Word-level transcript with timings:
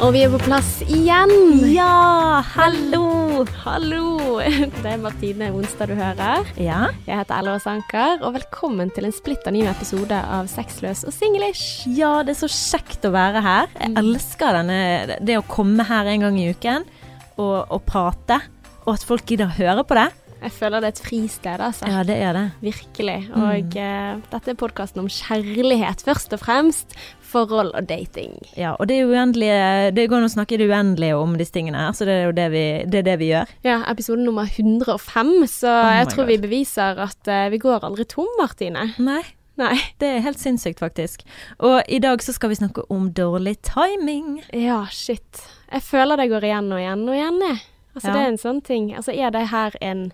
Og 0.00 0.14
vi 0.14 0.22
er 0.24 0.30
på 0.32 0.38
plass 0.40 0.78
igjen. 0.88 1.30
Ja, 1.68 2.40
hallo! 2.54 3.44
Hallo! 3.62 4.38
Det 4.40 4.88
er 4.88 5.00
Martine 5.00 5.50
Onsdag 5.52 5.90
du 5.90 5.94
hører. 5.98 6.46
Ja, 6.60 6.86
Jeg 7.06 7.18
heter 7.20 7.36
Ella 7.42 7.58
Sanker, 7.60 8.22
og 8.24 8.32
velkommen 8.38 8.92
til 8.96 9.04
en 9.08 9.14
splitter 9.14 9.52
ny 9.54 9.66
episode 9.68 10.16
av 10.16 10.48
Sexløs 10.50 11.04
og 11.08 11.12
singlish. 11.16 11.84
ja, 11.96 12.22
det 12.24 12.34
er 12.36 12.40
så 12.40 12.48
kjekt 12.52 13.04
å 13.08 13.12
være 13.12 13.42
her. 13.44 13.68
Jeg 13.76 13.96
elsker 14.00 14.56
denne, 14.60 15.18
det 15.20 15.36
å 15.40 15.44
komme 15.48 15.84
her 15.88 16.08
en 16.14 16.24
gang 16.26 16.40
i 16.40 16.48
uken 16.54 16.88
og, 17.36 17.68
og 17.68 17.84
prate, 17.88 18.40
og 18.86 18.94
at 18.96 19.04
folk 19.06 19.28
gidder 19.28 19.50
å 19.52 19.58
høre 19.60 19.84
på 19.84 20.00
det. 20.00 20.08
Jeg 20.40 20.54
føler 20.56 20.80
det 20.80 20.88
er 20.88 20.94
et 20.94 21.04
fristed, 21.04 21.60
altså. 21.60 21.84
Ja, 21.92 22.00
det 22.08 22.14
er 22.16 22.32
det. 22.32 22.46
Virkelig. 22.64 23.18
Og 23.36 23.74
eh, 23.76 24.14
dette 24.32 24.54
er 24.54 24.56
podkasten 24.56 25.02
om 25.02 25.10
kjærlighet, 25.12 26.00
først 26.06 26.32
og 26.32 26.40
fremst. 26.40 26.96
Forhold 27.30 27.70
og 27.78 27.86
dating. 27.88 28.32
Ja, 28.58 28.72
og 28.74 28.88
det 28.90 28.96
er 29.00 29.06
uendelige 29.10 29.90
Det 29.94 30.08
går 30.10 30.16
an 30.22 30.28
å 30.28 30.32
snakke 30.32 30.56
i 30.56 30.60
det 30.60 30.66
uendelige 30.70 31.16
om 31.16 31.36
disse 31.38 31.54
tingene 31.54 31.78
her, 31.86 31.92
så 31.94 32.04
det 32.08 32.16
er 32.18 32.24
jo 32.26 32.32
det 32.36 32.46
vi, 32.52 32.64
det 32.90 33.02
er 33.02 33.06
det 33.10 33.18
vi 33.20 33.28
gjør. 33.30 33.52
Ja, 33.66 33.76
episode 33.90 34.24
nummer 34.26 34.48
105, 34.50 35.34
så 35.48 35.70
Oh 35.70 35.90
jeg 35.96 36.08
tror 36.12 36.24
God. 36.24 36.32
vi 36.32 36.38
beviser 36.42 36.98
at 37.06 37.30
uh, 37.30 37.44
vi 37.52 37.58
går 37.62 37.84
aldri 37.86 38.04
tom, 38.10 38.28
Martine. 38.40 38.88
Nei, 38.98 39.22
Nei. 39.60 39.74
det 40.00 40.08
er 40.16 40.24
helt 40.24 40.40
sinnssykt, 40.40 40.80
faktisk. 40.80 41.22
Og 41.58 41.82
i 41.88 41.98
dag 42.02 42.22
så 42.24 42.32
skal 42.32 42.50
vi 42.52 42.58
snakke 42.60 42.82
om 42.90 43.10
dårlig 43.12 43.58
timing. 43.66 44.40
Ja, 44.56 44.84
shit. 44.90 45.42
Jeg 45.70 45.82
føler 45.86 46.16
det 46.18 46.30
går 46.32 46.46
igjen 46.48 46.72
og 46.72 46.80
igjen 46.80 47.06
og 47.08 47.14
igjen, 47.18 47.40
jeg. 47.46 47.60
Altså, 47.94 48.08
Ja. 48.08 48.12
det 48.14 48.20
er 48.22 48.28
en 48.30 48.38
sånn 48.38 48.60
ting. 48.64 48.90
Altså, 48.96 49.12
er 49.12 49.30
det 49.34 49.48
her 49.50 49.74
en, 49.82 50.12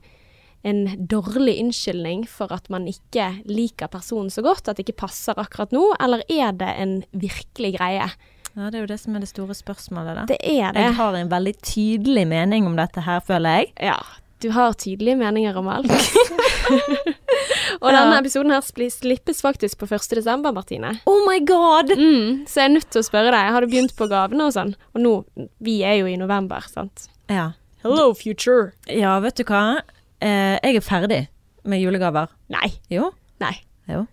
en 0.66 0.80
dårlig 1.06 1.56
unnskyldning 1.62 2.24
for 2.28 2.50
at 2.54 2.66
man 2.72 2.88
ikke 2.90 3.28
liker 3.46 3.86
personen 3.92 4.32
så 4.34 4.42
godt, 4.42 4.66
at 4.68 4.76
det 4.80 4.86
ikke 4.88 5.00
passer 5.06 5.38
akkurat 5.38 5.70
nå, 5.74 5.84
eller 6.02 6.24
er 6.32 6.50
det 6.58 6.72
en 6.82 6.96
virkelig 7.14 7.76
greie? 7.78 8.08
Ja, 8.56 8.70
det 8.72 8.78
er 8.80 8.86
jo 8.86 8.90
det 8.90 8.98
som 9.02 9.14
er 9.14 9.22
det 9.22 9.28
store 9.30 9.54
spørsmålet, 9.54 10.16
da. 10.16 10.22
Det 10.32 10.38
er 10.42 10.72
det. 10.74 10.82
Jeg 10.88 10.94
har 10.98 11.14
en 11.18 11.30
veldig 11.30 11.52
tydelig 11.62 12.26
mening 12.30 12.66
om 12.66 12.74
dette 12.78 13.04
her, 13.04 13.20
føler 13.20 13.60
jeg. 13.60 13.72
Ja. 13.92 13.98
Du 14.42 14.50
har 14.52 14.74
tydelige 14.76 15.16
meninger 15.16 15.56
om 15.56 15.68
alt. 15.72 15.92
og 17.80 17.88
denne 17.92 18.14
Ja. 18.16 18.18
episoden 18.20 18.50
her 18.52 18.60
slippes 18.64 19.40
faktisk 19.44 19.78
på 19.80 19.86
1. 19.88 20.08
desember, 20.18 20.52
Martine. 20.52 20.94
Oh 21.06 21.22
my 21.28 21.38
god! 21.46 21.92
Mm, 21.96 22.46
så 22.48 22.60
jeg 22.60 22.64
er 22.70 22.74
nødt 22.74 22.90
til 22.90 23.00
å 23.00 23.06
spørre 23.06 23.30
deg, 23.32 23.52
har 23.54 23.60
du 23.64 23.66
begynt 23.72 23.94
på 23.96 24.08
gavene 24.10 24.48
og 24.48 24.52
sånn? 24.56 24.74
Og 24.94 25.00
nå, 25.04 25.14
vi 25.60 25.78
er 25.84 26.00
jo 26.00 26.06
i 26.10 26.16
november, 26.20 26.64
sant? 26.68 27.08
Ja. 27.32 27.52
Hello, 27.84 28.12
future. 28.18 28.72
Ja, 28.90 29.18
vet 29.20 29.36
du 29.38 29.44
hva? 29.44 29.80
Eh, 30.20 30.56
jeg 30.62 30.76
er 30.76 30.80
ferdig 30.84 31.28
med 31.64 31.80
julegaver. 31.82 32.28
Nei. 32.52 32.70
Jo. 32.90 33.10
Nei. 33.42 33.54
Jo. 33.90 34.06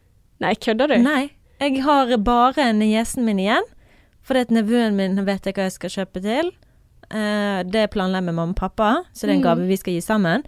Nei, 0.43 0.53
kødder 0.55 0.87
du? 0.91 0.97
Nei. 1.03 1.29
Jeg 1.61 1.83
har 1.85 2.11
bare 2.17 2.71
niesen 2.75 3.23
min 3.25 3.39
igjen. 3.39 3.63
Fordi 4.23 4.39
at 4.45 4.51
nevøen 4.55 4.95
min 4.95 5.17
vet 5.27 5.45
jeg 5.45 5.53
hva 5.55 5.63
jeg 5.67 5.75
skal 5.77 5.89
kjøpe 5.97 6.21
til. 6.23 6.51
Eh, 7.11 7.63
det 7.67 7.89
planla 7.91 8.19
jeg 8.21 8.27
med 8.29 8.33
mamma 8.37 8.51
og 8.55 8.59
pappa, 8.59 8.91
så 9.13 9.27
det 9.27 9.29
er 9.29 9.35
en 9.35 9.41
Mm. 9.41 9.47
gave 9.47 9.67
vi 9.67 9.75
skal 9.77 9.93
gi 9.93 10.01
sammen. 10.01 10.43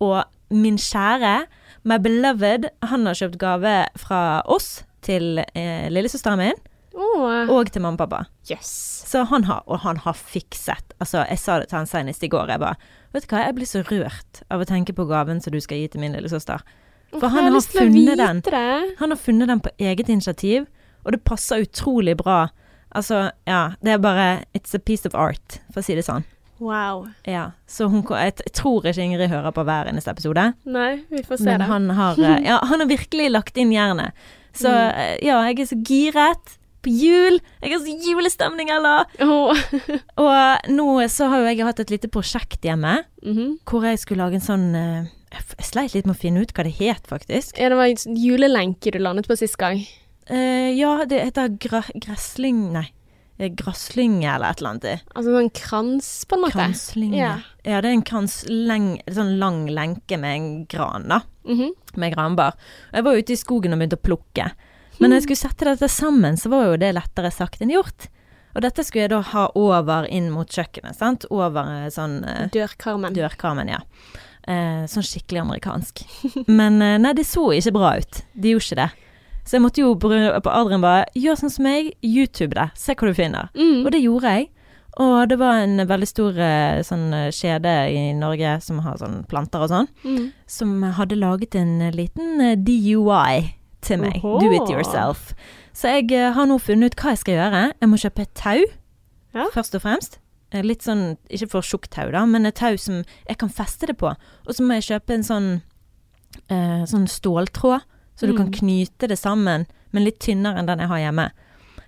Og 0.00 0.24
min 0.50 0.76
kjære, 0.76 1.46
my 1.84 1.98
beloved, 1.98 2.68
han 2.82 3.06
har 3.06 3.14
kjøpt 3.14 3.38
gave 3.38 3.86
fra 3.96 4.42
oss 4.46 4.84
til 5.02 5.38
eh, 5.54 5.88
lillesøsteren 5.90 6.38
min, 6.38 6.54
Åh, 6.98 7.50
og 7.54 7.70
til 7.72 7.82
mamma 7.84 7.94
og 7.94 8.02
pappa. 8.04 8.24
Yes. 8.50 8.70
Så 9.08 9.22
han 9.30 9.44
har, 9.48 9.62
og 9.70 9.78
han 9.84 10.00
har 10.04 10.16
fikset. 10.18 10.94
Altså, 11.00 11.22
jeg 11.30 11.38
sa 11.38 11.58
det 11.62 11.68
til 11.70 11.78
han 11.78 11.86
senest 11.86 12.24
i 12.26 12.30
går. 12.32 12.50
Jeg 12.50 12.60
bare 12.64 12.76
Vet 13.14 13.24
du 13.24 13.30
hva, 13.32 13.44
jeg 13.46 13.54
blir 13.56 13.68
så 13.70 13.80
rørt 13.88 14.42
av 14.52 14.60
å 14.60 14.66
tenke 14.68 14.92
på 14.92 15.06
gaven 15.08 15.38
som 15.40 15.54
du 15.54 15.60
skal 15.64 15.78
gi 15.80 15.86
til 15.94 16.02
min 16.02 16.12
lillesøster. 16.12 16.60
For 17.14 17.30
han 17.32 17.46
har 17.54 17.62
funnet 17.64 18.18
den. 18.20 18.42
Han 18.98 19.14
har 19.14 19.16
funnet 19.16 19.48
den 19.48 19.62
på 19.64 19.70
eget 19.80 20.10
initiativ, 20.12 20.66
og 21.06 21.14
det 21.14 21.22
passer 21.24 21.64
utrolig 21.64 22.18
bra. 22.20 22.50
Altså, 22.92 23.30
ja, 23.48 23.62
det 23.80 23.94
er 23.94 24.02
bare 24.04 24.26
It's 24.52 24.74
a 24.76 24.78
piece 24.82 25.08
of 25.08 25.14
art, 25.16 25.60
for 25.72 25.80
å 25.80 25.86
si 25.86 25.96
det 25.96 26.04
sånn. 26.04 26.26
Wow. 26.60 27.06
Ja, 27.24 27.52
så 27.70 27.86
hun, 27.88 28.02
jeg, 28.10 28.34
jeg 28.44 28.52
tror 28.58 28.84
ikke 28.90 29.00
Ingrid 29.06 29.30
hører 29.30 29.52
på 29.54 29.62
hver 29.64 29.88
eneste 29.88 30.10
episode, 30.10 30.50
Nei, 30.66 31.04
vi 31.08 31.22
får 31.22 31.38
se 31.38 31.46
men 31.48 31.62
det. 31.62 31.68
han 31.70 31.88
har, 31.94 32.18
eh, 32.18 32.40
ja, 32.44 32.58
han 32.66 32.82
har 32.82 32.88
virkelig 32.90 33.30
lagt 33.30 33.56
inn 33.62 33.72
jernet. 33.72 34.12
Så 34.52 34.68
Mm. 34.74 34.98
eh, 34.98 35.16
ja, 35.24 35.40
jeg 35.48 35.60
er 35.62 35.68
så 35.70 35.78
giret 35.86 36.57
på 36.82 36.92
jul. 36.92 37.38
Jeg 37.62 37.72
har 37.72 37.80
så 37.84 37.94
julestemning, 38.06 38.70
Ella! 38.70 39.04
Oh. 39.24 39.52
Og 40.24 40.68
nå 40.72 40.88
så 41.10 41.28
har 41.32 41.42
jo 41.42 41.48
jeg 41.50 41.64
hatt 41.66 41.80
et 41.84 41.90
lite 41.94 42.08
prosjekt 42.12 42.62
hjemme, 42.66 43.04
Mhm. 43.24 43.58
hvor 43.66 43.82
jeg 43.84 43.98
skulle 43.98 44.22
lage 44.24 44.38
en 44.38 44.44
sånn 44.44 44.68
eh, 44.78 45.08
Jeg 45.34 45.64
sleit 45.66 45.92
litt 45.94 46.06
med 46.06 46.16
å 46.16 46.20
finne 46.20 46.40
ut 46.40 46.52
hva 46.54 46.64
det 46.64 46.76
het, 46.78 47.04
faktisk. 47.10 47.58
Ja, 47.58 47.68
det 47.68 47.76
var 47.76 47.90
en 47.90 47.96
sånn 48.00 48.16
julelenke 48.16 48.92
du 48.94 48.98
landet 48.98 49.26
på 49.28 49.36
sist 49.36 49.58
gang. 49.60 49.82
Uh, 50.30 50.70
ja, 50.76 51.04
det 51.04 51.22
heter 51.24 51.48
gra 51.60 51.82
gressling... 52.00 52.70
Nei. 52.72 52.86
Grasslinge 53.38 54.26
eller 54.34 54.50
et 54.50 54.58
eller 54.58 54.70
annet. 54.74 55.02
Altså 55.14 55.30
sånn 55.30 55.50
krans, 55.54 56.06
på 56.26 56.34
en 56.34 56.42
måte. 56.42 56.56
Kranslinge. 56.56 57.18
Ja. 57.20 57.34
Ja. 57.62 57.80
det 57.84 57.90
er 57.92 57.94
en 57.94 58.02
krans 58.02 58.40
leng, 58.50 58.88
sånn 59.14 59.36
lang 59.38 59.60
lenke 59.70 60.18
med 60.18 60.34
en 60.34 60.48
gran, 60.66 61.06
da. 61.12 61.20
Mhm. 61.46 61.70
Med 62.02 62.14
granbar. 62.16 62.56
Jeg 62.92 63.04
var 63.06 63.14
ute 63.20 63.32
i 63.36 63.38
skogen 63.38 63.72
og 63.76 63.78
begynte 63.78 64.00
å 64.00 64.06
plukke. 64.08 64.48
Men 64.98 65.10
når 65.10 65.20
jeg 65.20 65.26
skulle 65.28 65.42
sette 65.48 65.64
dette 65.68 65.88
sammen, 65.92 66.36
så 66.40 66.50
var 66.52 66.64
jo 66.70 66.76
det 66.80 66.92
lettere 66.96 67.30
sagt 67.34 67.60
enn 67.62 67.70
gjort. 67.74 68.08
Og 68.56 68.62
dette 68.64 68.82
skulle 68.82 69.04
jeg 69.06 69.12
da 69.12 69.20
ha 69.32 69.44
over 69.54 70.06
inn 70.10 70.30
mot 70.34 70.48
kjøkkenet, 70.50 70.96
sant. 70.98 71.26
Over 71.30 71.68
eh, 71.84 71.90
sånn 71.94 72.24
eh, 72.26 72.46
Dørkarmen. 72.54 73.14
dørkarmen, 73.14 73.68
ja. 73.70 73.82
Eh, 74.48 74.86
sånn 74.90 75.04
skikkelig 75.06 75.42
amerikansk. 75.44 76.02
Men 76.48 76.80
eh, 76.82 76.96
nei, 76.98 77.12
det 77.14 77.26
så 77.28 77.50
ikke 77.54 77.74
bra 77.76 77.92
ut. 78.00 78.22
Det 78.34 78.54
gjorde 78.56 78.66
ikke 78.66 78.80
det. 78.82 78.88
Så 79.48 79.56
jeg 79.56 79.62
måtte 79.64 79.80
jo 79.84 79.94
på 79.96 80.10
Adrian 80.52 80.82
bare 80.84 81.06
gjør 81.16 81.38
sånn 81.40 81.52
som 81.54 81.64
meg, 81.68 81.92
YouTube 82.04 82.52
det, 82.58 82.66
se 82.76 82.92
hva 82.98 83.08
du 83.08 83.14
finner. 83.16 83.52
Mm. 83.56 83.84
Og 83.86 83.92
det 83.94 84.02
gjorde 84.02 84.32
jeg. 84.34 84.48
Og 84.98 85.28
det 85.30 85.36
var 85.38 85.60
en 85.62 85.84
veldig 85.86 86.08
stor 86.10 86.40
eh, 86.42 86.80
sånn 86.84 87.06
eh, 87.14 87.28
kjede 87.32 87.72
i 87.94 88.02
Norge 88.18 88.56
som 88.64 88.80
har 88.82 88.98
sånn 88.98 89.20
planter 89.30 89.62
og 89.62 89.70
sånn, 89.70 89.88
Mm. 90.02 90.32
som 90.50 90.74
hadde 90.98 91.20
laget 91.20 91.54
en 91.60 91.78
liten 91.94 92.42
DUI 92.64 93.54
til 93.80 93.98
meg. 93.98 94.16
Oho. 94.24 94.38
Do 94.40 94.50
it 94.52 94.70
yourself. 94.70 95.34
Så 95.72 95.88
jeg 95.88 96.12
eh, 96.12 96.32
har 96.34 96.46
nå 96.46 96.58
funnet 96.58 96.92
ut 96.92 96.96
hva 97.02 97.10
jeg 97.14 97.18
skal 97.18 97.34
gjøre. 97.38 97.62
Jeg 97.80 97.88
må 97.88 97.96
kjøpe 97.96 98.22
et 98.22 98.34
tau, 98.34 98.64
Ja. 99.34 99.44
først 99.54 99.74
og 99.74 99.82
fremst. 99.82 100.18
Eh, 100.52 100.62
Litt 100.62 100.82
sånn, 100.82 101.16
ikke 101.30 101.50
for 101.50 101.60
tjukt 101.62 101.90
tau, 101.90 102.10
da, 102.10 102.24
men 102.26 102.46
et 102.46 102.54
tau 102.56 102.76
som 102.76 103.04
jeg 103.28 103.38
kan 103.38 103.48
feste 103.48 103.86
det 103.86 103.98
på. 103.98 104.14
Og 104.46 104.54
så 104.54 104.62
må 104.64 104.74
jeg 104.80 104.88
kjøpe 105.00 105.14
en 105.14 105.22
sånn, 105.22 105.62
eh, 106.50 106.84
sånn 106.88 107.06
ståltråd, 107.06 107.82
så 108.16 108.26
du 108.26 108.34
kan 108.36 108.46
Mm. 108.50 108.52
knyte 108.58 109.08
det 109.08 109.18
sammen, 109.18 109.66
men 109.92 110.04
litt 110.04 110.18
tynnere 110.18 110.58
enn 110.58 110.66
den 110.66 110.78
jeg 110.80 110.88
har 110.88 110.98
hjemme. 110.98 111.30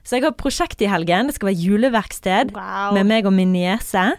Så 0.05 0.13
jeg 0.17 0.23
har 0.23 0.33
prosjekt 0.33 0.81
i 0.81 0.87
helgen. 0.87 1.27
Det 1.27 1.35
skal 1.35 1.49
være 1.49 1.61
juleverksted 1.65 2.53
Wow. 2.55 2.95
med 2.95 3.07
meg 3.07 3.27
og 3.27 3.33
min 3.33 3.53
niese. 3.53 4.17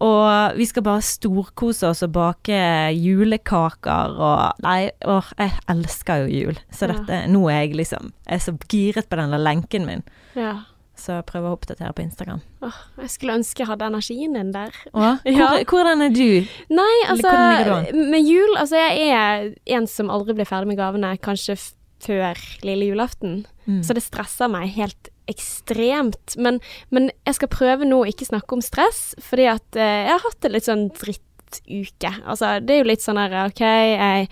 Og 0.00 0.56
vi 0.56 0.64
skal 0.64 0.82
bare 0.86 1.02
storkose 1.04 1.90
oss 1.90 2.02
og 2.06 2.12
bake 2.16 2.56
julekaker 2.96 4.16
og 4.16 4.62
Nei, 4.64 4.90
åh, 5.04 5.28
jeg 5.38 5.52
elsker 5.68 6.24
jo 6.24 6.32
jul. 6.46 6.58
Så 6.72 6.88
Ja. 6.90 7.26
Nå 7.28 7.46
er 7.50 7.66
jeg 7.66 7.76
liksom 7.76 8.12
Jeg 8.26 8.34
er 8.40 8.44
så 8.44 8.54
giret 8.68 9.08
på 9.10 9.16
denne 9.20 9.38
lenken 9.38 9.86
min. 9.86 10.02
Ja. 10.34 10.62
Så 11.00 11.14
jeg 11.16 11.24
prøver 11.30 11.48
å 11.48 11.56
oppdatere 11.56 11.94
på 11.96 12.02
Instagram. 12.04 12.40
Åh, 12.62 12.78
jeg 13.00 13.10
skulle 13.10 13.36
ønske 13.38 13.62
jeg 13.62 13.68
hadde 13.70 13.86
energien 13.88 14.34
din 14.36 14.52
der. 14.52 14.70
Hvor, 14.92 15.20
Ja. 15.24 15.50
hvordan 15.64 16.02
er 16.04 16.10
du? 16.12 16.46
Nei, 16.68 16.96
altså 17.08 17.94
Med 17.94 18.20
jul 18.28 18.56
Altså, 18.58 18.76
jeg 18.76 19.08
er 19.12 19.76
en 19.78 19.86
som 19.86 20.10
aldri 20.10 20.34
blir 20.34 20.48
ferdig 20.48 20.68
med 20.74 20.76
gavene, 20.80 21.14
kanskje 21.18 21.56
før 22.00 22.36
lille 22.64 22.86
julaften. 22.94 23.42
Mm. 23.66 23.82
Så 23.84 23.92
det 23.96 24.02
stresser 24.02 24.48
meg 24.48 24.70
helt 24.76 25.10
ekstremt. 25.30 26.36
Men, 26.38 26.60
men 26.90 27.10
jeg 27.26 27.38
skal 27.38 27.52
prøve 27.52 27.88
nå 27.88 28.02
å 28.02 28.08
ikke 28.10 28.28
snakke 28.28 28.56
om 28.56 28.64
stress, 28.64 29.10
fordi 29.24 29.50
at 29.52 29.78
eh, 29.78 30.06
jeg 30.06 30.14
har 30.16 30.24
hatt 30.26 30.46
en 30.46 30.56
litt 30.56 30.68
sånn 30.68 30.88
drittuke. 30.96 32.14
Altså, 32.24 32.58
det 32.64 32.76
er 32.76 32.82
jo 32.82 32.90
litt 32.90 33.04
sånn 33.04 33.20
her 33.20 33.36
OK, 33.44 33.62
jeg, 33.62 34.28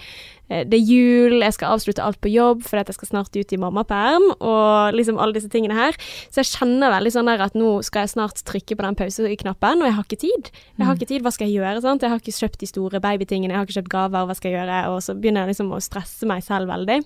eh, 0.49 0.65
det 0.69 0.79
er 0.79 0.91
jul, 0.91 1.37
jeg 1.43 1.55
skal 1.55 1.75
avslutte 1.75 2.03
alt 2.05 2.21
på 2.25 2.31
jobb 2.33 2.63
fordi 2.65 2.81
at 2.81 2.91
jeg 2.91 2.97
skal 2.97 3.11
snart 3.11 3.37
ut 3.37 3.53
i 3.53 3.61
mammaperm, 3.61 4.25
og 4.39 4.97
liksom 4.97 5.21
alle 5.21 5.37
disse 5.37 5.51
tingene 5.53 5.77
her. 5.77 5.99
Så 6.33 6.43
jeg 6.43 6.51
kjenner 6.55 6.95
veldig 6.95 7.13
sånn 7.15 7.31
der 7.31 7.45
at 7.45 7.59
nå 7.59 7.75
skal 7.87 8.07
jeg 8.07 8.15
snart 8.17 8.43
trykke 8.49 8.79
på 8.79 8.87
den 8.87 8.99
pauseknappen, 8.99 9.85
og 9.85 9.91
jeg 9.91 9.99
har 9.99 10.09
ikke 10.09 10.23
tid. 10.25 10.51
Jeg 10.79 10.89
har 10.89 10.99
ikke 10.99 11.13
tid, 11.13 11.27
hva 11.27 11.35
skal 11.35 11.51
jeg 11.51 11.61
gjøre? 11.61 11.85
sant? 11.85 12.05
Jeg 12.05 12.15
har 12.15 12.23
ikke 12.23 12.39
kjøpt 12.39 12.65
de 12.65 12.71
store 12.73 13.03
babytingene, 13.05 13.55
jeg 13.55 13.61
har 13.61 13.69
ikke 13.69 13.79
kjøpt 13.81 13.95
gaver, 13.95 14.29
hva 14.29 14.39
skal 14.39 14.53
jeg 14.53 14.61
gjøre? 14.61 14.83
Og 14.95 15.01
så 15.05 15.17
begynner 15.19 15.45
jeg 15.45 15.55
liksom 15.55 15.73
å 15.77 15.83
stresse 15.85 16.29
meg 16.29 16.43
selv 16.47 16.73
veldig. 16.73 17.03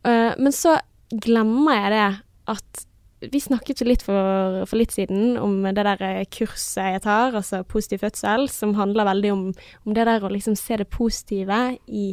Uh, 0.00 0.32
men 0.40 0.54
så 0.56 0.78
glemmer 1.10 1.76
jeg 1.76 1.92
det 1.96 2.06
at 2.50 2.86
vi 3.20 3.40
snakket 3.42 3.82
jo 3.82 3.88
litt 3.88 4.02
for, 4.04 4.62
for 4.64 4.80
litt 4.80 4.94
siden 4.96 5.36
om 5.40 5.58
det 5.66 5.84
der 5.84 6.02
eh, 6.06 6.26
kurset 6.32 6.96
jeg 6.96 7.04
tar, 7.04 7.36
altså 7.36 7.62
positiv 7.68 8.00
fødsel, 8.04 8.48
som 8.52 8.76
handler 8.78 9.08
veldig 9.10 9.32
om, 9.34 9.46
om 9.84 9.96
det 9.96 10.06
der 10.08 10.24
å 10.24 10.32
liksom 10.32 10.56
se 10.58 10.80
det 10.80 10.88
positive 10.92 11.60
i 11.86 12.06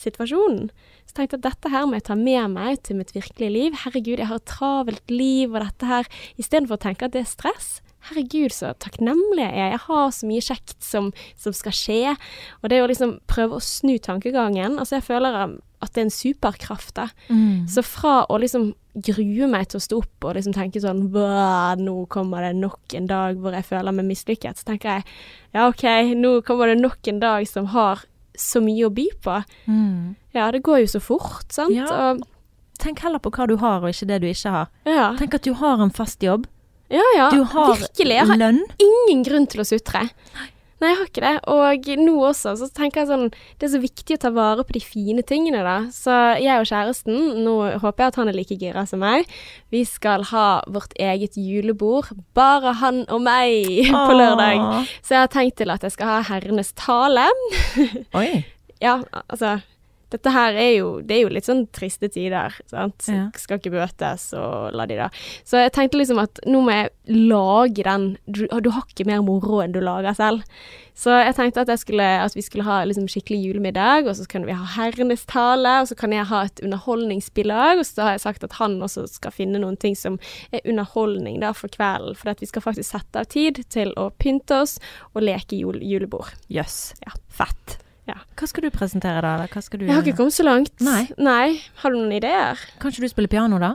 situasjonen. 0.00 0.70
Så 1.08 1.16
tenkte 1.16 1.36
jeg 1.36 1.42
at 1.42 1.48
dette 1.50 1.72
her 1.72 1.86
må 1.88 1.98
jeg 1.98 2.06
ta 2.08 2.16
med 2.18 2.52
meg 2.56 2.80
til 2.84 2.98
mitt 3.00 3.12
virkelige 3.16 3.52
liv. 3.52 3.76
Herregud, 3.84 4.20
jeg 4.20 4.30
har 4.30 4.40
et 4.40 4.48
travelt 4.48 5.12
liv, 5.12 5.52
og 5.52 5.62
dette 5.62 5.88
her 5.88 6.08
Istedenfor 6.40 6.76
å 6.76 6.84
tenke 6.88 7.08
at 7.08 7.14
det 7.16 7.24
er 7.24 7.30
stress. 7.30 7.68
Herregud, 8.10 8.52
så 8.54 8.72
takknemlig 8.82 9.42
jeg 9.42 9.54
er. 9.54 9.72
Jeg 9.74 9.82
har 9.86 10.10
så 10.14 10.28
mye 10.28 10.44
kjekt 10.44 10.76
som, 10.84 11.10
som 11.40 11.54
skal 11.56 11.74
skje. 11.74 12.16
Og 12.62 12.70
det 12.70 12.82
å 12.82 12.90
liksom 12.90 13.16
prøve 13.30 13.58
å 13.58 13.64
snu 13.64 13.96
tankegangen 14.02 14.78
Altså, 14.78 14.98
jeg 14.98 15.08
føler 15.08 15.40
um, 15.42 15.56
at 15.84 15.92
det 15.92 16.00
er 16.00 16.06
en 16.06 16.14
superkraft, 16.14 16.94
da. 16.96 17.08
Mm. 17.28 17.66
Så 17.68 17.82
fra 17.84 18.22
å 18.32 18.38
liksom 18.40 18.70
grue 18.96 19.48
meg 19.50 19.68
til 19.68 19.76
å 19.80 19.84
stå 19.84 19.98
opp 20.00 20.24
og 20.24 20.38
liksom 20.38 20.54
tenke 20.56 20.80
sånn 20.80 21.02
Nå 21.82 21.96
kommer 22.08 22.46
det 22.46 22.54
nok 22.56 22.94
en 22.96 23.08
dag 23.10 23.36
hvor 23.36 23.52
jeg 23.52 23.66
føler 23.68 23.92
meg 23.92 24.08
mislykket. 24.08 24.56
Så 24.56 24.64
tenker 24.70 24.94
jeg 24.98 25.04
ja, 25.52 25.66
OK, 25.68 25.84
nå 26.16 26.38
kommer 26.46 26.72
det 26.72 26.78
nok 26.80 27.06
en 27.12 27.20
dag 27.20 27.44
som 27.48 27.68
har 27.74 28.06
så 28.36 28.60
mye 28.64 28.88
å 28.88 28.92
by 28.92 29.06
på. 29.24 29.36
Mm. 29.66 30.16
Ja, 30.36 30.50
det 30.52 30.62
går 30.64 30.82
jo 30.84 30.88
så 30.96 31.00
fort, 31.00 31.46
sant. 31.52 31.76
Ja. 31.76 31.86
Og 32.12 32.24
Tenk 32.76 33.00
heller 33.00 33.16
på 33.24 33.30
hva 33.32 33.46
du 33.48 33.54
har, 33.56 33.80
og 33.80 33.88
ikke 33.88 34.04
det 34.10 34.18
du 34.20 34.26
ikke 34.28 34.50
har. 34.52 34.66
ja, 34.84 35.06
Tenk 35.16 35.32
at 35.38 35.46
du 35.46 35.54
har 35.56 35.80
en 35.80 35.92
fast 35.96 36.20
jobb. 36.22 36.44
ja, 36.92 37.04
ja 37.16 37.30
Du 37.32 37.42
har 37.42 37.72
virkelig. 37.80 38.16
Jeg 38.18 38.26
har 38.28 38.36
lønn. 38.36 38.60
ingen 38.78 39.22
grunn 39.24 39.46
til 39.48 39.62
å 39.62 39.64
sutre. 39.64 40.02
Nei, 40.36 40.48
jeg 40.84 40.96
har 40.98 41.06
ikke 41.08 41.22
det. 41.24 41.34
Og 41.48 41.86
nå 42.04 42.14
også, 42.28 42.52
så 42.60 42.68
tenker 42.76 43.00
jeg 43.02 43.08
sånn 43.08 43.30
Det 43.56 43.68
er 43.68 43.72
så 43.72 43.80
viktig 43.80 44.18
å 44.18 44.22
ta 44.26 44.30
vare 44.36 44.64
på 44.66 44.76
de 44.76 44.82
fine 44.84 45.24
tingene, 45.26 45.62
da. 45.64 45.76
Så 45.94 46.12
jeg 46.42 46.60
og 46.60 46.68
kjæresten, 46.68 47.44
nå 47.46 47.54
håper 47.80 48.04
jeg 48.04 48.12
at 48.12 48.18
han 48.20 48.32
er 48.32 48.36
like 48.36 48.58
gira 48.60 48.84
som 48.88 49.00
meg, 49.00 49.30
vi 49.72 49.84
skal 49.88 50.26
ha 50.32 50.48
vårt 50.68 50.92
eget 51.00 51.38
julebord. 51.40 52.12
Bare 52.36 52.74
han 52.82 53.04
og 53.08 53.24
meg 53.24 53.70
på 54.08 54.18
lørdag. 54.18 54.84
Så 55.00 55.16
jeg 55.16 55.24
har 55.24 55.32
tenkt 55.32 55.56
til 55.62 55.72
at 55.72 55.86
jeg 55.86 55.96
skal 55.96 56.12
ha 56.16 56.20
herrenes 56.28 56.74
tale. 56.76 57.24
Oi. 58.20 58.44
Ja, 58.82 59.00
altså 59.30 59.56
dette 60.14 60.30
her 60.30 60.54
er 60.54 60.72
jo 60.76 60.88
Det 61.02 61.16
er 61.16 61.22
jo 61.24 61.32
litt 61.34 61.48
sånn 61.48 61.64
triste 61.74 62.08
tider, 62.12 62.54
sant. 62.70 63.08
Ja. 63.10 63.26
Skal 63.34 63.58
ikke 63.58 63.74
bøtes 63.74 64.28
og 64.38 64.74
la 64.76 64.86
de 64.86 64.98
da. 65.00 65.10
Så 65.46 65.64
jeg 65.64 65.74
tenkte 65.74 65.98
liksom 65.98 66.20
at 66.22 66.40
nå 66.46 66.62
må 66.62 66.74
jeg 66.74 66.92
lage 67.30 67.86
den 67.86 68.08
Du, 68.26 68.44
du 68.46 68.70
har 68.74 68.86
ikke 68.86 69.06
mer 69.08 69.24
moro 69.26 69.62
enn 69.64 69.74
du 69.74 69.80
lager 69.82 70.16
selv. 70.16 70.46
Så 70.96 71.12
jeg 71.12 71.34
tenkte 71.36 71.60
at, 71.60 71.68
jeg 71.68 71.82
skulle, 71.82 72.04
at 72.24 72.32
vi 72.32 72.40
skulle 72.40 72.64
ha 72.64 72.78
liksom 72.88 73.04
skikkelig 73.12 73.42
julemiddag, 73.42 74.06
og 74.08 74.16
så 74.16 74.24
kunne 74.30 74.48
vi 74.48 74.56
ha 74.56 74.64
herrenes 74.78 75.26
tale, 75.28 75.74
og 75.82 75.90
så 75.90 75.96
kan 75.98 76.14
jeg 76.14 76.24
ha 76.30 76.40
et 76.46 76.62
underholdningsbilag, 76.64 77.82
og 77.82 77.84
så 77.84 78.06
har 78.06 78.16
jeg 78.16 78.24
sagt 78.24 78.46
at 78.48 78.56
han 78.56 78.78
også 78.80 79.04
skal 79.12 79.34
finne 79.36 79.60
noen 79.60 79.76
ting 79.76 79.98
som 79.98 80.16
er 80.56 80.64
underholdning 80.64 81.42
da 81.44 81.52
for 81.52 81.68
kvelden, 81.68 82.16
for 82.16 82.32
at 82.32 82.40
vi 82.40 82.48
skal 82.48 82.64
faktisk 82.64 82.94
sette 82.94 83.26
av 83.26 83.28
tid 83.28 83.60
til 83.68 83.92
å 84.00 84.08
pynte 84.16 84.62
oss 84.64 84.78
og 85.12 85.26
leke 85.28 85.60
jul, 85.60 85.82
julebord. 85.84 86.32
Jøss. 86.48 86.94
Ja. 87.04 87.12
Fett. 87.28 87.82
Ja. 88.06 88.20
Hva 88.38 88.46
skal 88.46 88.62
du 88.62 88.70
presentere 88.70 89.20
da? 89.24 89.34
Eller 89.34 89.50
hva 89.50 89.62
skal 89.64 89.80
du 89.80 89.86
Jeg 89.88 89.94
har 89.96 90.02
ikke 90.06 90.20
kommet 90.20 90.36
så 90.36 90.44
langt. 90.46 90.72
Nei. 90.80 91.08
Nei. 91.18 91.58
Har 91.82 91.90
du 91.90 91.98
noen 91.98 92.12
ideer? 92.14 92.60
Kan 92.78 92.92
ikke 92.94 93.02
du 93.02 93.08
spille 93.10 93.28
piano, 93.32 93.58
da? 93.58 93.74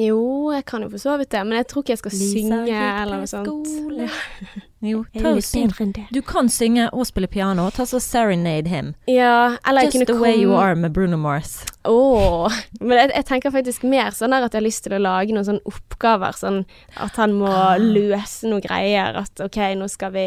Jo, 0.00 0.50
jeg 0.50 0.64
kan 0.66 0.82
jo 0.82 0.88
for 0.90 0.98
så 0.98 1.12
vidt 1.20 1.28
det, 1.30 1.42
men 1.46 1.58
jeg 1.60 1.66
tror 1.70 1.82
ikke 1.84 1.92
jeg 1.92 2.00
skal 2.00 2.14
synge 2.16 2.60
eller 2.72 3.20
noe 3.20 3.28
sånt. 3.30 3.68
Ja. 4.00 4.08
Jo, 4.84 4.98
ta 5.16 5.30
og 5.32 5.38
syng. 5.40 5.70
Du 6.12 6.18
kan 6.20 6.48
synge 6.52 6.90
og 6.92 7.06
spille 7.08 7.28
piano. 7.32 7.70
Ta 7.72 7.86
så 7.88 7.96
serenade 8.04 8.68
him. 8.68 8.90
Ja, 9.08 9.54
eller 9.64 9.86
jeg 9.86 9.94
Just 9.94 9.96
kunne 9.96 10.08
the 10.10 10.18
way 10.20 10.34
you 10.42 10.52
are 10.52 10.74
med 10.76 10.92
Bruno 10.92 11.16
Mars. 11.16 11.54
Oh, 11.88 12.52
men 12.82 12.98
jeg, 12.98 13.12
jeg 13.14 13.24
tenker 13.30 13.54
faktisk 13.54 13.86
mer 13.88 14.12
sånn 14.12 14.34
der 14.36 14.44
at 14.44 14.52
jeg 14.52 14.60
har 14.60 14.66
lyst 14.66 14.84
til 14.84 14.92
å 14.98 15.00
lage 15.00 15.32
noen 15.32 15.46
sånne 15.48 15.64
oppgaver, 15.70 16.36
sånn 16.36 16.64
at 17.00 17.16
han 17.16 17.32
må 17.38 17.48
Ah. 17.48 17.78
løse 17.80 18.44
noen 18.50 18.60
greier, 18.66 19.16
at 19.22 19.40
ok, 19.40 19.56
nå 19.80 19.88
skal 19.88 20.12
vi, 20.12 20.26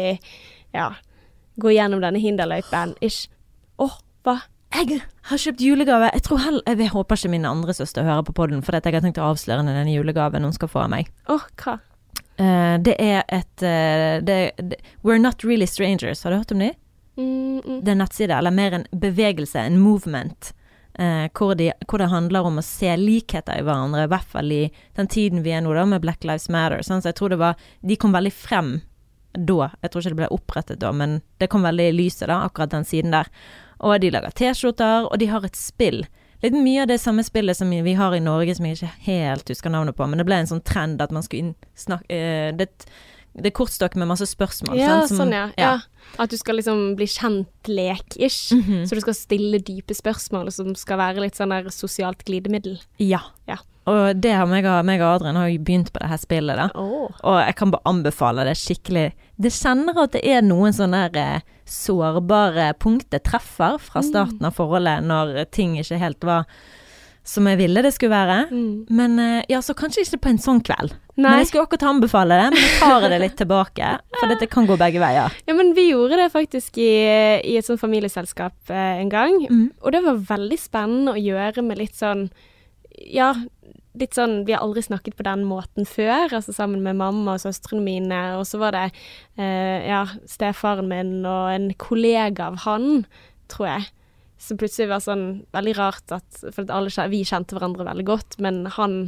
ja, 0.74 0.88
gå 1.60 1.74
gjennom 1.74 2.02
denne 2.04 2.20
hinderløypen, 2.22 2.94
ish. 3.04 3.28
Åh, 3.82 3.98
hva? 4.26 4.38
Jeg 4.74 5.00
har 5.30 5.40
kjøpt 5.40 5.62
julegave. 5.64 6.10
Jeg 6.12 6.22
tror 6.26 6.42
heller 6.44 6.62
Jeg 6.76 6.90
håper 6.92 7.16
ikke 7.16 7.30
min 7.32 7.46
andre 7.48 7.74
søster 7.74 8.04
hører 8.04 8.22
på 8.26 8.34
podden, 8.36 8.62
for 8.62 8.76
jeg 8.76 8.94
har 8.94 9.04
tenkt 9.04 9.20
å 9.20 9.30
avsløre 9.32 9.62
henne 9.62 9.76
denne 9.76 9.94
julegaven 9.94 10.44
hun 10.44 10.52
skal 10.52 10.68
få 10.68 10.84
av 10.84 10.92
meg. 10.92 11.08
Åh, 11.32 11.46
hva? 11.62 11.78
Uh, 12.38 12.76
det 12.84 12.94
er 13.02 13.24
et 13.34 13.64
uh, 13.64 14.20
det, 14.22 14.52
det, 14.60 14.78
We're 15.02 15.18
Not 15.18 15.42
Really 15.42 15.66
Strangers. 15.66 16.22
Har 16.22 16.30
du 16.30 16.38
hørt 16.38 16.52
om 16.52 16.62
dem? 16.62 16.76
Mm, 17.18 17.58
mm. 17.64 17.80
Det 17.82 17.88
er 17.88 17.96
en 17.96 18.04
nettside, 18.04 18.36
eller 18.36 18.54
mer 18.54 18.76
en 18.76 18.86
bevegelse, 18.92 19.58
en 19.58 19.80
movement. 19.82 20.52
eh, 20.98 21.30
hvor, 21.32 21.54
de, 21.54 21.72
hvor 21.86 21.98
det 22.02 22.10
handler 22.10 22.46
om 22.46 22.58
å 22.58 22.64
se 22.64 22.90
likheter 22.98 23.58
i 23.60 23.64
hverandre, 23.66 24.04
i 24.04 24.10
hvert 24.12 24.30
fall 24.32 24.52
i 24.52 24.64
den 24.98 25.10
tiden 25.10 25.44
vi 25.44 25.54
er 25.54 25.62
nå, 25.62 25.72
da, 25.74 25.86
med 25.86 26.02
Black 26.02 26.26
Lives 26.26 26.48
Matter. 26.52 26.82
Sånn, 26.86 27.02
så 27.02 27.12
jeg 27.12 27.18
tror 27.20 27.34
det 27.34 27.40
var 27.40 27.58
De 27.86 27.96
kom 27.96 28.14
veldig 28.14 28.34
frem 28.34 28.72
da. 29.46 29.70
Jeg 29.82 29.90
tror 29.90 30.00
ikke 30.02 30.14
det 30.14 30.20
ble 30.22 30.28
opprettet 30.34 30.78
da, 30.82 30.92
men 30.92 31.20
det 31.38 31.48
kom 31.50 31.62
veldig 31.62 31.88
i 31.90 31.96
lyset, 31.96 32.28
da, 32.28 32.42
akkurat 32.48 32.70
den 32.70 32.84
siden 32.84 33.10
der. 33.14 33.28
Og 33.80 34.00
de 34.02 34.10
lager 34.10 34.30
T-skjorter, 34.34 35.06
og 35.12 35.18
de 35.18 35.26
har 35.30 35.44
et 35.44 35.56
spill. 35.56 36.04
Litt 36.42 36.54
mye 36.54 36.82
av 36.82 36.88
det 36.88 37.00
samme 37.02 37.24
spillet 37.26 37.56
som 37.58 37.70
vi 37.70 37.94
har 37.98 38.14
i 38.14 38.20
Norge, 38.22 38.54
som 38.54 38.66
jeg 38.66 38.76
ikke 38.78 38.92
helt 39.06 39.48
husker 39.50 39.70
navnet 39.70 39.96
på, 39.98 40.06
men 40.06 40.18
det 40.18 40.26
ble 40.26 40.36
en 40.38 40.46
sånn 40.50 40.62
trend 40.62 41.00
at 41.02 41.10
man 41.14 41.22
skulle 41.26 41.54
snakke 41.74 42.06
uh, 42.14 42.52
det, 42.54 42.68
det 43.38 43.50
er 43.50 43.54
kortstokk 43.58 43.94
med 43.98 44.06
masse 44.10 44.26
spørsmål. 44.26 44.78
Ja, 44.78 45.00
som- 45.06 45.18
sånn 45.24 45.34
ja. 45.34 45.48
ja. 45.58 45.72
At 46.18 46.30
du 46.30 46.36
skal 46.38 46.56
liksom 46.58 46.94
bli 46.96 47.06
kjent-lek-ish. 47.10 48.52
Mhm. 48.54 48.86
Så 48.88 48.94
du 48.94 49.00
skal 49.00 49.14
stille 49.14 49.58
dype 49.62 49.94
spørsmål 49.94 50.50
som 50.52 50.74
skal 50.78 50.98
være 50.98 51.20
litt 51.22 51.34
sånn 51.38 51.50
der 51.54 51.68
sosialt 51.74 52.24
glidemiddel. 52.24 52.78
Ja. 52.98 53.20
Ja. 53.48 53.58
Og 53.88 54.20
det 54.20 54.34
har 54.36 54.48
meg 54.48 54.66
og, 54.68 54.80
Adrian 55.08 55.38
har 55.40 55.50
jo 55.50 55.60
begynt 55.64 55.92
på 55.94 56.02
det 56.02 56.10
her 56.10 56.20
spillet, 56.20 56.60
da. 56.60 56.68
Oh. 56.78 57.06
Og 57.22 57.38
jeg 57.40 57.56
kan 57.58 57.72
bare 57.74 57.88
anbefale 57.88 58.44
det 58.48 58.56
skikkelig. 58.60 59.06
Det 59.38 59.54
kjenner 59.54 60.02
at 60.04 60.16
det 60.16 60.24
er 60.28 60.42
noen 60.44 60.74
sånne 60.76 61.06
der, 61.14 61.38
eh, 61.38 61.54
sårbare 61.68 62.72
punkter 62.80 63.20
treffer 63.20 63.76
fra 63.82 64.02
starten 64.04 64.46
av 64.48 64.56
forholdet, 64.56 65.04
når 65.04 65.48
ting 65.52 65.76
ikke 65.80 66.00
helt 66.00 66.24
var 66.24 66.46
som 67.28 67.48
jeg 67.50 67.58
ville 67.60 67.82
det 67.84 67.92
skulle 67.92 68.14
være. 68.14 68.38
Mm. 68.50 68.88
Men 68.96 69.18
eh, 69.20 69.46
ja, 69.52 69.60
så 69.64 69.76
kanskje 69.76 70.04
ikke 70.04 70.22
på 70.24 70.32
en 70.32 70.42
sånn 70.42 70.62
kveld. 70.64 70.94
Nei. 71.18 71.24
Men 71.26 71.42
jeg 71.42 71.50
skulle 71.50 71.66
akkurat 71.66 71.88
anbefale 71.90 72.38
det, 72.38 72.50
men 72.54 72.62
jeg 72.62 72.76
tar 72.80 73.08
det 73.10 73.20
litt 73.20 73.36
tilbake. 73.40 73.94
For 74.16 74.32
dette 74.32 74.48
kan 74.50 74.68
gå 74.68 74.78
begge 74.80 75.02
veier. 75.02 75.34
Ja, 75.48 75.56
men 75.58 75.74
vi 75.76 75.88
gjorde 75.90 76.20
det 76.20 76.30
faktisk 76.32 76.78
i, 76.80 76.92
i 77.42 77.56
et 77.58 77.66
sånt 77.68 77.82
familieselskap 77.82 78.72
eh, 78.72 79.02
en 79.02 79.12
gang. 79.12 79.40
Mm. 79.48 79.66
Og 79.82 79.94
det 79.94 80.04
var 80.06 80.22
veldig 80.30 80.60
spennende 80.60 81.16
å 81.16 81.20
gjøre 81.20 81.66
med 81.66 81.82
litt 81.82 81.98
sånn 81.98 82.28
Ja, 83.06 83.32
litt 83.98 84.16
sånn 84.16 84.42
Vi 84.46 84.54
har 84.54 84.64
aldri 84.64 84.82
snakket 84.86 85.16
på 85.18 85.26
den 85.26 85.44
måten 85.48 85.86
før, 85.88 86.30
altså 86.40 86.54
sammen 86.54 86.82
med 86.84 86.98
mamma 87.00 87.36
og 87.36 87.44
søstrene 87.44 87.84
mine. 87.84 88.22
Og 88.38 88.46
så 88.48 88.60
var 88.62 88.76
det 88.76 88.88
eh, 89.38 89.86
ja, 89.88 90.04
stefaren 90.28 90.90
min 90.90 91.20
og 91.26 91.52
en 91.54 91.70
kollega 91.80 92.50
av 92.50 92.60
han, 92.66 93.06
tror 93.52 93.70
jeg. 93.72 93.88
Som 94.38 94.58
plutselig 94.60 94.90
var 94.92 95.02
sånn 95.02 95.24
veldig 95.54 95.72
rart 95.80 96.12
at 96.14 96.44
For 96.44 96.62
at 96.62 96.70
alle, 96.70 97.08
vi 97.10 97.24
kjente 97.26 97.56
hverandre 97.56 97.88
veldig 97.88 98.06
godt, 98.06 98.38
men 98.42 98.66
han 98.78 99.00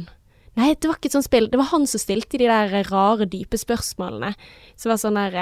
Nei, 0.59 0.73
det 0.75 0.89
var 0.89 0.97
ikke 0.97 1.07
et 1.07 1.13
sånt 1.15 1.29
spill. 1.29 1.45
Det 1.47 1.55
var 1.55 1.69
han 1.69 1.85
som 1.87 2.01
stilte 2.01 2.35
de 2.35 2.49
der 2.49 2.73
rare, 2.89 3.23
dype 3.23 3.55
spørsmålene. 3.55 4.33
Så 4.75 4.89
det 4.89 4.91
var 4.91 4.99
sånn 4.99 5.19
der 5.21 5.37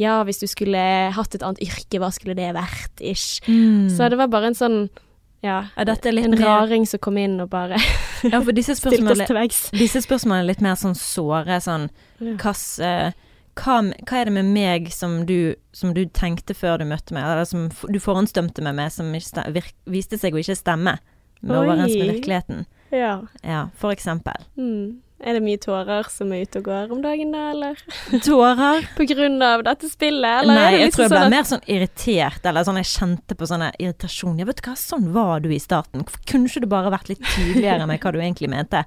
Ja, 0.00 0.16
hvis 0.26 0.42
du 0.42 0.48
skulle 0.50 0.80
hatt 1.14 1.36
et 1.36 1.44
annet 1.46 1.62
yrke, 1.62 2.00
hva 2.02 2.08
skulle 2.10 2.34
det 2.34 2.48
vært? 2.56 2.98
Ish. 2.98 3.44
Så 3.46 4.10
det 4.10 4.18
var 4.18 4.32
bare 4.32 4.50
en 4.50 4.58
sånn 4.58 4.80
Ja, 5.42 5.62
Er 5.76 5.84
dette 5.88 6.12
litt 6.12 6.26
en 6.26 6.34
mer- 6.36 6.44
raring 6.46 6.86
som 6.86 7.00
kom 7.00 7.16
inn 7.16 7.38
og 7.40 7.48
bare 7.50 7.78
Ja, 8.32 8.40
for 8.44 8.52
disse 8.52 8.74
stilte 8.78 9.10
oss 9.14 9.22
til 9.26 9.36
veggs. 9.38 9.60
disse 9.72 10.02
spørsmålene 10.04 10.44
er 10.44 10.48
litt 10.52 10.60
mer 10.64 10.76
sånn 10.76 10.94
såre, 10.98 11.56
sånn 11.64 11.88
Ja. 12.20 12.34
hvilken 12.34 12.84
eh, 12.84 13.12
hva, 13.60 13.78
hva 14.06 14.18
er 14.20 14.28
det 14.28 14.32
med 14.36 14.44
meg 14.52 14.90
som 14.92 15.24
du, 15.26 15.54
som 15.72 15.92
du 15.96 16.04
tenkte 16.06 16.54
før 16.54 16.78
du 16.78 16.84
møtte 16.88 17.12
meg, 17.16 17.24
eller 17.24 17.44
som 17.48 17.68
du 17.88 17.98
forhåndsdømte 18.00 18.62
meg 18.62 18.74
med, 18.78 18.92
som 18.92 19.10
virk, 19.12 19.72
viste 19.90 20.16
seg 20.20 20.32
å 20.36 20.40
ikke 20.40 20.56
stemme 20.56 20.98
med 21.42 21.56
overens 21.56 21.92
med 21.96 22.12
virkeligheten? 22.14 22.66
Ja. 22.92 23.20
Ja, 23.42 23.68
for 23.76 23.92
eksempel. 23.92 24.38
Mm. 24.56 25.00
Er 25.20 25.36
det 25.36 25.42
mye 25.44 25.58
tårer 25.60 26.06
som 26.08 26.30
er 26.32 26.46
ute 26.46 26.62
og 26.62 26.64
går 26.64 26.92
om 26.94 27.02
dagen 27.04 27.32
da, 27.34 27.50
eller? 27.52 27.80
Tårer? 28.24 28.86
På 28.96 29.04
grunn 29.10 29.34
av 29.44 29.62
dette 29.66 29.90
spillet, 29.92 30.44
eller? 30.44 30.54
Nei, 30.56 30.70
jeg 30.78 30.86
liksom 30.86 30.94
tror 30.96 31.04
jeg 31.04 31.10
ble 31.10 31.18
sånn 31.18 31.26
at- 31.26 31.34
mer 31.34 31.48
sånn 31.50 31.66
irritert, 31.74 32.46
eller 32.48 32.64
sånn 32.64 32.78
jeg 32.80 32.88
kjente 32.88 33.36
på 33.36 33.48
sånn 33.50 33.64
irritasjon. 33.76 34.38
Ja, 34.40 34.46
vet 34.48 34.62
du 34.62 34.64
hva, 34.70 34.76
sånn 34.80 35.10
var 35.12 35.42
du 35.44 35.50
i 35.52 35.58
starten. 35.60 36.06
Kunne 36.30 36.48
ikke 36.48 36.62
du 36.64 36.68
bare 36.72 36.92
vært 36.94 37.10
litt 37.12 37.20
tydeligere 37.34 37.86
med 37.90 38.00
hva 38.00 38.12
du 38.16 38.18
egentlig 38.22 38.48
mente? 38.48 38.82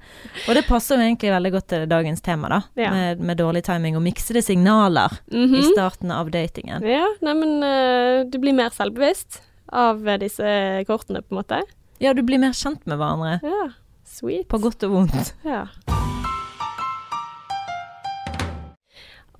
Og 0.48 0.58
det 0.58 0.66
passer 0.66 0.98
jo 0.98 1.06
egentlig 1.06 1.36
veldig 1.36 1.54
godt 1.60 1.68
til 1.76 1.86
dagens 1.94 2.26
tema, 2.26 2.50
da. 2.50 2.60
Ja. 2.82 2.90
Med, 2.98 3.22
med 3.30 3.38
dårlig 3.38 3.64
timing 3.70 3.96
og 4.00 4.02
miksede 4.08 4.42
signaler 4.44 5.20
Mhm. 5.30 5.54
i 5.60 5.64
starten 5.70 6.12
av 6.12 6.32
datingen. 6.34 6.82
Ja, 6.82 7.06
nei, 7.22 7.34
men 7.38 7.64
eh, 7.64 8.24
du 8.26 8.40
blir 8.42 8.58
mer 8.58 8.74
selvbevisst 8.74 9.42
av 9.72 10.02
eh, 10.08 10.18
disse 10.18 10.84
kortene, 10.90 11.22
på 11.22 11.38
en 11.38 11.44
måte. 11.44 11.62
Ja, 12.02 12.12
du 12.18 12.24
blir 12.26 12.42
mer 12.42 12.58
kjent 12.58 12.82
med 12.90 12.98
hverandre. 12.98 13.38
Ja, 13.46 13.70
sweet. 14.04 14.48
På 14.50 14.58
godt 14.60 14.84
og 14.90 14.98
vondt. 14.98 15.34
Ja. 15.46 15.68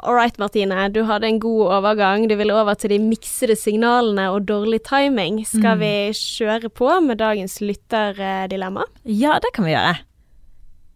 All 0.04 0.16
right, 0.18 0.36
Martine. 0.40 0.90
Du 0.92 1.04
hadde 1.08 1.28
en 1.30 1.40
god 1.40 1.70
overgang. 1.78 2.28
Du 2.28 2.36
ville 2.36 2.54
over 2.54 2.76
til 2.76 2.90
de 2.92 3.00
miksede 3.00 3.56
signalene 3.56 4.26
og 4.34 4.46
dårlig 4.50 4.82
timing. 4.84 5.46
Skal 5.48 5.78
Mm. 5.78 5.80
vi 5.80 5.94
kjøre 6.14 6.70
på 6.70 6.90
med 7.06 7.18
dagens 7.18 7.60
lytterdilemma? 7.62 8.84
Ja, 9.06 9.40
det 9.40 9.54
kan 9.54 9.66
vi 9.66 9.72
gjøre. 9.72 9.98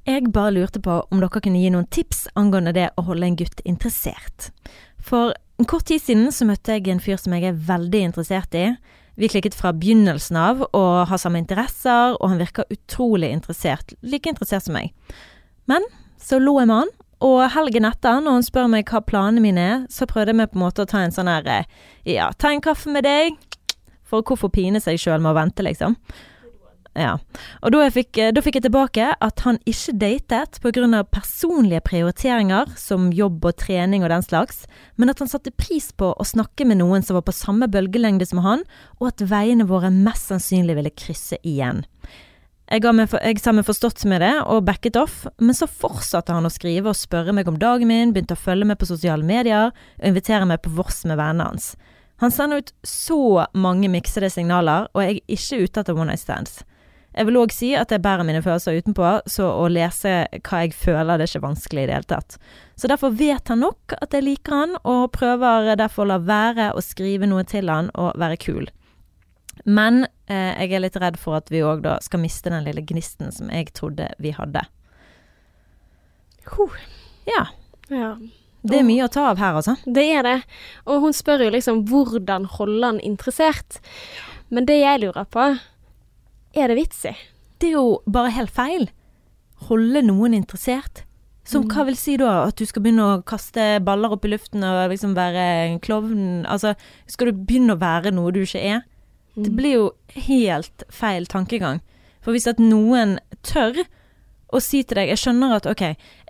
Jeg 0.07 0.31
bare 0.33 0.51
lurte 0.53 0.79
på 0.81 1.01
om 1.11 1.19
dere 1.19 1.41
kunne 1.41 1.59
gi 1.59 1.69
noen 1.69 1.87
tips 1.89 2.27
angående 2.35 2.73
det 2.73 2.89
å 2.97 3.03
holde 3.03 3.25
en 3.27 3.35
gutt 3.35 3.61
interessert. 3.65 4.51
For 5.01 5.33
en 5.59 5.65
kort 5.65 5.85
tid 5.85 5.99
siden 6.01 6.27
så 6.31 6.45
møtte 6.45 6.75
jeg 6.77 6.87
en 6.87 6.99
fyr 6.99 7.17
som 7.17 7.33
jeg 7.33 7.43
er 7.43 7.53
veldig 7.53 8.01
interessert 8.11 8.53
i. 8.55 8.77
Vi 9.17 9.27
klikket 9.27 9.55
fra 9.57 9.71
begynnelsen 9.73 10.37
av 10.37 10.61
og 10.73 11.07
har 11.09 11.17
samme 11.17 11.39
interesser, 11.41 12.15
og 12.21 12.29
han 12.29 12.37
virker 12.39 12.65
utrolig 12.69 13.31
interessert, 13.33 13.93
like 14.03 14.29
interessert 14.29 14.63
som 14.63 14.73
meg. 14.77 14.91
Men 15.67 15.81
så 16.21 16.39
lo 16.39 16.59
jeg 16.59 16.67
med 16.67 16.75
han, 16.83 16.89
og 17.23 17.39
helgen 17.53 17.87
etter, 17.89 18.21
når 18.21 18.39
hun 18.39 18.45
spør 18.45 18.71
meg 18.71 18.89
hva 18.91 19.01
planene 19.01 19.41
mine 19.41 19.65
er, 19.65 19.83
så 19.89 20.05
prøvde 20.09 20.35
meg 20.37 20.51
på 20.51 20.59
en 20.59 20.65
måte 20.67 20.85
å 20.85 20.89
ta 20.89 21.01
en 21.01 21.13
sånn 21.13 21.31
her 21.31 21.47
eh, 21.49 21.69
Ja, 22.05 22.31
ta 22.37 22.51
en 22.53 22.63
kaffe 22.63 22.91
med 22.93 23.07
deg. 23.07 23.37
For 24.07 24.23
hvorfor 24.23 24.51
pine 24.53 24.79
seg 24.79 25.01
sjøl 25.01 25.19
med 25.19 25.33
å 25.33 25.37
vente, 25.39 25.65
liksom. 25.65 25.97
Ja. 26.97 27.17
Og 27.61 27.73
da, 27.75 27.83
fikk, 27.93 28.17
da 28.33 28.41
fikk 28.41 28.57
jeg 28.57 28.65
tilbake 28.65 29.11
at 29.21 29.43
han 29.45 29.59
ikke 29.69 29.93
datet 30.01 30.57
pga. 30.63 31.03
personlige 31.05 31.83
prioriteringer 31.85 32.73
som 32.79 33.11
jobb 33.13 33.45
og 33.45 33.57
trening 33.61 34.03
og 34.03 34.09
den 34.09 34.25
slags, 34.25 34.65
men 34.97 35.09
at 35.09 35.19
han 35.21 35.29
satte 35.29 35.53
pris 35.53 35.91
på 35.91 36.13
å 36.17 36.25
snakke 36.25 36.65
med 36.65 36.81
noen 36.81 37.05
som 37.05 37.19
var 37.19 37.27
på 37.27 37.35
samme 37.35 37.69
bølgelengde 37.69 38.25
som 38.25 38.41
han, 38.41 38.65
og 38.99 39.13
at 39.13 39.21
veiene 39.29 39.69
våre 39.69 39.91
mest 39.93 40.31
sannsynlig 40.31 40.77
ville 40.79 40.95
krysse 40.97 41.37
igjen. 41.43 41.85
Jeg, 42.67 42.83
meg, 42.91 43.13
jeg 43.15 43.39
sa 43.39 43.53
meg 43.55 43.63
forstått 43.63 44.01
med 44.11 44.19
det 44.19 44.33
og 44.43 44.65
backet 44.67 44.97
off, 44.99 45.21
men 45.39 45.55
så 45.55 45.69
fortsatte 45.71 46.35
han 46.35 46.47
å 46.47 46.51
skrive 46.51 46.91
og 46.91 46.99
spørre 46.99 47.31
meg 47.31 47.47
om 47.47 47.59
dagen 47.61 47.87
min, 47.87 48.11
begynte 48.11 48.35
å 48.35 48.41
følge 48.41 48.67
med 48.67 48.79
på 48.81 48.89
sosiale 48.89 49.23
medier 49.23 49.69
og 49.69 50.07
invitere 50.09 50.49
meg 50.49 50.59
på 50.65 50.73
vors 50.75 51.05
med 51.07 51.15
vennene 51.15 51.47
hans. 51.47 51.75
Han 52.19 52.33
sender 52.33 52.59
ut 52.59 52.73
så 52.83 53.45
mange 53.55 53.87
miksede 53.93 54.27
signaler, 54.33 54.89
og 54.91 55.05
jeg 55.05 55.21
er 55.21 55.37
ikke 55.37 55.61
ute 55.63 55.83
etter 55.83 55.95
one 55.95 56.11
night 56.11 56.23
stands. 56.23 56.59
Jeg 57.17 57.29
vil 57.29 57.39
òg 57.39 57.53
si 57.55 57.71
at 57.77 57.93
jeg 57.93 58.03
bærer 58.03 58.27
mine 58.27 58.43
følelser 58.45 58.81
utenpå, 58.81 59.11
så 59.31 59.47
å 59.47 59.69
lese 59.71 60.25
hva 60.35 60.59
jeg 60.65 60.75
føler, 60.75 61.15
det 61.15 61.23
er 61.23 61.31
ikke 61.31 61.47
vanskelig 61.47 61.85
i 61.85 61.87
det 61.89 61.95
hele 61.95 62.09
tatt. 62.11 62.35
Så 62.75 62.89
derfor 62.91 63.15
vet 63.15 63.47
han 63.47 63.63
nok 63.63 63.95
at 63.95 64.13
jeg 64.13 64.25
liker 64.27 64.53
han, 64.53 64.75
og 64.83 65.13
prøver 65.15 65.71
derfor 65.79 66.03
å 66.03 66.11
la 66.11 66.19
være 66.19 66.73
å 66.75 66.83
skrive 66.83 67.29
noe 67.29 67.47
til 67.47 67.71
han 67.71 67.89
og 67.95 68.11
være 68.19 68.41
kul. 68.43 68.67
Men 69.65 70.05
eh, 70.27 70.53
jeg 70.63 70.73
er 70.77 70.83
litt 70.83 70.97
redd 71.01 71.17
for 71.19 71.37
at 71.39 71.49
vi 71.53 71.63
òg 71.65 71.81
da 71.85 71.97
skal 72.03 72.21
miste 72.23 72.51
den 72.53 72.63
lille 72.67 72.83
gnisten 72.85 73.31
som 73.31 73.49
jeg 73.53 73.71
trodde 73.77 74.09
vi 74.23 74.31
hadde. 74.37 74.61
Huh. 76.51 76.75
Ja, 77.27 77.45
Ja. 77.89 78.17
det 78.63 78.79
er 78.79 78.83
mye 78.87 79.05
å 79.07 79.11
ta 79.11 79.29
av 79.31 79.37
her, 79.39 79.55
altså. 79.59 79.75
Det 79.85 80.03
er 80.15 80.23
det. 80.23 80.37
Og 80.85 81.01
hun 81.01 81.13
spør 81.15 81.43
jo 81.45 81.49
liksom 81.55 81.85
hvordan 81.87 82.45
holde 82.57 82.85
han 82.85 82.99
interessert. 82.99 83.79
Men 84.49 84.65
det 84.65 84.79
jeg 84.81 85.01
lurer 85.03 85.25
på, 85.27 85.49
er 86.55 86.67
det 86.71 86.77
vits 86.77 87.03
i? 87.05 87.15
Det 87.59 87.69
er 87.71 87.77
jo 87.79 87.99
bare 88.07 88.31
helt 88.31 88.51
feil. 88.53 88.89
Holde 89.67 90.03
noen 90.05 90.33
interessert. 90.37 91.03
Som 91.47 91.63
hva 91.71 91.85
vil 91.87 91.95
si 91.95 92.17
da? 92.19 92.43
At 92.49 92.57
du 92.59 92.65
skal 92.67 92.83
begynne 92.83 93.05
å 93.07 93.21
kaste 93.23 93.79
baller 93.83 94.11
opp 94.11 94.25
i 94.27 94.31
luften 94.33 94.63
og 94.67 94.89
liksom 94.91 95.13
være 95.15 95.43
en 95.69 95.77
klovn? 95.79 96.45
Altså, 96.45 96.73
skal 97.07 97.31
du 97.31 97.37
begynne 97.47 97.75
å 97.77 97.79
være 97.79 98.11
noe 98.11 98.33
du 98.35 98.41
ikke 98.43 98.59
er? 98.59 98.81
Det 99.37 99.51
blir 99.53 99.73
jo 99.75 99.85
helt 100.27 100.83
feil 100.89 101.27
tankegang. 101.29 101.79
For 102.25 102.33
hvis 102.33 102.47
at 102.49 102.57
noen 102.59 103.19
tør 103.45 103.83
å 104.51 104.59
si 104.63 104.79
til 104.83 104.95
deg 104.95 105.09
Jeg 105.11 105.19
skjønner 105.21 105.53
at 105.57 105.65
OK, 105.69 105.81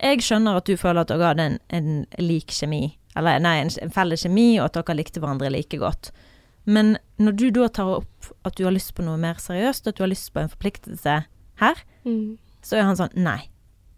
jeg 0.02 0.24
skjønner 0.26 0.58
at 0.60 0.66
du 0.68 0.76
føler 0.78 1.02
at 1.06 1.12
dere 1.12 1.30
hadde 1.32 1.46
en, 1.46 1.60
en 1.70 1.90
lik 2.20 2.52
kjemi. 2.52 2.98
Eller 3.16 3.40
nei, 3.42 3.56
en, 3.64 3.72
en 3.82 3.94
felles 3.94 4.22
kjemi, 4.26 4.60
og 4.60 4.66
at 4.68 4.80
dere 4.80 4.98
likte 5.00 5.22
hverandre 5.24 5.50
like 5.54 5.78
godt. 5.82 6.12
Men 6.68 6.98
når 7.22 7.38
du 7.40 7.46
da 7.56 7.68
tar 7.72 7.94
opp 8.02 8.32
at 8.46 8.58
du 8.60 8.66
har 8.68 8.74
lyst 8.76 8.92
på 8.98 9.06
noe 9.06 9.18
mer 9.22 9.40
seriøst, 9.40 9.88
at 9.88 9.96
du 9.98 10.04
har 10.04 10.12
lyst 10.12 10.34
på 10.36 10.44
en 10.44 10.52
forpliktelse 10.52 11.22
her, 11.64 11.84
Mm. 12.08 12.38
så 12.64 12.78
er 12.78 12.84
han 12.88 12.96
sånn 13.00 13.16
Nei. 13.16 13.50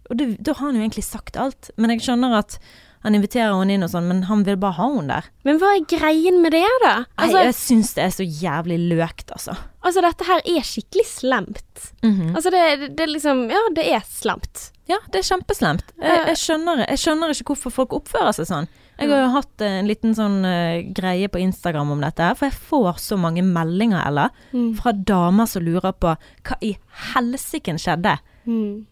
Og 0.09 0.17
det, 0.17 0.27
da 0.43 0.53
har 0.57 0.67
han 0.71 0.75
jo 0.79 0.81
egentlig 0.85 1.03
sagt 1.05 1.37
alt. 1.37 1.69
Men 1.77 1.91
jeg 1.93 2.01
skjønner 2.05 2.37
at 2.39 2.55
han 3.03 3.15
inviterer 3.15 3.53
henne 3.55 3.77
inn 3.77 3.83
og 3.85 3.91
sånn, 3.93 4.07
men 4.11 4.23
han 4.27 4.43
vil 4.47 4.57
bare 4.59 4.75
ha 4.79 4.87
henne 4.95 5.07
der. 5.19 5.29
Men 5.47 5.59
hva 5.61 5.69
er 5.77 5.85
greien 5.87 6.41
med 6.43 6.51
det, 6.51 6.65
da? 6.83 6.95
Nei, 7.05 7.05
Altså, 7.27 7.43
jeg 7.47 7.55
syns 7.55 7.93
det 7.95 8.03
er 8.03 8.15
så 8.17 8.25
jævlig 8.27 8.79
løkt, 8.91 9.31
altså. 9.31 9.55
altså 9.81 10.01
dette 10.03 10.27
her 10.27 10.41
er 10.43 10.67
skikkelig 10.67 11.05
slemt. 11.07 11.85
Mhm. 12.03 12.35
Altså, 12.35 12.51
det, 12.51 12.65
det, 12.81 12.89
det 12.97 13.05
er 13.07 13.13
liksom 13.15 13.45
Ja, 13.53 13.61
det 13.75 13.87
er 13.93 14.03
slemt. 14.09 14.71
Ja, 14.89 14.97
det 15.13 15.19
er 15.21 15.27
kjempeslemt. 15.29 15.91
Jeg, 16.01 16.21
jeg, 16.31 16.37
skjønner, 16.41 16.79
jeg 16.89 16.97
skjønner 16.97 17.29
ikke 17.35 17.53
hvorfor 17.53 17.71
folk 17.75 17.91
oppfører 17.93 18.33
seg 18.33 18.47
sånn. 18.49 18.67
Jeg 18.99 19.07
har 19.13 19.21
jo 19.21 19.27
hatt 19.37 19.61
eh, 19.63 19.75
en 19.79 19.87
liten 19.87 20.15
sånn 20.17 20.39
uh, 20.43 20.81
greie 20.97 21.29
på 21.31 21.39
Instagram 21.39 21.91
om 21.93 22.01
dette, 22.03 22.25
for 22.35 22.49
jeg 22.49 22.57
får 22.67 22.97
så 22.99 23.15
mange 23.21 23.43
meldinger, 23.45 24.01
Ella, 24.09 24.25
Mm. 24.51 24.73
fra 24.75 24.91
damer 24.91 25.45
som 25.47 25.63
lurer 25.63 25.93
på 25.93 26.15
hva 26.17 26.57
i 26.65 26.73
helsiken 27.13 27.77
skjedde. 27.79 28.17
Mm. 28.49 28.85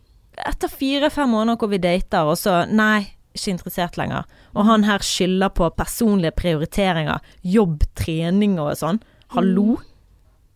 Etter 0.47 0.69
fire-fem 0.69 1.33
måneder 1.33 1.57
hvor 1.57 1.71
vi 1.73 1.79
dater, 1.81 2.29
og 2.29 2.37
så 2.39 2.61
nei, 2.69 3.07
ikke 3.37 3.53
interessert 3.55 3.97
lenger. 3.97 4.25
Og 4.55 4.65
han 4.65 4.83
her 4.87 4.99
skylder 5.05 5.49
på 5.57 5.69
personlige 5.77 6.33
prioriteringer, 6.37 7.19
jobb, 7.43 7.83
trening 7.95 8.57
og 8.59 8.73
sånn. 8.79 8.99
Hallo? 9.35 9.77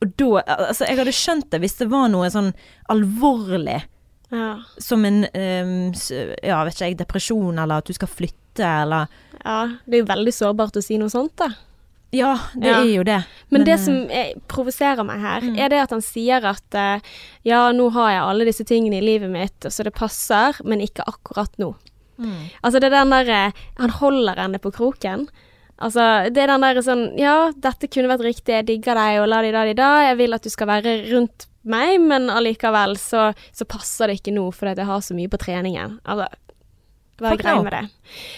Og 0.02 0.14
da 0.18 0.42
Altså, 0.68 0.88
jeg 0.88 0.98
hadde 0.98 1.14
skjønt 1.14 1.50
det 1.54 1.60
hvis 1.62 1.78
det 1.78 1.90
var 1.92 2.08
noe 2.10 2.30
sånn 2.34 2.54
alvorlig 2.90 3.84
Ja. 4.32 4.62
som 4.80 5.04
en 5.06 5.26
um, 5.26 5.92
ja, 6.44 6.64
vet 6.64 6.74
ikke 6.78 6.88
jeg, 6.88 6.98
depresjon, 7.02 7.60
eller 7.60 7.82
at 7.82 7.90
du 7.90 7.94
skal 7.94 8.08
flytte, 8.08 8.64
eller 8.64 9.08
ja. 9.44 9.58
Det 9.86 9.98
er 9.98 10.04
jo 10.04 10.08
veldig 10.14 10.34
sårbart 10.34 10.78
å 10.80 10.84
si 10.84 10.98
noe 11.02 11.10
sånt, 11.12 11.36
da. 11.42 11.50
Ja, 12.14 12.34
det 12.56 12.68
Ja. 12.68 12.80
er 12.82 12.90
jo 12.96 13.04
det. 13.08 13.20
Men, 13.50 13.64
det 13.64 13.74
eh, 13.74 13.84
som 13.84 14.08
provoserer 14.48 15.04
meg 15.06 15.20
her, 15.20 15.42
Mm. 15.42 15.58
er 15.60 15.70
det 15.70 15.80
at 15.84 15.90
han 15.92 16.02
sier 16.02 16.44
at 16.46 16.76
eh, 16.76 17.00
ja, 17.44 17.72
nå 17.72 17.90
har 17.92 18.10
jeg 18.12 18.22
alle 18.22 18.46
disse 18.46 18.64
tingene 18.68 18.98
i 19.00 19.06
livet 19.06 19.30
mitt, 19.32 19.60
så 19.72 19.84
det 19.84 19.94
passer, 19.94 20.56
men 20.64 20.80
ikke 20.82 21.04
akkurat 21.08 21.52
nå. 21.58 21.74
Mm. 22.22 22.42
Altså 22.62 22.82
det 22.82 22.90
er 22.90 22.98
den 23.00 23.16
derre 23.16 23.40
Han 23.80 23.96
holder 24.00 24.40
henne 24.46 24.62
på 24.62 24.72
kroken. 24.76 25.28
Altså, 25.82 26.30
det 26.30 26.44
er 26.44 26.52
den 26.54 26.66
derre 26.66 26.84
sånn 26.86 27.08
Ja, 27.20 27.52
dette 27.58 27.90
kunne 27.90 28.12
vært 28.12 28.28
riktig, 28.28 28.54
jeg 28.54 28.68
digger 28.68 29.00
deg, 29.00 29.22
og 29.24 29.32
la 29.32 29.42
di 29.42 29.54
da 29.56 29.64
di 29.66 29.74
da, 29.78 29.90
jeg 30.12 30.20
vil 30.22 30.38
at 30.38 30.46
du 30.46 30.54
skal 30.54 30.70
være 30.70 31.00
rundt 31.10 31.48
meg, 31.62 31.98
men 32.02 32.30
allikevel 32.34 32.96
så, 32.98 33.32
så 33.54 33.68
passer 33.70 34.10
det 34.10 34.20
ikke 34.20 34.34
nå 34.34 34.48
fordi 34.54 34.82
jeg 34.82 34.90
har 34.90 35.04
så 35.06 35.18
mye 35.18 35.30
på 35.30 35.42
treningen. 35.42 36.00
Altså 36.06 36.30
vær 37.22 37.38
no. 37.46 37.64
med 37.66 37.76
det? 37.76 37.84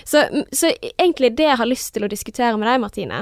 Så, 0.03 0.23
så 0.51 0.71
egentlig 0.97 1.33
det 1.37 1.47
jeg 1.47 1.59
har 1.59 1.69
lyst 1.69 1.93
til 1.95 2.03
å 2.05 2.11
diskutere 2.11 2.57
med 2.59 2.67
deg, 2.67 2.81
Martine, 2.83 3.21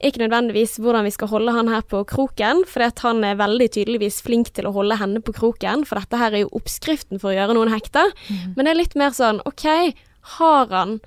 ikke 0.00 0.22
nødvendigvis 0.22 0.78
hvordan 0.80 1.06
vi 1.06 1.12
skal 1.14 1.30
holde 1.32 1.52
han 1.54 1.68
her 1.68 1.84
på 1.86 2.02
kroken, 2.08 2.64
for 2.68 2.84
han 3.04 3.24
er 3.26 3.38
veldig 3.40 3.68
tydeligvis 3.76 4.20
flink 4.24 4.52
til 4.56 4.68
å 4.68 4.74
holde 4.74 4.96
henne 5.00 5.22
på 5.24 5.34
kroken, 5.36 5.84
for 5.88 6.00
dette 6.00 6.20
her 6.20 6.36
er 6.36 6.44
jo 6.44 6.52
oppskriften 6.56 7.20
for 7.20 7.32
å 7.32 7.36
gjøre 7.36 7.56
noen 7.58 7.72
hekta. 7.72 8.06
Men 8.56 8.64
det 8.64 8.72
er 8.72 8.80
litt 8.80 8.96
mer 8.98 9.12
sånn, 9.16 9.42
OK, 9.48 9.66
har 10.38 10.72
han 10.72 10.98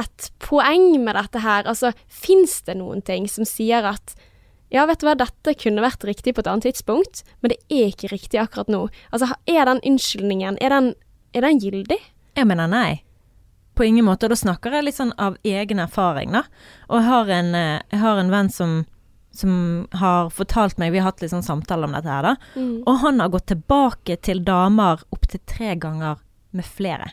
et 0.00 0.30
poeng 0.44 0.94
med 1.02 1.16
dette 1.16 1.40
her? 1.44 1.68
Altså, 1.68 1.92
fins 2.08 2.60
det 2.66 2.76
noen 2.80 3.04
ting 3.04 3.28
som 3.28 3.48
sier 3.48 3.86
at 3.88 4.16
ja, 4.72 4.82
vet 4.88 5.00
du 5.00 5.06
hva, 5.06 5.14
dette 5.14 5.54
kunne 5.60 5.84
vært 5.84 6.04
riktig 6.08 6.34
på 6.34 6.42
et 6.42 6.48
annet 6.50 6.66
tidspunkt, 6.66 7.22
men 7.40 7.52
det 7.54 7.60
er 7.70 7.92
ikke 7.92 8.10
riktig 8.10 8.40
akkurat 8.42 8.70
nå. 8.72 8.86
Altså, 9.14 9.30
er 9.46 9.68
den 9.68 9.82
unnskyldningen, 9.86 10.58
er 10.60 10.74
den, 10.74 10.94
er 11.36 11.46
den 11.46 11.60
gyldig? 11.62 12.00
Jeg 12.36 12.48
mener 12.50 12.68
nei. 12.68 13.05
På 13.76 13.84
ingen 13.84 14.06
måte. 14.08 14.26
Og 14.26 14.34
Da 14.34 14.40
snakker 14.40 14.72
jeg 14.72 14.88
litt 14.88 14.98
sånn 14.98 15.14
av 15.20 15.36
egen 15.44 15.82
erfaring, 15.82 16.32
da. 16.34 16.46
Og 16.88 17.00
jeg 17.00 17.08
har 17.10 17.32
en, 17.38 17.54
eh, 17.54 17.82
jeg 17.92 18.00
har 18.00 18.20
en 18.20 18.32
venn 18.32 18.50
som, 18.52 18.76
som 19.36 19.86
har 19.92 20.30
fortalt 20.32 20.78
meg 20.80 20.92
Vi 20.92 21.02
har 21.02 21.12
hatt 21.12 21.20
litt 21.20 21.34
sånn 21.34 21.44
samtale 21.44 21.84
om 21.84 21.92
dette 21.92 22.10
her, 22.10 22.22
da. 22.22 22.36
Mm. 22.56 22.82
Og 22.86 23.00
han 23.04 23.20
har 23.20 23.32
gått 23.34 23.50
tilbake 23.52 24.18
til 24.22 24.42
damer 24.46 25.04
opptil 25.12 25.44
tre 25.46 25.74
ganger 25.76 26.22
med 26.56 26.64
flere. 26.64 27.12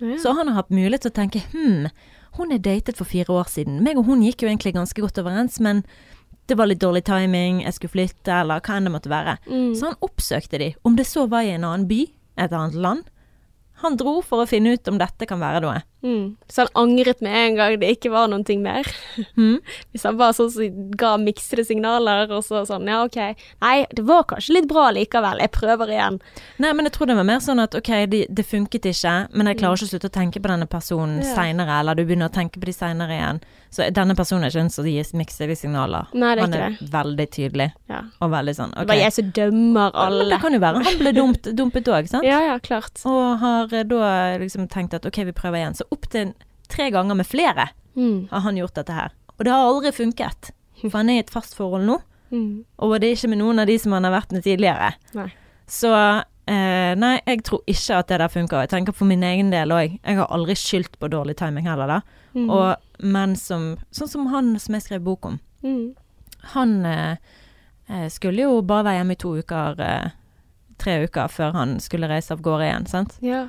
Ja. 0.00 0.16
Så 0.18 0.34
han 0.34 0.48
har 0.48 0.62
hatt 0.62 0.72
mulighet 0.72 1.04
til 1.04 1.12
å 1.12 1.18
tenke 1.20 1.44
hm, 1.52 1.90
hun 2.38 2.54
er 2.54 2.62
datet 2.62 2.96
for 2.96 3.08
fire 3.08 3.34
år 3.34 3.50
siden. 3.50 3.82
Meg 3.84 3.98
og 4.00 4.06
hun 4.08 4.22
gikk 4.24 4.44
jo 4.44 4.48
egentlig 4.48 4.74
ganske 4.74 5.02
godt 5.02 5.18
overens, 5.20 5.58
men 5.60 5.84
det 6.50 6.56
var 6.58 6.66
litt 6.70 6.82
dårlig 6.82 7.04
timing, 7.06 7.62
jeg 7.62 7.76
skulle 7.76 7.94
flytte, 7.94 8.34
eller 8.42 8.62
hva 8.64 8.76
enn 8.76 8.88
det 8.88 8.94
måtte 8.94 9.12
være. 9.12 9.36
Mm. 9.46 9.72
Så 9.78 9.90
han 9.90 9.98
oppsøkte 10.02 10.58
de, 10.62 10.72
om 10.86 10.96
det 10.98 11.06
så 11.06 11.26
var 11.30 11.46
i 11.46 11.52
en 11.54 11.66
annen 11.66 11.86
by, 11.90 12.04
et 12.40 12.54
annet 12.54 12.78
land. 12.78 13.10
Han 13.84 13.96
dro 14.00 14.18
for 14.24 14.42
å 14.42 14.48
finne 14.48 14.74
ut 14.74 14.88
om 14.90 14.98
dette 15.00 15.28
kan 15.28 15.40
være 15.40 15.62
noe. 15.64 15.78
Mm. 16.02 16.36
Så 16.48 16.64
han 16.64 16.70
angret 16.88 17.20
med 17.20 17.34
en 17.36 17.56
gang 17.58 17.74
det 17.80 17.90
ikke 17.96 18.10
var 18.12 18.28
noen 18.32 18.44
ting 18.48 18.62
mer. 18.64 18.86
Mm. 19.36 19.58
Hvis 19.92 20.04
han 20.08 20.16
bare 20.20 20.32
sånn 20.36 20.94
ga 20.96 21.14
miksede 21.20 21.64
signaler, 21.68 22.30
og 22.32 22.44
så 22.46 22.62
sånn, 22.68 22.88
ja, 22.88 23.02
OK. 23.04 23.18
Nei, 23.60 23.74
det 23.92 24.04
var 24.08 24.24
kanskje 24.30 24.56
litt 24.56 24.68
bra 24.70 24.88
likevel, 24.96 25.42
jeg 25.44 25.52
prøver 25.56 25.92
igjen. 25.92 26.20
Nei, 26.62 26.72
men 26.72 26.88
jeg 26.88 26.94
tror 26.96 27.10
det 27.10 27.16
var 27.20 27.28
mer 27.28 27.42
sånn 27.44 27.60
at 27.62 27.74
ok, 27.76 27.90
det, 28.10 28.22
det 28.32 28.46
funket 28.48 28.88
ikke, 28.92 29.14
men 29.36 29.50
jeg 29.52 29.60
klarer 29.60 29.76
ikke 29.80 29.88
å 29.88 29.92
slutte 29.94 30.10
å 30.10 30.16
tenke 30.20 30.40
på 30.42 30.52
denne 30.52 30.68
personen 30.70 31.20
Ja. 31.20 31.34
seinere, 31.36 31.80
eller 31.80 31.94
du 31.98 32.04
begynner 32.06 32.30
å 32.30 32.34
tenke 32.34 32.60
på 32.60 32.68
de 32.70 32.72
seinere 32.76 33.16
igjen. 33.18 33.42
Så 33.70 33.86
denne 33.94 34.16
personen 34.18 34.44
er 34.44 34.50
ikke 34.50 34.64
en 34.64 34.72
som 34.72 34.86
gir 34.88 35.06
miksede 35.14 35.54
signaler. 35.58 36.08
Nei, 36.16 36.32
det 36.34 36.42
er 36.42 36.46
Han 36.46 36.54
er 36.56 36.72
ikke 36.74 36.88
veldig 36.90 37.26
tydelig, 37.36 37.68
Ja. 37.90 38.00
og 38.20 38.30
veldig 38.32 38.54
sånn 38.56 38.72
Det 38.74 38.88
var 38.88 38.98
jeg 38.98 39.12
som 39.12 39.30
dømmer 39.36 39.92
Men 39.92 40.00
alle. 40.06 40.28
det 40.32 40.40
kan 40.42 40.52
jo 40.56 40.58
være 40.64 40.82
han 40.84 40.98
ble 40.98 41.12
dumt, 41.14 41.42
dumpet 41.54 41.84
òg, 41.92 42.08
sant? 42.08 42.24
Ja, 42.26 42.40
ja, 42.48 42.58
klart. 42.58 42.98
Og 43.04 43.38
har 43.38 43.68
eh, 43.74 43.84
da 43.84 44.38
liksom 44.42 44.66
tenkt 44.68 44.94
at 44.94 45.06
ok, 45.06 45.22
vi 45.28 45.32
prøver 45.36 45.60
igjen. 45.60 45.76
Så 45.78 45.86
opptil 45.92 46.34
tre 46.68 46.90
ganger 46.90 47.14
med 47.16 47.26
flere 47.26 47.68
Mm. 47.96 48.28
har 48.30 48.40
han 48.40 48.56
gjort 48.56 48.74
dette 48.74 48.92
her. 48.94 49.10
Og 49.38 49.44
det 49.44 49.52
har 49.52 49.66
aldri 49.66 49.90
funket. 49.92 50.50
For 50.80 50.90
han 50.98 51.10
er 51.10 51.14
i 51.14 51.18
et 51.24 51.30
fast 51.30 51.54
forhold 51.58 51.84
nå, 51.86 51.98
Mm. 52.30 52.64
og 52.78 53.00
det 53.00 53.08
er 53.10 53.16
ikke 53.16 53.28
med 53.30 53.38
noen 53.38 53.58
av 53.58 53.66
de 53.66 53.76
som 53.78 53.92
han 53.92 54.04
har 54.04 54.12
vært 54.22 54.30
med 54.32 54.44
tidligere. 54.44 54.92
Nei. 55.14 55.32
Så 55.66 55.90
eh, 56.46 56.94
nei, 56.94 57.20
jeg 57.26 57.42
tror 57.42 57.60
ikke 57.66 57.98
at 57.98 58.06
det 58.08 58.18
der 58.18 58.28
funker. 58.28 58.60
Jeg 58.60 58.68
tenker 58.70 58.92
for 58.94 59.04
min 59.06 59.22
egen 59.22 59.50
del 59.50 59.68
òg. 59.70 59.98
Jeg 60.04 60.16
har 60.16 60.26
aldri 60.30 60.54
skyldt 60.54 60.96
på 61.00 61.10
dårlig 61.10 61.36
timing 61.36 61.66
heller, 61.66 61.86
da. 61.86 62.00
Mm. 62.34 62.48
Og 62.50 62.76
menn 63.02 63.34
som 63.36 63.76
Sånn 63.92 64.08
som 64.08 64.26
han 64.26 64.58
som 64.58 64.74
jeg 64.74 64.82
skrev 64.82 65.02
bok 65.04 65.26
om. 65.26 65.40
mm. 65.64 65.94
Han 66.54 66.86
eh, 66.86 67.16
eh, 67.90 68.08
skulle 68.08 68.42
jo 68.46 68.62
bare 68.62 68.84
være 68.84 68.98
hjemme 69.02 69.12
i 69.12 69.16
to 69.16 69.34
uker, 69.36 69.80
eh, 69.80 70.10
tre 70.78 71.04
uker, 71.06 71.28
før 71.28 71.52
han 71.52 71.78
skulle 71.80 72.08
reise 72.08 72.30
av 72.32 72.40
gårde 72.40 72.62
igjen, 72.70 72.86
sant. 72.88 73.18
Ja. 73.20 73.48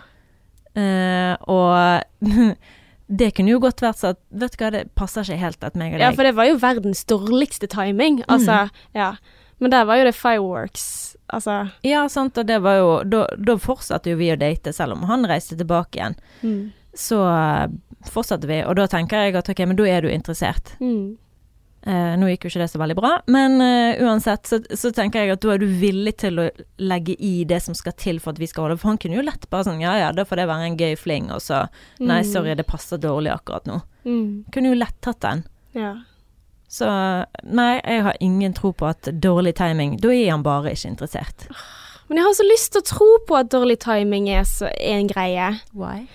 Eh, 0.78 1.34
og 1.52 2.04
det 3.22 3.32
kunne 3.36 3.52
jo 3.52 3.60
godt 3.64 3.84
vært 3.84 4.00
så 4.00 4.14
at 4.14 4.22
Vet 4.30 4.56
du 4.56 4.62
hva, 4.64 4.72
det 4.72 4.86
passer 4.96 5.28
ikke 5.28 5.42
helt 5.42 5.66
at 5.68 5.78
meg 5.80 5.98
og 5.98 6.04
ja, 6.04 6.12
for 6.16 6.28
det 6.28 6.36
var 6.38 6.48
jo 6.48 6.60
verdens 6.62 7.04
dårligste 7.10 7.68
timing. 7.72 8.22
Altså, 8.32 8.66
ja. 8.96 9.14
Men 9.62 9.74
der 9.74 9.86
var 9.86 10.00
jo 10.00 10.08
det 10.08 10.18
fireworks. 10.18 10.86
Altså 11.32 11.62
Ja, 11.88 12.08
sant, 12.12 12.38
og 12.38 12.48
det 12.50 12.58
var 12.60 12.80
jo 12.82 12.88
Da, 13.08 13.24
da 13.38 13.56
fortsatte 13.62 14.12
jo 14.12 14.18
vi 14.20 14.32
å 14.34 14.40
date, 14.40 14.74
selv 14.76 14.98
om 14.98 15.06
han 15.12 15.28
reiste 15.30 15.58
tilbake 15.60 16.00
igjen. 16.00 16.20
mm. 16.42 16.62
Så 16.92 17.22
eh, 17.24 17.72
fortsatte 18.12 18.50
vi, 18.50 18.58
og 18.68 18.76
da 18.76 18.84
tenker 18.92 19.22
jeg 19.24 19.38
at 19.40 19.48
ok, 19.48 19.62
men 19.70 19.78
da 19.80 19.86
er 19.88 20.04
du 20.04 20.10
interessert. 20.12 20.74
Mm. 20.82 21.16
Eh, 21.82 22.12
nå 22.22 22.28
gikk 22.30 22.44
jo 22.46 22.50
ikke 22.52 22.60
det 22.62 22.68
så 22.70 22.78
veldig 22.78 22.96
bra, 23.00 23.10
men 23.34 23.56
eh, 23.66 24.02
uansett 24.06 24.46
så, 24.46 24.60
så 24.78 24.92
tenker 24.94 25.24
jeg 25.24 25.32
at 25.34 25.42
da 25.42 25.56
er 25.56 25.64
du 25.64 25.66
villig 25.66 26.12
til 26.22 26.38
å 26.38 26.44
legge 26.78 27.16
i 27.18 27.44
det 27.50 27.58
som 27.66 27.74
skal 27.74 27.96
til 27.98 28.20
for 28.22 28.36
at 28.36 28.42
vi 28.42 28.46
skal 28.52 28.68
holde 28.68 28.78
For 28.78 28.92
han 28.92 29.00
kunne 29.02 29.18
jo 29.18 29.24
lett 29.26 29.48
bare 29.50 29.66
sånn 29.66 29.82
ja 29.82 29.96
ja, 29.98 30.12
da 30.14 30.22
får 30.30 30.44
det 30.44 30.46
være 30.52 30.68
en 30.70 30.78
gøy 30.78 30.94
fling, 31.02 31.32
og 31.34 31.42
så 31.42 31.64
nei, 31.98 32.20
Mm. 32.22 32.30
sorry, 32.30 32.54
det 32.60 32.68
passer 32.70 33.02
dårlig 33.02 33.32
akkurat 33.34 33.66
nå. 33.66 33.80
Mm. 34.06 34.44
Kunne 34.54 34.70
jo 34.76 34.78
lett 34.78 35.00
tatt 35.02 35.20
den. 35.26 35.42
Ja. 35.74 35.96
Så 36.70 36.86
nei, 37.44 37.82
jeg 37.82 38.04
har 38.06 38.20
ingen 38.22 38.54
tro 38.54 38.72
på 38.78 38.86
at 38.88 39.10
dårlig 39.20 39.56
timing 39.58 39.98
Da 40.00 40.14
er 40.14 40.30
han 40.32 40.44
bare 40.46 40.72
ikke 40.72 40.88
interessert. 40.94 41.48
Men 42.08 42.18
jeg 42.22 42.26
har 42.28 42.36
så 42.38 42.46
lyst 42.46 42.72
til 42.76 42.82
å 42.84 42.88
tro 42.92 43.10
på 43.28 43.40
at 43.40 43.50
dårlig 43.50 43.80
timing 43.84 44.30
er, 44.30 44.44
så, 44.46 44.70
er 44.78 45.00
en 45.02 45.10
greie. 45.10 45.50
Why? 45.74 46.06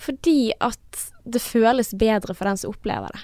Fordi 0.00 0.52
at 0.62 1.04
det 1.28 1.42
føles 1.44 1.92
bedre 1.98 2.34
for 2.34 2.48
den 2.48 2.56
som 2.56 2.72
opplever 2.72 3.12
det. 3.12 3.22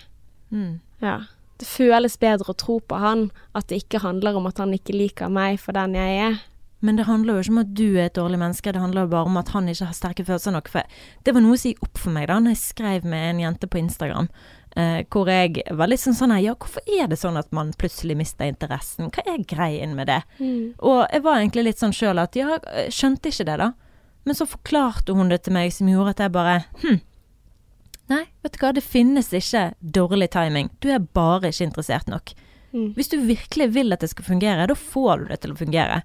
Mm. 0.52 0.72
Ja. 1.02 1.16
Det 1.56 1.68
føles 1.68 2.18
bedre 2.20 2.52
å 2.52 2.58
tro 2.58 2.80
på 2.84 2.98
han, 3.00 3.30
at 3.56 3.70
det 3.70 3.84
ikke 3.84 4.02
handler 4.04 4.36
om 4.36 4.48
at 4.50 4.60
han 4.60 4.74
ikke 4.76 4.96
liker 4.96 5.32
meg 5.32 5.60
for 5.62 5.76
den 5.76 5.96
jeg 5.96 6.20
er. 6.26 6.36
Men 6.84 6.98
det 6.98 7.06
handler 7.08 7.38
jo 7.38 7.44
ikke 7.44 7.54
om 7.54 7.62
at 7.62 7.72
du 7.78 7.86
er 7.96 8.10
et 8.10 8.18
dårlig 8.18 8.38
menneske, 8.40 8.72
det 8.72 8.82
handler 8.82 9.06
jo 9.06 9.12
bare 9.14 9.30
om 9.30 9.40
at 9.40 9.48
han 9.54 9.68
ikke 9.72 9.88
har 9.88 9.96
sterke 9.96 10.26
følelser 10.26 10.52
nok. 10.54 10.68
For 10.70 11.00
det 11.24 11.32
var 11.34 11.42
noe 11.42 11.56
som 11.58 11.72
gikk 11.72 11.86
opp 11.86 12.02
for 12.02 12.14
meg 12.14 12.28
da 12.30 12.36
når 12.42 12.54
jeg 12.54 12.62
skrev 12.62 13.08
med 13.08 13.30
en 13.30 13.40
jente 13.46 13.70
på 13.72 13.80
Instagram, 13.80 14.28
eh, 14.76 15.00
hvor 15.10 15.30
jeg 15.32 15.64
var 15.78 15.90
litt 15.90 16.04
sånn 16.04 16.18
sånn 16.18 16.34
her 16.36 16.44
Ja, 16.44 16.54
hvorfor 16.60 16.84
er 16.98 17.08
det 17.08 17.18
sånn 17.22 17.40
at 17.40 17.48
man 17.56 17.72
plutselig 17.80 18.18
mister 18.20 18.50
interessen? 18.50 19.08
Hva 19.08 19.24
er 19.24 19.48
greien 19.48 19.96
med 19.96 20.12
det? 20.12 20.20
Og 20.84 21.06
jeg 21.08 21.24
var 21.24 21.40
egentlig 21.40 21.70
litt 21.70 21.82
sånn 21.82 21.96
sjøl 21.96 22.20
at 22.20 22.36
ja, 22.36 22.60
jeg 22.60 22.94
skjønte 22.94 23.32
ikke 23.32 23.48
det, 23.48 23.58
da. 23.64 23.72
Men 24.26 24.36
så 24.36 24.48
forklarte 24.50 25.14
hun 25.16 25.30
det 25.32 25.44
til 25.46 25.56
meg 25.56 25.72
som 25.72 25.88
gjorde 25.88 26.16
at 26.16 26.24
jeg 26.26 26.34
bare 26.34 26.56
hm. 26.82 27.00
Nei, 28.12 28.22
vet 28.44 28.54
du 28.54 28.60
hva, 28.62 28.72
det 28.76 28.84
finnes 28.86 29.32
ikke 29.34 29.70
dårlig 29.80 30.30
timing. 30.34 30.70
Du 30.82 30.90
er 30.94 31.02
bare 31.02 31.50
ikke 31.50 31.66
interessert 31.66 32.10
nok. 32.10 32.34
Mm. 32.76 32.92
Hvis 32.94 33.10
du 33.10 33.18
virkelig 33.26 33.70
vil 33.74 33.94
at 33.94 34.04
det 34.04 34.12
skal 34.12 34.28
fungere, 34.28 34.68
da 34.70 34.76
får 34.78 35.24
du 35.24 35.28
det 35.32 35.40
til 35.42 35.54
å 35.54 35.58
fungere. 35.58 36.02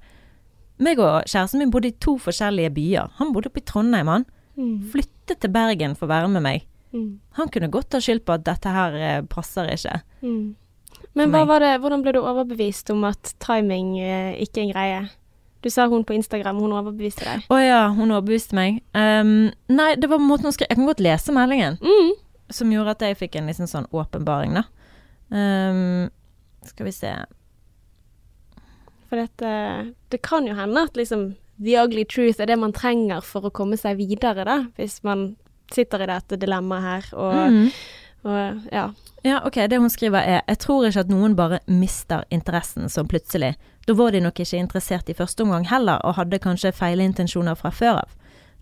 Meg 0.81 1.01
og 1.01 1.27
kjæresten 1.29 1.62
min 1.62 1.74
bodde 1.74 1.91
i 1.91 1.98
to 2.01 2.15
forskjellige 2.22 2.74
byer. 2.74 3.12
Han 3.20 3.34
bodde 3.36 3.51
oppe 3.51 3.62
i 3.62 3.67
Trondheim, 3.70 4.10
han. 4.10 4.25
Mm. 4.58 4.75
Flyttet 4.93 5.43
til 5.43 5.53
Bergen 5.53 5.93
for 5.98 6.08
å 6.08 6.13
være 6.15 6.31
med 6.34 6.46
meg. 6.46 6.65
Mm. 6.96 7.20
Han 7.38 7.51
kunne 7.53 7.70
godt 7.72 7.93
ha 7.96 8.01
skyld 8.03 8.25
på 8.25 8.36
at 8.36 8.48
dette 8.48 8.74
her 8.74 8.98
eh, 8.98 9.22
passer 9.29 9.70
ikke. 9.72 10.01
Mm. 10.25 10.55
Men 11.17 11.34
det, 11.36 11.72
hvordan 11.84 12.03
ble 12.03 12.15
du 12.15 12.22
overbevist 12.22 12.89
om 12.93 13.03
at 13.08 13.34
timing 13.43 13.98
eh, 14.00 14.34
ikke 14.43 14.62
er 14.62 14.65
en 14.65 14.74
greie? 14.74 15.01
Du 15.62 15.70
sa 15.70 15.86
hun 15.88 16.03
på 16.08 16.15
Instagram, 16.18 16.58
hun 16.58 16.74
overbeviste 16.74 17.25
deg. 17.27 17.44
Å 17.53 17.58
ja, 17.62 17.82
hun 17.94 18.10
overbeviste 18.10 18.58
meg. 18.58 18.82
Um, 18.98 19.51
nei, 19.70 19.91
det 20.01 20.10
var 20.10 20.22
måten 20.22 20.50
hun 20.50 20.56
skrev 20.56 20.72
Jeg 20.72 20.80
kan 20.80 20.89
godt 20.89 21.03
lese 21.06 21.36
meldingen. 21.36 21.77
Mm. 21.82 22.15
Som 22.51 22.74
gjorde 22.74 22.96
at 22.96 23.06
jeg 23.06 23.20
fikk 23.20 23.38
en 23.38 23.51
liksom 23.51 23.70
sånn 23.70 23.86
åpenbaring, 23.94 24.58
da. 24.58 24.65
Um, 25.32 26.10
skal 26.68 26.89
vi 26.89 26.91
se 26.91 27.12
For 29.08 29.22
dette, 29.22 29.51
det 30.12 30.20
kan 30.25 30.50
jo 30.50 30.58
hende 30.58 30.84
at 30.89 30.98
liksom 31.00 31.32
the 31.62 31.77
ugly 31.80 32.03
truth 32.03 32.41
er 32.41 32.50
det 32.50 32.58
man 32.60 32.74
trenger 32.75 33.24
for 33.24 33.46
å 33.48 33.53
komme 33.53 33.77
seg 33.80 34.00
videre, 34.01 34.46
da. 34.48 34.58
Hvis 34.80 35.00
man 35.08 35.36
sitter 35.72 36.03
i 36.03 36.10
dette 36.10 36.39
dilemmaet 36.41 36.84
her 36.84 37.12
og, 37.15 37.36
mm. 37.53 37.68
og 38.27 38.72
ja. 38.74 38.89
Ja, 39.24 39.38
ok, 39.46 39.62
det 39.70 39.77
hun 39.77 39.91
skriver 39.94 40.25
er 40.25 40.41
Jeg 40.41 40.60
tror 40.63 40.88
ikke 40.88 41.06
at 41.06 41.12
noen 41.13 41.38
bare 41.38 41.62
mister 41.70 42.25
interessen 42.34 42.89
sånn 42.89 43.10
plutselig. 43.12 43.53
Da 43.91 43.95
var 43.95 44.13
de 44.15 44.21
nok 44.24 44.38
ikke 44.39 44.55
interessert 44.55 45.10
i 45.12 45.13
første 45.17 45.43
omgang 45.43 45.65
heller, 45.67 46.00
og 46.07 46.15
hadde 46.15 46.38
kanskje 46.39 46.69
feilintensjoner 46.71 47.57
fra 47.60 47.74
før 47.75 47.98
av. 48.00 48.13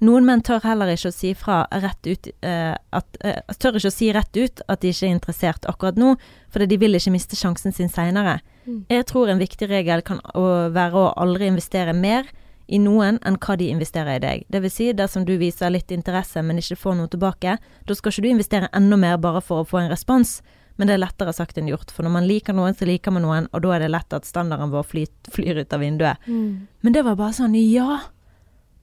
Noen 0.01 0.25
menn 0.25 0.41
tør 0.41 0.63
heller 0.63 0.89
ikke 0.89 1.11
å 1.11 1.13
si 1.13 1.35
fra 1.37 1.59
rett 1.83 2.07
ut 2.07 2.29
eh, 2.42 2.74
at, 2.74 3.20
eh, 3.22 3.37
Tør 3.61 3.77
ikke 3.77 3.92
å 3.92 3.94
si 3.94 4.07
rett 4.15 4.39
ut 4.39 4.63
at 4.65 4.81
de 4.81 4.89
ikke 4.89 5.05
er 5.05 5.13
interessert 5.13 5.68
akkurat 5.70 6.00
nå, 6.01 6.15
fordi 6.50 6.70
de 6.72 6.79
vil 6.81 6.98
ikke 6.98 7.13
miste 7.13 7.37
sjansen 7.37 7.75
sin 7.75 7.94
seinere. 7.94 8.39
Mm. 8.65 8.79
Jeg 8.89 9.05
tror 9.11 9.29
en 9.29 9.44
viktig 9.44 9.70
regel 9.70 10.01
kan 10.07 10.24
å 10.33 10.48
være 10.74 10.98
å 10.98 11.13
aldri 11.22 11.51
investere 11.51 11.94
mer 11.94 12.31
i 12.65 12.81
noen 12.81 13.22
enn 13.22 13.37
hva 13.37 13.59
de 13.59 13.70
investerer 13.70 14.18
i 14.18 14.24
deg. 14.25 14.50
Det 14.50 14.63
vil 14.65 14.74
si, 14.74 14.89
dersom 14.98 15.29
du 15.29 15.35
viser 15.37 15.70
litt 15.75 15.94
interesse, 15.94 16.42
men 16.42 16.57
ikke 16.57 16.79
får 16.87 16.98
noe 16.98 17.13
tilbake, 17.13 17.59
da 17.85 18.00
skal 18.01 18.15
ikke 18.15 18.25
du 18.25 18.33
investere 18.33 18.74
enda 18.74 18.98
mer 18.98 19.22
bare 19.22 19.46
for 19.46 19.61
å 19.61 19.70
få 19.70 19.83
en 19.83 19.94
respons, 19.94 20.39
men 20.79 20.87
det 20.87 20.94
er 20.96 21.01
lettere 21.03 21.33
sagt 21.35 21.57
enn 21.59 21.68
gjort. 21.68 21.92
For 21.92 22.07
når 22.07 22.13
man 22.15 22.27
liker 22.29 22.55
noen, 22.55 22.74
så 22.74 22.87
liker 22.87 23.11
man 23.11 23.25
noen, 23.27 23.50
og 23.51 23.61
da 23.65 23.74
er 23.75 23.83
det 23.83 23.89
lett 23.92 24.13
at 24.15 24.27
standarden 24.27 24.72
vår 24.72 24.85
flyt, 24.87 25.29
flyr 25.35 25.59
ut 25.59 25.74
av 25.75 25.83
vinduet. 25.83 26.27
Men 26.29 26.96
det 26.96 27.03
var 27.03 27.18
bare 27.20 27.35
sånn, 27.35 27.57
ja. 27.59 28.00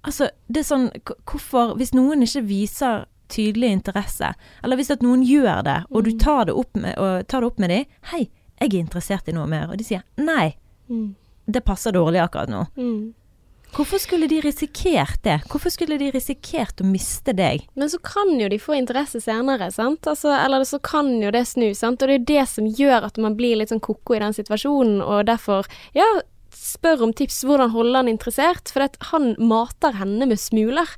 Altså, 0.04 0.28
det 0.46 0.60
er 0.60 0.68
sånn, 0.68 0.90
hvorfor 1.26 1.72
Hvis 1.80 1.94
noen 1.96 2.22
ikke 2.22 2.44
viser 2.46 3.06
tydelig 3.32 3.72
interesse, 3.74 4.34
eller 4.62 4.76
hvis 4.78 4.92
at 4.94 5.00
noen 5.02 5.24
gjør 5.26 5.64
det, 5.66 5.78
og 5.90 6.04
du 6.04 6.12
tar 6.20 6.44
det 6.46 6.54
opp 6.54 6.76
med, 6.78 6.94
tar 7.26 7.40
det 7.40 7.46
opp 7.48 7.58
med 7.58 7.70
dem 7.70 7.84
'Hei, 8.12 8.28
jeg 8.60 8.74
er 8.74 8.78
interessert 8.84 9.28
i 9.28 9.32
noe 9.32 9.46
mer', 9.50 9.70
og 9.72 9.78
de 9.78 9.84
sier 9.84 10.02
'nei, 10.18 10.54
Mm. 10.88 11.14
det 11.50 11.64
passer 11.64 11.90
dårlig 11.92 12.20
akkurat 12.22 12.48
nå'. 12.48 12.66
Mm. 12.76 13.14
Hvorfor 13.74 14.00
skulle 14.00 14.28
de 14.30 14.38
risikert 14.40 15.18
det? 15.26 15.40
Hvorfor 15.50 15.72
skulle 15.74 15.98
de 16.00 16.10
risikert 16.14 16.80
å 16.80 16.86
miste 16.88 17.34
deg? 17.36 17.66
Men 17.76 17.90
så 17.92 17.98
kan 18.00 18.30
jo 18.40 18.48
de 18.48 18.60
få 18.62 18.78
interesse 18.78 19.20
senere, 19.20 19.68
sant? 19.74 20.06
Altså, 20.08 20.30
eller 20.32 20.64
så 20.64 20.80
kan 20.80 21.10
jo 21.20 21.32
det 21.34 21.44
snu, 21.50 21.68
sant? 21.76 22.00
Og 22.00 22.08
det 22.08 22.14
er 22.14 22.20
jo 22.22 22.30
det 22.30 22.46
som 22.54 22.70
gjør 22.78 23.10
at 23.10 23.20
man 23.20 23.36
blir 23.36 23.58
litt 23.60 23.74
sånn 23.74 23.84
ko-ko 23.84 24.16
i 24.16 24.22
den 24.22 24.36
situasjonen, 24.36 25.02
og 25.04 25.26
derfor, 25.28 25.68
ja, 25.96 26.06
spør 26.56 27.04
om 27.04 27.12
tips 27.14 27.42
hvordan 27.46 27.70
holde 27.74 28.00
han 28.00 28.08
interessert, 28.10 28.72
for 28.72 28.88
han 29.12 29.34
mater 29.38 29.98
henne 30.00 30.26
med 30.26 30.40
smuler. 30.40 30.88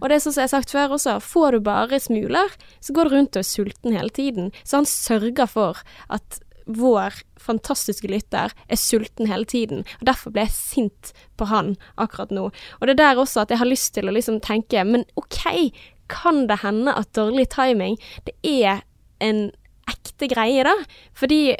Og 0.00 0.08
det 0.08 0.16
er 0.16 0.24
sånn 0.24 0.34
som 0.34 0.42
jeg 0.42 0.48
har 0.48 0.54
sagt 0.56 0.72
før 0.74 0.96
også, 0.96 1.18
får 1.22 1.58
du 1.58 1.60
bare 1.68 2.00
smuler, 2.00 2.56
så 2.80 2.96
går 2.96 3.10
du 3.10 3.16
rundt 3.18 3.36
og 3.36 3.44
er 3.44 3.48
sulten 3.50 3.94
hele 3.94 4.10
tiden. 4.10 4.50
Så 4.64 4.80
han 4.80 4.88
sørger 4.88 5.50
for 5.50 5.84
at 6.08 6.40
vår 6.64 7.20
fantastiske 7.40 8.08
lytter 8.08 8.54
er 8.68 8.80
sulten 8.80 9.28
hele 9.28 9.46
tiden, 9.48 9.84
og 10.00 10.08
derfor 10.08 10.34
ble 10.34 10.46
jeg 10.46 10.56
sint 10.56 11.12
på 11.38 11.48
han 11.50 11.74
akkurat 12.00 12.32
nå. 12.34 12.48
Og 12.80 12.86
det 12.86 12.96
er 12.96 13.02
der 13.02 13.20
også 13.20 13.44
at 13.44 13.52
jeg 13.52 13.60
har 13.60 13.70
lyst 13.70 13.92
til 13.96 14.08
å 14.08 14.14
liksom 14.14 14.40
tenke, 14.44 14.84
men 14.88 15.06
ok, 15.20 15.70
kan 16.12 16.44
det 16.48 16.60
hende 16.64 16.94
at 16.96 17.12
dårlig 17.16 17.48
timing, 17.52 17.98
det 18.26 18.36
er 18.44 18.84
en 19.24 19.46
ekte 19.90 20.28
greie 20.32 20.64
da? 20.66 20.74
Fordi 21.16 21.54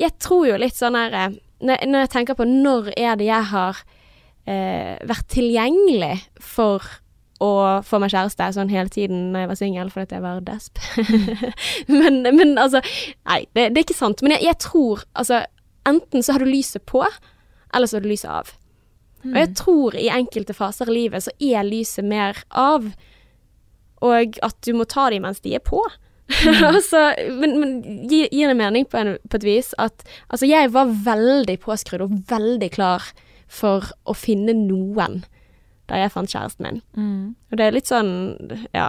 jeg 0.00 0.16
tror 0.22 0.46
jo 0.50 0.60
litt 0.60 0.76
sånn 0.76 0.96
her, 0.98 1.16
eh, 1.16 1.38
når, 1.62 2.04
jeg 2.04 2.12
tenker 2.16 2.38
på 2.38 2.48
når 2.48 2.92
er 2.96 3.16
det 3.20 3.28
jeg 3.28 3.50
har 3.52 3.82
eh, 4.48 4.96
vært 5.08 5.28
tilgjengelig 5.32 6.16
for 6.40 6.84
å 7.42 7.50
få 7.86 7.98
meg 8.02 8.12
kjæreste 8.12 8.50
sånn 8.54 8.72
hele 8.72 8.92
tiden 8.92 9.30
når 9.32 9.44
jeg 9.44 9.50
var 9.50 9.58
singel 9.60 9.92
fordi 9.92 10.16
jeg 10.16 10.24
var 10.24 10.42
desp. 10.46 10.80
men, 11.98 12.22
men 12.22 12.54
altså 12.60 12.82
Nei, 12.82 13.42
det, 13.56 13.72
det 13.72 13.80
er 13.80 13.86
ikke 13.86 13.98
sant. 13.98 14.22
Men 14.22 14.36
jeg, 14.36 14.46
jeg 14.50 14.60
tror 14.62 15.04
altså 15.18 15.44
Enten 15.88 16.22
så 16.22 16.36
har 16.36 16.38
du 16.38 16.46
lyset 16.46 16.84
på, 16.86 17.00
eller 17.74 17.90
så 17.90 17.96
har 17.96 18.04
du 18.04 18.12
lyset 18.12 18.30
av. 18.30 18.52
Og 19.26 19.38
jeg 19.38 19.48
tror 19.58 19.96
i 19.98 20.10
enkelte 20.14 20.54
faser 20.54 20.90
i 20.90 20.94
livet 20.94 21.24
så 21.24 21.32
er 21.42 21.66
lyset 21.66 22.06
mer 22.06 22.38
av, 22.54 22.86
og 24.02 24.38
at 24.46 24.56
du 24.66 24.70
må 24.78 24.86
ta 24.90 25.08
dem 25.10 25.26
mens 25.26 25.42
de 25.42 25.56
er 25.58 25.62
på. 25.66 25.82
altså, 26.70 27.02
men, 27.38 27.56
men 27.58 27.74
gir, 28.10 28.28
gi 28.30 28.46
det 28.46 28.56
mening 28.58 28.86
på, 28.86 28.98
en, 28.98 29.16
på 29.26 29.38
et 29.40 29.46
vis 29.46 29.72
at 29.82 30.04
altså 30.32 30.46
jeg 30.48 30.70
var 30.74 30.94
veldig 31.04 31.58
påskrudd 31.62 32.06
og 32.06 32.14
veldig 32.30 32.70
klar 32.78 33.10
for 33.52 33.90
å 34.08 34.14
finne 34.16 34.54
noen 34.56 35.24
da 35.92 36.00
jeg 36.00 36.12
fant 36.14 36.32
kjæresten 36.32 36.64
min. 36.66 36.80
Mm. 36.96 37.24
Og 37.52 37.58
det 37.60 37.66
er 37.68 37.76
litt 37.76 37.90
sånn, 37.90 38.12
ja, 38.72 38.86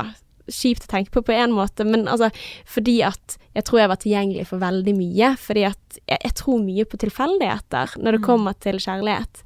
kjipt 0.48 0.88
å 0.88 0.92
tenke 0.92 1.12
på 1.14 1.22
på 1.28 1.36
en 1.36 1.54
måte, 1.56 1.86
men 1.88 2.08
altså 2.12 2.28
fordi 2.68 2.98
at 3.08 3.38
jeg 3.56 3.64
tror 3.68 3.80
jeg 3.84 3.92
var 3.92 4.00
tilgjengelig 4.02 4.48
for 4.50 4.64
veldig 4.64 4.96
mye. 4.98 5.34
Fordi 5.40 5.68
at 5.70 6.00
jeg, 6.08 6.18
jeg 6.24 6.34
tror 6.40 6.64
mye 6.64 6.88
på 6.90 7.00
tilfeldigheter 7.04 7.94
når 8.00 8.18
det 8.18 8.24
Mm. 8.24 8.26
kommer 8.32 8.58
til 8.64 8.80
kjærlighet. 8.82 9.44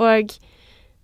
Og 0.00 0.34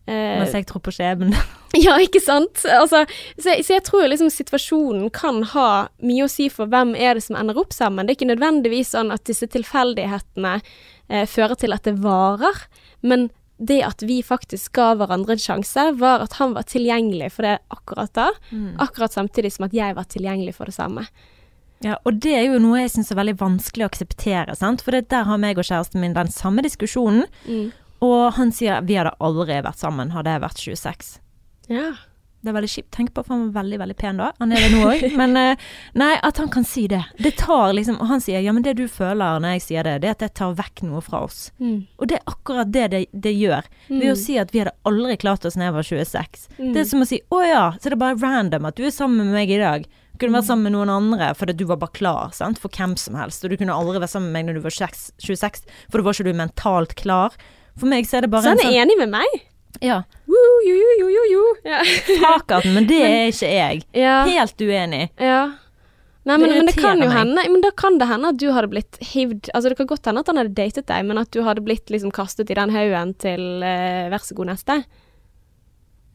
Uh, 0.08 0.40
Mens 0.40 0.54
jeg 0.56 0.64
tror 0.66 0.80
på 0.82 0.90
skjebnen. 0.90 1.36
ja, 1.84 1.92
ikke 2.02 2.18
sant? 2.24 2.64
Altså, 2.66 3.04
så, 3.38 3.52
så 3.62 3.76
jeg 3.76 3.84
tror 3.86 4.08
liksom 4.08 4.30
situasjonen 4.32 5.10
kan 5.14 5.42
ha 5.52 5.66
mye 6.02 6.24
å 6.24 6.30
si 6.32 6.48
for 6.50 6.66
hvem 6.66 6.96
er 6.98 7.14
det 7.14 7.22
som 7.22 7.36
ender 7.38 7.60
opp 7.60 7.70
sammen. 7.76 8.08
Det 8.08 8.16
er 8.16 8.18
ikke 8.18 8.30
nødvendigvis 8.32 8.90
sånn 8.96 9.12
at 9.14 9.22
disse 9.28 9.46
tilfeldighetene 9.52 10.56
uh, 10.64 11.26
fører 11.30 11.54
til 11.60 11.76
at 11.76 11.86
det 11.86 11.94
varer, 12.02 12.64
men 13.06 13.28
det 13.60 13.82
at 13.84 14.02
vi 14.08 14.22
faktisk 14.24 14.72
ga 14.78 14.94
hverandre 14.96 15.36
en 15.36 15.42
sjanse, 15.42 15.82
var 16.00 16.24
at 16.24 16.38
han 16.40 16.54
var 16.56 16.64
tilgjengelig 16.68 17.28
for 17.34 17.44
det 17.44 17.58
akkurat 17.68 18.12
da, 18.16 18.30
akkurat 18.80 19.12
samtidig 19.12 19.52
som 19.52 19.66
at 19.68 19.76
jeg 19.76 19.96
var 19.98 20.08
tilgjengelig 20.08 20.54
for 20.56 20.70
det 20.70 20.76
samme. 20.78 21.04
Ja, 21.84 21.94
og 22.04 22.18
det 22.20 22.34
er 22.36 22.42
jo 22.44 22.58
noe 22.60 22.82
jeg 22.82 22.90
syns 22.92 23.10
er 23.12 23.16
veldig 23.20 23.38
vanskelig 23.40 23.86
å 23.86 23.88
akseptere, 23.88 24.56
sant. 24.56 24.82
For 24.84 24.92
det, 24.92 25.06
der 25.12 25.24
har 25.28 25.38
meg 25.40 25.60
og 25.60 25.64
kjæresten 25.64 26.02
min 26.02 26.16
den 26.16 26.32
samme 26.32 26.64
diskusjonen, 26.64 27.24
og 28.04 28.32
han 28.36 28.52
sier 28.52 28.80
vi 28.84 28.96
hadde 28.96 29.14
aldri 29.20 29.60
vært 29.64 29.80
sammen 29.80 30.12
hadde 30.12 30.34
jeg 30.34 30.44
vært 30.44 30.60
26. 30.64 31.10
Ja. 31.72 31.90
Det 32.40 32.48
er 32.48 32.56
veldig 32.56 32.70
kjipt 32.72 32.90
Tenk 32.96 33.12
på, 33.14 33.22
for 33.24 33.34
han 33.34 33.48
var 33.50 33.60
veldig, 33.60 33.78
veldig 33.82 33.96
pen 34.00 34.20
da. 34.20 34.30
Han 34.40 34.52
er 34.54 34.62
det 34.64 34.70
nå 34.72 34.84
òg. 34.88 35.02
Men 35.20 35.36
eh, 35.36 35.64
nei, 36.00 36.12
at 36.24 36.40
han 36.40 36.48
kan 36.52 36.64
si 36.64 36.86
det. 36.90 37.02
Det 37.20 37.34
tar 37.40 37.74
liksom 37.76 37.98
Og 38.00 38.08
han 38.08 38.22
sier 38.24 38.40
ja, 38.40 38.54
men 38.56 38.64
det 38.64 38.76
du 38.78 38.86
føler 38.88 39.42
når 39.42 39.58
jeg 39.58 39.64
sier 39.66 39.86
det, 39.86 39.98
det 40.02 40.08
er 40.08 40.16
at 40.16 40.24
det 40.24 40.30
tar 40.40 40.56
vekk 40.56 40.84
noe 40.88 41.02
fra 41.04 41.22
oss. 41.26 41.50
Mm. 41.60 41.84
Og 42.00 42.10
det 42.10 42.16
er 42.18 42.32
akkurat 42.32 42.72
det 42.72 42.86
det, 42.94 43.02
det 43.12 43.34
gjør. 43.36 43.68
Ved 43.90 44.12
å 44.12 44.18
si 44.18 44.38
at 44.40 44.54
vi 44.54 44.62
hadde 44.62 44.74
aldri 44.88 45.18
klart 45.20 45.44
oss 45.44 45.58
når 45.58 45.68
jeg 45.68 45.76
var 45.76 45.88
26. 45.90 46.46
Mm. 46.56 46.70
Det 46.72 46.82
er 46.82 46.88
som 46.94 47.04
å 47.04 47.08
si 47.10 47.20
å 47.28 47.42
ja, 47.44 47.64
så 47.76 47.90
det 47.90 47.98
er 47.98 48.04
bare 48.06 48.20
random 48.22 48.70
at 48.70 48.80
du 48.80 48.86
er 48.88 48.94
sammen 48.94 49.26
med 49.26 49.36
meg 49.36 49.52
i 49.52 49.60
dag. 49.60 49.84
Du 50.14 50.24
kunne 50.24 50.40
vært 50.40 50.48
sammen 50.50 50.68
med 50.68 50.76
noen 50.78 50.92
andre 50.92 51.30
fordi 51.36 51.56
du 51.60 51.66
var 51.68 51.80
bare 51.80 51.96
klar 51.96 52.34
sant? 52.36 52.60
for 52.60 52.72
hvem 52.72 52.96
som 53.00 53.20
helst. 53.20 53.44
Og 53.44 53.52
du 53.52 53.60
kunne 53.60 53.76
aldri 53.76 54.00
vært 54.00 54.16
sammen 54.16 54.32
med 54.32 54.40
meg 54.40 54.48
når 54.48 54.60
du 54.60 54.66
var 54.66 54.76
26, 54.80 55.12
26 55.28 55.64
for 55.88 56.00
da 56.00 56.08
var 56.08 56.16
ikke 56.16 56.32
du 56.32 56.40
mentalt 56.40 56.96
klar. 56.96 57.36
For 57.78 57.88
meg 57.88 58.08
så 58.08 58.18
er 58.18 58.26
det 58.26 58.32
bare 58.32 58.44
Så 58.44 58.54
han 58.56 58.64
er 58.64 58.68
sånn 58.72 58.82
enig 58.82 58.98
med 59.00 59.12
meg? 59.14 59.40
Ja, 59.80 60.02
Woo, 60.28 60.52
jo, 60.66 60.74
jo, 61.00 61.08
jo, 61.08 61.24
jo. 61.32 61.42
Ja. 61.64 61.80
Akaten, 62.34 62.74
men 62.76 62.86
det 62.90 63.00
er 63.06 63.30
ikke 63.32 63.50
jeg. 63.54 63.82
ja. 63.96 64.20
Helt 64.28 64.60
uenig. 64.66 65.08
ja. 65.18 65.42
Nei, 66.28 66.34
men, 66.36 66.50
Det 66.50 66.56
men 66.58 66.66
det 66.68 66.74
kan 66.76 67.00
jo 67.00 67.06
hende 67.08 67.42
Men 67.48 67.62
da 67.64 67.70
kan 67.72 67.94
det 67.96 68.06
hende 68.10 68.28
at 68.28 68.36
du 68.36 68.50
hadde 68.52 68.68
blitt 68.68 68.98
hivd 69.00 69.48
Altså, 69.56 69.70
det 69.72 69.78
kan 69.78 69.86
godt 69.88 70.04
hende 70.04 70.20
at 70.20 70.28
han 70.28 70.36
hadde 70.36 70.52
datet 70.52 70.84
deg, 70.90 71.06
men 71.08 71.16
at 71.18 71.30
du 71.32 71.40
hadde 71.46 71.62
blitt 71.64 71.88
liksom 71.88 72.12
kastet 72.12 72.52
i 72.52 72.56
den 72.58 72.70
haugen 72.74 73.14
til 73.16 73.40
uh, 73.64 74.10
vær 74.12 74.20
så 74.20 74.36
god 74.36 74.50
neste. 74.52 74.76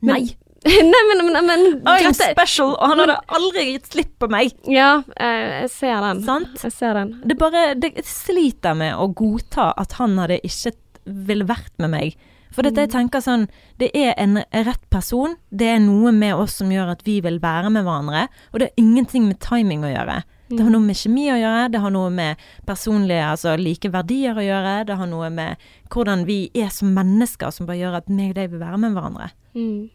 Men- 0.06 0.14
Nei. 0.14 0.36
Nei, 0.66 1.02
men, 1.10 1.20
men, 1.26 1.46
men 1.46 1.66
I'm 1.90 2.06
dette, 2.12 2.30
special, 2.34 2.72
og 2.78 2.90
han 2.90 3.02
hadde 3.04 3.18
aldri 3.38 3.66
gitt 3.72 3.90
slipp 3.92 4.14
på 4.22 4.30
meg. 4.34 4.54
Ja, 4.70 5.04
eh, 5.14 5.60
jeg 5.66 5.70
ser 5.74 6.00
den. 6.02 6.24
Sant? 6.26 6.56
Jeg 6.66 6.74
ser 6.74 6.98
den. 6.98 7.12
Det 7.26 7.36
bare 7.38 7.66
det 7.78 7.92
sliter 8.10 8.74
med 8.78 8.96
å 8.98 9.06
godta 9.14 9.72
at 9.78 9.94
han 10.00 10.16
hadde 10.22 10.40
ikke 10.46 10.74
ville 11.06 11.46
vært 11.50 11.74
med 11.82 11.94
meg. 11.94 12.16
For 12.56 12.64
dette 12.64 12.86
jeg 12.86 12.94
tenker 12.94 13.24
sånn 13.24 13.50
Det 13.82 13.92
er 13.92 14.14
en 14.22 14.40
rett 14.40 14.86
person. 14.94 15.36
Det 15.52 15.68
er 15.74 15.82
noe 15.84 16.14
med 16.16 16.40
oss 16.40 16.56
som 16.62 16.72
gjør 16.72 16.94
at 16.96 17.04
vi 17.08 17.20
vil 17.26 17.42
være 17.44 17.74
med 17.74 17.84
hverandre. 17.84 18.30
Og 18.54 18.62
det 18.62 18.70
har 18.70 18.82
ingenting 18.82 19.28
med 19.28 19.42
timing 19.44 19.84
å 19.84 19.92
gjøre. 19.92 20.22
Det 20.46 20.62
har 20.62 20.70
noe 20.70 20.86
med 20.86 20.98
kjemi 21.00 21.24
å 21.34 21.38
gjøre, 21.40 21.70
det 21.74 21.80
har 21.82 21.94
noe 21.94 22.10
med 22.14 22.42
personlige, 22.70 23.24
altså 23.26 23.56
like 23.58 23.90
verdier 23.90 24.38
å 24.38 24.44
gjøre. 24.46 24.76
Det 24.86 24.98
har 25.00 25.10
noe 25.10 25.32
med 25.34 25.64
hvordan 25.90 26.26
vi 26.28 26.52
er 26.54 26.70
som 26.74 26.94
mennesker 26.94 27.54
som 27.54 27.66
bare 27.66 27.80
gjør 27.80 27.98
at 27.98 28.12
meg 28.14 28.36
og 28.36 28.38
deg 28.38 28.52
vil 28.54 28.62
være 28.62 28.82
med 28.84 28.94
hverandre. 28.94 29.32
Mm. 29.58 29.90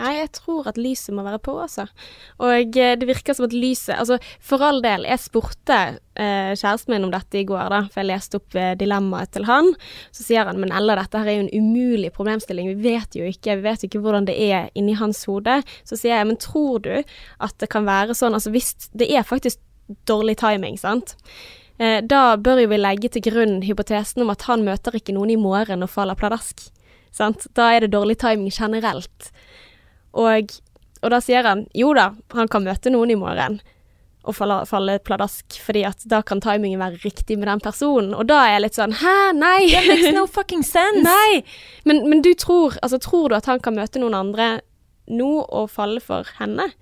Nei, 0.00 0.12
jeg 0.18 0.30
tror 0.36 0.68
at 0.70 0.78
lyset 0.80 1.14
må 1.16 1.24
være 1.26 1.40
på, 1.42 1.54
altså. 1.62 1.86
Og 2.42 2.76
eh, 2.76 2.94
det 3.00 3.08
virker 3.08 3.36
som 3.36 3.46
at 3.48 3.56
lyset 3.56 3.94
Altså, 3.96 4.18
for 4.44 4.64
all 4.64 4.82
del, 4.84 5.06
jeg 5.08 5.22
spurte 5.22 5.78
eh, 6.14 6.52
kjæresten 6.52 6.92
min 6.94 7.08
om 7.08 7.12
dette 7.14 7.40
i 7.40 7.46
går, 7.48 7.70
da, 7.72 7.82
for 7.88 8.02
jeg 8.02 8.10
leste 8.10 8.40
opp 8.40 8.56
eh, 8.58 8.74
dilemmaet 8.78 9.32
til 9.36 9.48
han. 9.48 9.72
Så 10.14 10.26
sier 10.26 10.48
han 10.48 10.60
men 10.60 10.74
Ella, 10.76 10.98
dette 11.00 11.22
her 11.22 11.32
er 11.32 11.38
jo 11.38 11.46
en 11.46 11.64
umulig 11.64 12.12
problemstilling, 12.16 12.72
vi 12.74 12.92
vet 12.92 13.18
jo 13.18 13.26
ikke, 13.28 13.58
vi 13.60 13.68
vet 13.68 13.84
jo 13.84 13.90
ikke 13.90 14.04
hvordan 14.04 14.28
det 14.28 14.38
er 14.48 14.70
inni 14.76 14.96
hans 14.98 15.24
hode. 15.30 15.60
Så 15.88 15.98
sier 15.98 16.18
jeg, 16.18 16.30
men 16.30 16.40
tror 16.42 16.82
du 16.84 16.94
at 16.96 17.58
det 17.62 17.70
kan 17.72 17.88
være 17.88 18.16
sånn, 18.16 18.36
altså 18.36 18.52
hvis 18.54 18.74
Det 18.96 19.08
er 19.12 19.24
faktisk 19.24 19.60
dårlig 20.08 20.36
timing, 20.40 20.76
sant? 20.80 21.14
Eh, 21.78 22.00
da 22.02 22.36
bør 22.40 22.62
jo 22.62 22.70
vi 22.72 22.78
legge 22.80 23.10
til 23.12 23.24
grunn 23.26 23.60
hypotesen 23.66 24.24
om 24.24 24.32
at 24.32 24.46
han 24.48 24.64
møter 24.64 24.96
ikke 24.96 25.14
noen 25.16 25.34
i 25.34 25.40
morgen 25.40 25.84
og 25.84 25.92
faller 25.92 26.18
pladask. 26.18 26.68
Sant? 27.14 27.46
Da 27.56 27.70
er 27.72 27.84
det 27.84 27.94
dårlig 27.94 28.18
timing 28.20 28.52
generelt. 28.52 29.30
Og, 30.16 30.52
og 31.02 31.12
da 31.12 31.22
sier 31.22 31.46
han 31.46 31.66
jo 31.76 31.92
da, 31.96 32.10
han 32.34 32.50
kan 32.52 32.64
møte 32.66 32.92
noen 32.92 33.12
i 33.12 33.18
morgen 33.20 33.60
og 34.26 34.34
falle, 34.34 34.56
falle 34.66 34.96
pladask, 35.06 35.58
fordi 35.62 35.84
at 35.86 36.02
da 36.10 36.18
kan 36.26 36.40
timingen 36.42 36.80
være 36.82 36.98
riktig 37.04 37.36
med 37.38 37.46
den 37.46 37.62
personen. 37.62 38.14
Og 38.14 38.26
da 38.26 38.40
er 38.42 38.56
jeg 38.56 38.64
litt 38.64 38.78
sånn 38.78 38.96
hæ, 38.98 39.16
nei! 39.38 39.68
That 39.70 39.86
makes 39.86 40.16
no 40.16 40.24
fucking 40.26 40.64
sense! 40.66 41.04
nei! 41.06 41.44
Men, 41.86 42.02
men 42.10 42.24
du 42.26 42.32
tror, 42.34 42.74
altså 42.82 42.98
tror 43.02 43.30
du 43.30 43.38
at 43.38 43.46
han 43.50 43.62
kan 43.62 43.78
møte 43.78 44.02
noen 44.02 44.18
andre 44.18 44.48
nå 45.06 45.30
og 45.44 45.70
falle 45.70 46.02
for 46.02 46.26
henne? 46.40 46.72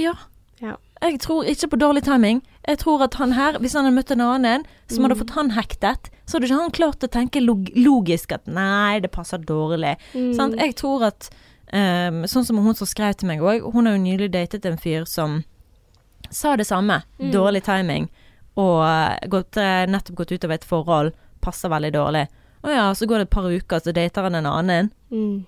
Ja. 0.00 0.14
Ja. 0.60 0.76
Jeg 1.00 1.20
tror 1.22 1.46
ikke 1.48 1.70
på 1.72 1.80
dårlig 1.80 2.02
timing. 2.04 2.42
Jeg 2.66 2.80
tror 2.82 3.02
at 3.06 3.16
han 3.20 3.32
her, 3.32 3.56
hvis 3.62 3.76
han 3.78 3.86
hadde 3.86 3.96
møtt 3.96 4.12
en 4.12 4.24
annen 4.24 4.64
som 4.90 5.06
hadde 5.06 5.18
fått 5.20 5.36
han 5.38 5.52
hektet, 5.56 6.10
så 6.26 6.36
hadde 6.36 6.50
ikke 6.50 6.60
han 6.60 6.74
klart 6.74 7.06
å 7.06 7.10
tenke 7.12 7.40
log 7.40 7.70
logisk 7.78 8.34
at 8.34 8.50
nei, 8.50 8.98
det 9.00 9.12
passer 9.14 9.40
dårlig. 9.40 9.94
Mm. 10.12 10.32
Sant? 10.36 10.58
Jeg 10.58 10.74
tror 10.80 11.06
at 11.08 11.30
ehm, 11.72 12.24
Sånn 12.28 12.44
som 12.44 12.58
hun 12.62 12.74
som 12.74 12.88
skrev 12.88 13.14
til 13.18 13.28
meg 13.30 13.40
òg, 13.44 13.66
hun 13.72 13.86
har 13.86 13.96
jo 13.96 14.02
nylig 14.02 14.30
datet 14.34 14.66
en 14.66 14.78
fyr 14.80 15.06
som 15.08 15.42
sa 16.30 16.56
det 16.56 16.66
samme. 16.68 17.02
Mm. 17.18 17.30
Dårlig 17.32 17.64
timing. 17.64 18.08
Og 18.58 18.82
eh, 18.84 19.28
gått, 19.30 19.56
eh, 19.56 19.86
nettopp 19.88 20.16
gått 20.22 20.32
ut 20.32 20.44
av 20.44 20.54
et 20.56 20.66
forhold. 20.66 21.16
Passer 21.40 21.72
veldig 21.72 21.92
dårlig. 21.94 22.26
Å 22.62 22.74
ja, 22.74 22.86
så 22.94 23.06
går 23.06 23.22
det 23.22 23.28
et 23.28 23.34
par 23.36 23.46
uker, 23.46 23.82
så 23.82 23.94
dater 23.94 24.26
han 24.26 24.38
en 24.40 24.50
annen. 24.50 24.90
Mm. 25.14 25.44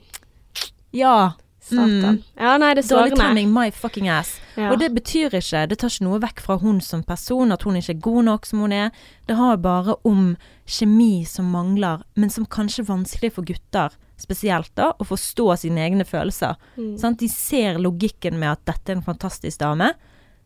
Ja. 0.94 1.32
Satan. 1.60 2.16
Mm. 2.16 2.22
Ja, 2.40 2.52
nei, 2.58 2.70
det 2.74 2.84
er 2.86 2.88
Dårlig 2.88 3.18
timing, 3.18 3.50
my 3.52 3.68
fucking 3.74 4.08
ass. 4.08 4.38
Ja. 4.56 4.70
Og 4.72 4.78
det 4.80 4.90
betyr 4.94 5.34
ikke, 5.36 5.66
det 5.68 5.80
tar 5.82 5.92
ikke 5.92 6.06
noe 6.06 6.20
vekk 6.22 6.40
fra 6.44 6.56
hun 6.62 6.80
som 6.84 7.02
person, 7.06 7.52
at 7.52 7.66
hun 7.66 7.76
ikke 7.78 7.96
er 7.98 8.04
god 8.06 8.28
nok 8.30 8.48
som 8.48 8.62
hun 8.64 8.74
er. 8.74 8.94
Det 9.28 9.36
har 9.38 9.60
bare 9.60 9.98
om 10.08 10.32
kjemi 10.70 11.26
som 11.28 11.50
mangler, 11.52 12.06
men 12.14 12.32
som 12.32 12.46
kanskje 12.48 12.84
er 12.84 12.90
vanskelig 12.94 13.34
for 13.36 13.46
gutter, 13.46 13.94
spesielt 14.22 14.72
da, 14.78 14.90
å 14.92 15.06
forstå 15.06 15.48
sine 15.62 15.82
egne 15.86 16.06
følelser. 16.08 16.58
Mm. 16.76 16.94
Sant? 17.00 17.20
De 17.22 17.28
ser 17.32 17.80
logikken 17.82 18.38
med 18.40 18.54
at 18.54 18.64
dette 18.72 18.92
er 18.92 18.98
en 18.98 19.06
fantastisk 19.06 19.62
dame, 19.62 19.92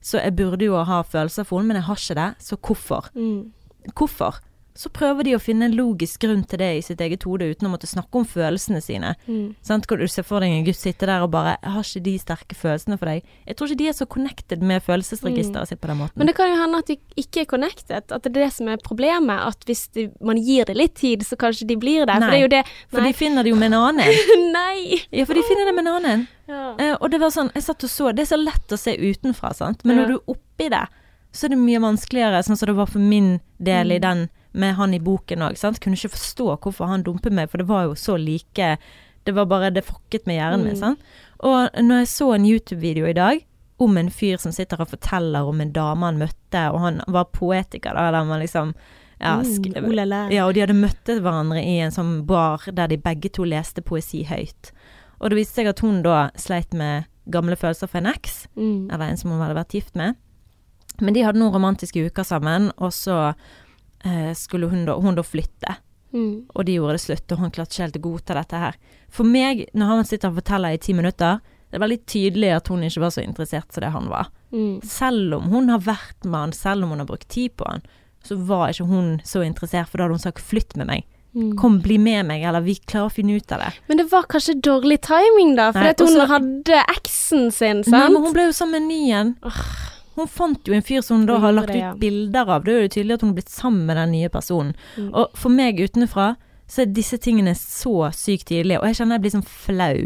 så 0.05 0.21
jeg 0.21 0.37
burde 0.37 0.67
jo 0.67 0.81
ha 0.85 1.01
følelser 1.07 1.47
for 1.49 1.61
henne, 1.61 1.73
men 1.73 1.81
jeg 1.81 1.89
har 1.89 2.01
ikke 2.01 2.19
det, 2.21 2.31
så 2.45 2.59
hvorfor? 2.61 3.09
Mm. 3.17 3.39
Hvorfor? 3.95 4.41
Så 4.77 4.91
prøver 4.91 5.23
de 5.23 5.37
å 5.37 5.39
finne 5.39 5.69
en 5.69 5.75
logisk 5.79 6.25
grunn 6.25 6.41
til 6.51 6.59
det 6.59 6.69
i 6.75 6.83
sitt 6.83 6.99
eget 6.99 7.23
hode, 7.23 7.47
uten 7.47 7.69
å 7.69 7.71
måtte 7.71 7.87
snakke 7.87 8.19
om 8.19 8.25
følelsene 8.27 8.81
sine. 8.83 9.13
Mm. 9.29 9.55
Sant? 9.63 9.87
Kan 9.87 10.01
du 10.03 10.09
se 10.11 10.25
for 10.27 10.43
deg 10.43 10.51
en 10.51 10.65
gutt 10.67 10.75
sitte 10.81 11.07
der 11.07 11.23
og 11.23 11.31
bare 11.31 11.53
har 11.63 11.85
ikke 11.87 12.03
de 12.03 12.15
sterke 12.19 12.57
følelsene 12.59 12.99
for 12.99 13.07
deg. 13.07 13.23
Jeg 13.47 13.55
tror 13.57 13.71
ikke 13.71 13.79
de 13.79 13.87
er 13.93 13.95
så 13.95 14.07
connected 14.11 14.65
med 14.67 14.83
følelsesregisteret 14.83 15.71
sitt 15.71 15.81
på 15.81 15.87
den 15.93 16.01
måten. 16.01 16.19
Men 16.19 16.27
det 16.27 16.35
kan 16.35 16.51
jo 16.51 16.59
hende 16.59 16.81
at 16.83 16.91
de 16.91 16.97
ikke 17.23 17.45
er 17.45 17.49
connected, 17.55 18.03
at 18.11 18.27
det 18.27 18.33
er 18.33 18.37
det 18.41 18.51
som 18.57 18.69
er 18.75 18.83
problemet. 18.83 19.47
At 19.53 19.63
hvis 19.71 19.85
de, 19.95 20.09
man 20.21 20.43
gir 20.43 20.67
det 20.67 20.77
litt 20.77 20.97
tid, 20.99 21.23
så 21.23 21.39
kanskje 21.39 21.69
de 21.71 21.77
blir 21.79 22.03
det. 22.11 22.19
Nei. 22.19 22.27
For 22.27 22.35
det 22.35 22.41
er 22.41 22.45
jo 22.49 22.53
det 22.57 22.65
for 22.91 22.99
Nei. 23.01 23.07
de 23.13 23.19
finner 23.23 23.47
det 23.47 23.55
jo 23.55 23.61
med 23.63 23.71
en 23.73 23.79
annen. 23.79 24.23
Nei! 24.59 24.99
Ja, 25.15 25.25
for 25.25 25.39
de 25.39 25.47
finner 25.47 25.71
det 25.71 25.77
med 25.79 25.87
en 25.87 25.95
annen. 25.95 26.27
Ja. 26.51 26.65
Uh, 26.75 26.97
og 26.99 27.11
det 27.15 27.23
var 27.23 27.31
sånn, 27.33 27.55
jeg 27.55 27.63
satt 27.65 27.87
og 27.87 27.89
så 27.89 28.11
Det 28.13 28.27
er 28.27 28.33
så 28.35 28.43
lett 28.43 28.75
å 28.75 28.77
se 28.77 28.93
utenfra, 28.99 29.55
sant. 29.55 29.87
Men 29.87 29.97
Ja. 29.97 30.03
når 30.03 30.09
du 30.11 30.15
er 30.19 30.35
oppi 30.35 30.67
det, 30.75 30.83
så 31.35 31.47
er 31.47 31.55
det 31.55 31.63
mye 31.63 31.81
vanskeligere, 31.83 32.43
sånn 32.47 32.59
som 32.59 32.67
det 32.67 32.75
var 32.77 32.91
for 32.91 32.99
min 33.03 33.39
del 33.63 33.87
Mm. 33.89 33.95
i 33.95 33.99
den 34.03 34.31
med 34.55 34.75
han 34.79 34.95
i 34.95 35.01
boken 35.03 35.43
òg. 35.43 35.59
Kunne 35.81 35.97
ikke 35.99 36.15
forstå 36.15 36.47
hvorfor 36.63 36.87
han 36.91 37.03
dumpet 37.03 37.33
meg, 37.33 37.51
for 37.51 37.59
det 37.59 37.67
var 37.69 37.85
jo 37.89 37.95
så 37.95 38.17
like 38.19 38.79
Det 39.25 39.33
var 39.35 39.47
bare 39.47 39.71
Det 39.73 39.85
fokket 39.85 40.27
med 40.27 40.37
hjernen 40.37 40.65
min, 40.65 40.75
Mm. 40.75 40.81
sant. 40.81 40.99
Og 41.41 41.71
når 41.81 41.99
jeg 42.05 42.09
så 42.09 42.35
en 42.35 42.45
YouTube-video 42.45 43.07
i 43.09 43.13
dag 43.15 43.45
om 43.81 43.97
en 43.97 44.11
fyr 44.11 44.37
som 44.39 44.53
sitter 44.53 44.81
og 44.81 44.89
forteller 44.91 45.49
om 45.49 45.61
en 45.61 45.73
dame 45.73 46.05
han 46.05 46.19
møtte, 46.19 46.71
og 46.73 46.81
han 46.81 47.01
var 47.09 47.25
poetiker, 47.33 47.95
da, 47.95 48.11
der 48.13 48.25
man 48.25 48.41
liksom 48.41 48.75
ja, 49.21 49.39
Mm, 49.39 50.33
ja, 50.33 50.45
og 50.47 50.53
de 50.55 50.61
hadde 50.61 50.75
møtt 50.75 51.05
hverandre 51.07 51.63
i 51.65 51.79
en 51.81 51.91
sånn 51.91 52.27
bar 52.27 52.61
der 52.71 52.87
de 52.89 52.97
begge 52.99 53.31
to 53.33 53.45
leste 53.45 53.81
poesi 53.81 54.25
høyt. 54.25 54.73
Og 55.21 55.31
det 55.31 55.39
viste 55.39 55.55
seg 55.55 55.67
at 55.69 55.81
hun 55.81 56.03
da 56.03 56.31
sleit 56.37 56.75
med 56.75 57.07
gamle 57.31 57.57
følelser 57.57 57.89
for 57.89 57.99
en 57.99 58.07
eks, 58.13 58.47
Mm. 58.57 58.91
eller 58.93 59.05
en 59.09 59.17
som 59.17 59.31
hun 59.31 59.41
hadde 59.41 59.55
vært 59.57 59.73
gift 59.73 59.95
med. 59.97 60.17
Men 61.01 61.15
de 61.15 61.23
hadde 61.23 61.39
noen 61.39 61.53
romantiske 61.55 62.05
uker 62.11 62.23
sammen, 62.25 62.71
og 62.79 62.91
så 62.93 63.35
skulle 64.37 64.69
hun 64.69 64.85
da, 64.89 64.99
hun 65.01 65.17
da 65.17 65.25
flytte. 65.25 65.79
Mm. 66.15 66.47
Og 66.55 66.67
de 66.67 66.77
gjorde 66.77 66.95
det 66.99 67.03
slutt, 67.03 67.33
og 67.33 67.41
han 67.43 67.53
klarte 67.55 67.75
ikke 67.75 67.85
helt 67.87 67.99
å 67.99 68.05
godta 68.05 68.37
dette 68.39 68.61
her. 68.61 68.79
For 69.11 69.27
meg, 69.27 69.65
når 69.75 69.91
han 69.91 70.09
sitter 70.09 70.31
og 70.31 70.39
forteller 70.39 70.77
i 70.77 70.81
ti 70.83 70.95
minutter, 70.95 71.41
det 71.71 71.79
er 71.81 71.83
veldig 71.83 72.03
tydelig 72.07 72.53
at 72.55 72.69
hun 72.71 72.85
ikke 72.87 73.03
var 73.03 73.15
så 73.17 73.25
interessert 73.25 73.75
som 73.75 73.83
det 73.83 73.91
han 73.97 74.07
var. 74.13 74.29
Mm. 74.55 74.77
Selv 74.87 75.41
om 75.41 75.49
hun 75.51 75.73
har 75.73 75.83
vært 75.83 76.23
med 76.23 76.39
han, 76.39 76.55
selv 76.55 76.87
om 76.87 76.95
hun 76.95 77.03
har 77.03 77.09
brukt 77.09 77.27
tid 77.35 77.57
på 77.59 77.67
han, 77.67 77.83
så 78.25 78.39
var 78.39 78.71
ikke 78.71 78.87
hun 78.89 79.09
så 79.27 79.43
interessert, 79.45 79.91
for 79.91 79.99
da 79.99 80.07
hadde 80.07 80.21
hun 80.21 80.23
sagt 80.23 80.45
'flytt 80.45 80.77
med 80.79 80.89
meg'. 80.89 81.05
Mm. 81.35 81.57
Kom, 81.59 81.81
bli 81.83 81.99
med 81.99 82.29
meg, 82.29 82.45
eller 82.47 82.63
vi 82.63 82.77
klarer 82.79 83.11
å 83.11 83.13
finne 83.13 83.35
ut 83.35 83.53
av 83.53 83.59
det. 83.59 83.73
Men 83.89 83.99
det 83.99 84.05
var 84.13 84.29
kanskje 84.31 84.55
dårlig 84.63 85.01
timing, 85.03 85.57
da. 85.59 85.73
Fordi 85.75 86.07
hun 86.07 86.31
hadde 86.31 86.85
eksen 86.95 87.51
sin, 87.51 87.83
Nei, 87.91 88.05
men 88.07 88.23
hun 88.23 88.33
ble 88.37 88.47
jo 88.47 88.55
sammen 88.55 88.79
med 88.79 88.83
en 88.83 88.89
ny 88.89 89.11
en. 89.11 89.35
Hun 90.15 90.31
fant 90.31 90.69
jo 90.69 90.75
en 90.77 90.85
fyr 90.87 91.03
som 91.03 91.23
hun 91.23 91.29
da 91.29 91.41
har 91.43 91.55
lagt 91.57 91.73
det, 91.73 91.81
ja. 91.81 91.93
ut 91.95 92.03
bilder 92.03 92.51
av. 92.57 92.67
Da 92.67 92.75
er 92.75 92.85
jo 92.87 92.93
tydelig 92.97 93.17
at 93.17 93.25
hun 93.25 93.33
har 93.33 93.39
blitt 93.41 93.51
sammen 93.53 93.87
med 93.89 93.99
den 93.99 94.15
nye 94.15 94.31
personen. 94.31 94.75
Mm. 94.97 95.09
Og 95.11 95.35
for 95.39 95.55
meg 95.55 95.81
utenfra 95.83 96.35
så 96.71 96.85
er 96.85 96.95
disse 96.95 97.19
tingene 97.21 97.53
så 97.59 98.09
sykt 98.17 98.49
tidlig, 98.49 98.79
og 98.79 98.87
jeg 98.89 99.01
kjenner 99.01 99.19
jeg 99.19 99.25
blir 99.27 99.35
sånn 99.35 99.49
flau. 99.49 99.99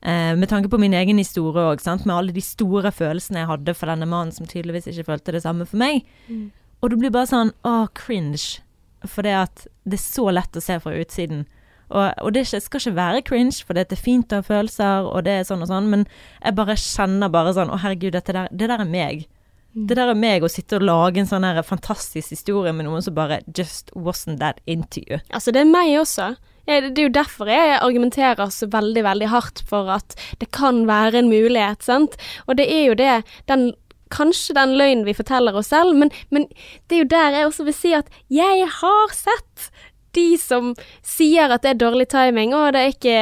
Eh, 0.00 0.32
med 0.36 0.48
tanke 0.48 0.70
på 0.72 0.80
min 0.80 0.96
egen 0.96 1.20
historie 1.20 1.60
òg, 1.60 1.84
med 2.06 2.16
alle 2.16 2.32
de 2.32 2.42
store 2.42 2.90
følelsene 2.90 3.42
jeg 3.42 3.50
hadde 3.50 3.76
for 3.76 3.92
denne 3.92 4.08
mannen 4.08 4.32
som 4.32 4.48
tydeligvis 4.48 4.88
ikke 4.90 5.06
følte 5.12 5.36
det 5.36 5.44
samme 5.44 5.68
for 5.68 5.80
meg. 5.80 6.08
Mm. 6.28 6.50
Og 6.80 6.90
du 6.90 6.96
blir 6.96 7.12
bare 7.12 7.28
sånn 7.28 7.52
åh, 7.68 7.86
cringe. 7.94 8.62
For 9.04 9.24
det 9.24 9.36
at 9.36 9.66
det 9.88 9.96
er 9.96 10.02
så 10.02 10.28
lett 10.32 10.56
å 10.56 10.64
se 10.64 10.76
fra 10.80 10.96
utsiden. 10.96 11.44
Og, 11.90 12.04
og 12.22 12.32
det 12.34 12.46
skal 12.46 12.80
ikke 12.80 12.96
være 12.96 13.22
cringe, 13.26 13.64
for 13.66 13.76
det 13.76 13.90
er 13.90 14.00
fint 14.00 14.32
å 14.32 14.40
ha 14.40 14.46
følelser, 14.46 15.08
og 15.10 15.24
det 15.26 15.40
er 15.40 15.46
sånn 15.48 15.64
og 15.64 15.70
sånn, 15.70 15.88
men 15.90 16.06
jeg 16.38 16.56
bare 16.58 16.78
kjenner 16.78 17.32
bare 17.32 17.54
sånn 17.56 17.72
Å, 17.72 17.80
herregud, 17.82 18.14
dette 18.14 18.34
der, 18.36 18.50
det 18.52 18.70
der 18.70 18.84
er 18.84 18.88
meg. 18.88 19.26
Mm. 19.74 19.86
Det 19.86 19.96
der 19.98 20.10
er 20.10 20.18
meg 20.18 20.44
å 20.44 20.50
sitte 20.50 20.78
og 20.80 20.86
lage 20.86 21.22
en 21.22 21.28
sånn 21.30 21.46
her 21.46 21.60
fantastisk 21.66 22.34
historie 22.34 22.72
med 22.74 22.88
noen 22.88 23.04
som 23.04 23.14
bare 23.14 23.40
just 23.56 23.92
wasn't 23.94 24.40
that 24.42 24.62
into 24.66 25.02
you. 25.06 25.20
Altså, 25.30 25.54
det 25.54 25.62
er 25.62 25.70
meg 25.70 25.92
også. 26.00 26.32
Det 26.70 26.92
er 26.92 27.02
jo 27.02 27.12
derfor 27.12 27.48
jeg 27.50 27.78
argumenterer 27.80 28.50
så 28.54 28.68
veldig, 28.70 29.02
veldig 29.02 29.28
hardt 29.32 29.62
for 29.66 29.90
at 29.90 30.14
det 30.42 30.50
kan 30.54 30.84
være 30.86 31.22
en 31.22 31.30
mulighet, 31.30 31.82
sant. 31.82 32.18
Og 32.46 32.58
det 32.60 32.68
er 32.70 32.90
jo 32.90 32.98
det, 32.98 33.14
den 33.50 33.72
Kanskje 34.10 34.56
den 34.56 34.72
løgnen 34.74 35.04
vi 35.06 35.12
forteller 35.14 35.54
oss 35.54 35.68
selv, 35.70 35.94
men, 35.94 36.10
men 36.34 36.48
det 36.90 36.96
er 36.96 37.02
jo 37.04 37.10
der 37.12 37.36
jeg 37.36 37.46
også 37.46 37.66
vil 37.68 37.76
si 37.76 37.92
at 37.94 38.08
jeg 38.26 38.64
har 38.80 39.12
sett 39.14 39.68
de 40.16 40.38
som 40.40 40.72
sier 41.06 41.52
at 41.52 41.62
det 41.62 41.74
er 41.74 41.80
dårlig 41.82 42.08
timing, 42.12 42.54
og 42.56 42.72
det 42.74 42.80
er 42.80 42.94
ikke 42.94 43.18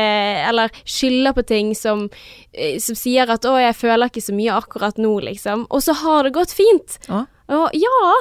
Eller 0.48 0.72
skylder 0.84 1.34
på 1.36 1.44
ting 1.46 1.74
som, 1.76 2.08
eh, 2.52 2.78
som 2.78 2.94
sier 2.94 3.28
at 3.30 3.44
'å, 3.44 3.56
jeg 3.60 3.76
føler 3.76 4.08
ikke 4.08 4.24
så 4.24 4.34
mye 4.34 4.56
akkurat 4.56 4.96
nå', 4.96 5.20
liksom. 5.20 5.66
Og 5.70 5.82
så 5.82 5.92
har 5.92 6.22
det 6.24 6.32
gått 6.32 6.52
fint. 6.52 6.98
Å? 7.08 7.26
Og 7.48 7.70
ja, 7.72 8.12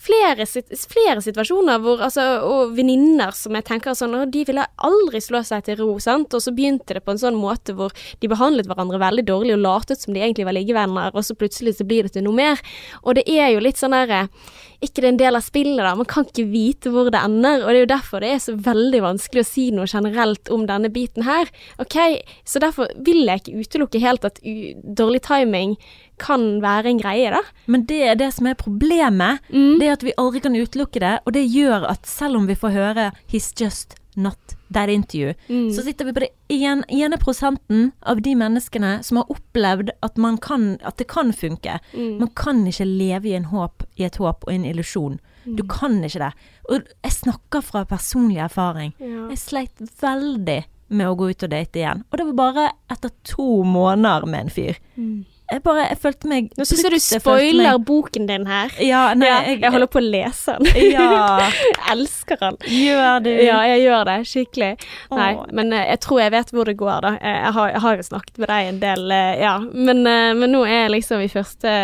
flere, 0.00 0.46
flere 0.90 1.20
situasjoner 1.24 1.82
hvor 1.82 2.02
altså, 2.06 2.24
Og 2.46 2.74
venninner 2.76 3.34
som 3.36 3.56
jeg 3.56 3.66
tenker 3.68 3.96
sånn 3.96 4.16
Og 4.18 4.32
De 4.32 4.44
ville 4.48 4.66
aldri 4.88 5.20
slå 5.24 5.42
seg 5.46 5.66
til 5.66 5.80
ro, 5.80 5.90
sant. 6.02 6.32
Og 6.36 6.44
så 6.44 6.54
begynte 6.56 6.96
det 6.96 7.04
på 7.04 7.14
en 7.14 7.22
sånn 7.22 7.38
måte 7.38 7.74
hvor 7.76 7.94
de 8.20 8.30
behandlet 8.30 8.68
hverandre 8.70 9.00
veldig 9.02 9.26
dårlig 9.28 9.56
og 9.56 9.64
latet 9.64 10.02
som 10.02 10.14
de 10.14 10.22
egentlig 10.22 10.48
var 10.48 10.56
liggevenner, 10.56 11.14
og 11.14 11.24
så 11.26 11.36
plutselig 11.38 11.76
så 11.78 11.86
blir 11.86 12.06
det 12.06 12.14
til 12.16 12.26
noe 12.26 12.36
mer. 12.36 12.60
Og 13.04 13.16
det 13.18 13.26
er 13.30 13.52
jo 13.54 13.62
litt 13.64 13.80
sånn 13.80 13.96
derre 13.96 14.26
ikke 14.80 15.02
det 15.02 15.08
er 15.08 15.12
en 15.12 15.20
del 15.20 15.36
av 15.36 15.44
spillet, 15.44 15.80
da. 15.84 15.92
Man 15.96 16.08
kan 16.08 16.24
ikke 16.24 16.46
vite 16.48 16.92
hvor 16.92 17.10
det 17.12 17.20
ender. 17.20 17.64
Og 17.64 17.68
det 17.68 17.76
er 17.76 17.82
jo 17.82 17.90
derfor 17.90 18.24
det 18.24 18.30
er 18.32 18.38
så 18.40 18.54
veldig 18.56 19.02
vanskelig 19.04 19.42
å 19.44 19.48
si 19.48 19.66
noe 19.76 19.88
generelt 19.90 20.48
om 20.52 20.64
denne 20.68 20.88
biten 20.92 21.26
her. 21.26 21.50
Ok, 21.82 21.98
Så 22.44 22.62
derfor 22.64 22.88
vil 22.96 23.26
jeg 23.28 23.42
ikke 23.42 23.60
utelukke 23.60 24.00
helt 24.00 24.24
at 24.24 24.40
dårlig 24.40 25.20
timing 25.26 25.76
kan 26.20 26.60
være 26.62 26.92
en 26.92 27.00
greie, 27.00 27.30
da. 27.32 27.40
Men 27.70 27.86
det 27.88 28.02
er 28.10 28.18
det 28.20 28.30
som 28.36 28.46
er 28.50 28.58
problemet. 28.60 29.40
Mm. 29.50 29.78
Det 29.80 29.88
er 29.88 29.96
at 29.96 30.04
vi 30.06 30.16
aldri 30.20 30.42
kan 30.44 30.58
utelukke 30.58 31.00
det, 31.02 31.14
og 31.24 31.34
det 31.36 31.46
gjør 31.48 31.88
at 31.90 32.06
selv 32.06 32.36
om 32.40 32.46
vi 32.50 32.54
får 32.54 32.76
høre 32.76 33.12
'he's 33.32 33.52
just 33.60 33.96
not 34.16 34.56
that 34.72 34.88
you', 35.14 35.34
Mm. 35.48 35.70
så 35.72 35.82
sitter 35.82 36.04
vi 36.04 36.12
på 36.12 36.20
det 36.20 36.28
ene, 36.48 36.84
ene 36.88 37.16
prosenten 37.16 37.92
av 38.02 38.20
de 38.22 38.34
menneskene 38.34 39.02
som 39.02 39.16
har 39.16 39.26
opplevd 39.30 39.90
at, 40.02 40.16
man 40.18 40.36
kan, 40.38 40.78
at 40.84 40.96
det 40.96 41.06
kan 41.08 41.32
funke. 41.32 41.80
Mm. 41.94 42.18
Man 42.18 42.28
kan 42.36 42.66
ikke 42.66 42.84
leve 42.84 43.28
i, 43.28 43.34
en 43.34 43.44
håp, 43.44 43.82
i 43.96 44.04
et 44.04 44.16
håp 44.16 44.44
og 44.46 44.52
en 44.52 44.64
illusjon. 44.64 45.18
Du 45.46 45.62
kan 45.62 46.02
ikke 46.04 46.18
det. 46.18 46.32
Og 46.68 46.82
jeg 47.04 47.12
snakker 47.12 47.62
fra 47.62 47.84
personlig 47.84 48.38
erfaring. 48.38 48.92
Ja. 49.00 49.28
Jeg 49.30 49.38
sleit 49.38 49.80
veldig 50.02 50.64
med 50.90 51.06
å 51.06 51.16
gå 51.16 51.30
ut 51.30 51.42
og 51.42 51.50
date 51.50 51.78
igjen. 51.80 52.04
Og 52.10 52.18
det 52.18 52.26
var 52.26 52.32
bare 52.34 52.70
etter 52.90 53.10
to 53.24 53.62
måneder 53.64 54.26
med 54.26 54.40
en 54.40 54.50
fyr. 54.50 54.76
Jeg 55.50 55.62
bare, 55.64 55.84
jeg 55.90 55.98
følte 56.02 56.28
meg 56.30 56.44
Mm. 56.50 56.58
Nå 56.60 56.64
syns 56.68 56.82
jeg 56.84 56.92
du 56.92 56.98
spoiler 57.02 57.72
meg- 57.76 57.84
boken 57.88 58.26
din 58.28 58.44
her. 58.46 58.70
Ja, 58.78 59.00
nei, 59.14 59.26
ja, 59.28 59.38
jeg, 59.48 59.60
jeg 59.64 59.72
holder 59.74 59.90
på 59.90 59.98
å 60.00 60.04
lese 60.10 60.54
den. 60.58 60.90
Ja, 60.92 61.08
jeg 61.50 61.80
elsker 61.94 62.38
den. 62.40 62.56
gjør 62.70 63.22
du. 63.24 63.30
Ja, 63.44 63.58
jeg 63.70 63.82
gjør 63.84 64.04
det. 64.10 64.16
Skikkelig. 64.30 64.70
Nei, 65.10 65.30
men 65.52 65.72
eh, 65.72 65.86
jeg 65.90 66.00
tror 66.06 66.20
jeg 66.22 66.34
vet 66.36 66.52
hvor 66.54 66.64
det 66.70 66.76
går, 66.80 67.00
da. 67.06 67.12
Jeg 67.20 67.52
har, 67.58 67.68
jeg 67.74 67.80
har 67.86 67.96
jo 68.00 68.06
snakket 68.10 68.38
med 68.44 68.52
deg 68.54 68.70
en 68.70 68.80
del, 68.84 69.04
eh, 69.16 69.32
ja. 69.42 69.54
Men, 69.72 70.04
eh, 70.06 70.32
men 70.38 70.54
nå 70.54 70.62
er 70.68 70.84
jeg 70.86 70.94
liksom 70.98 71.24
i 71.26 71.30
første 71.32 71.74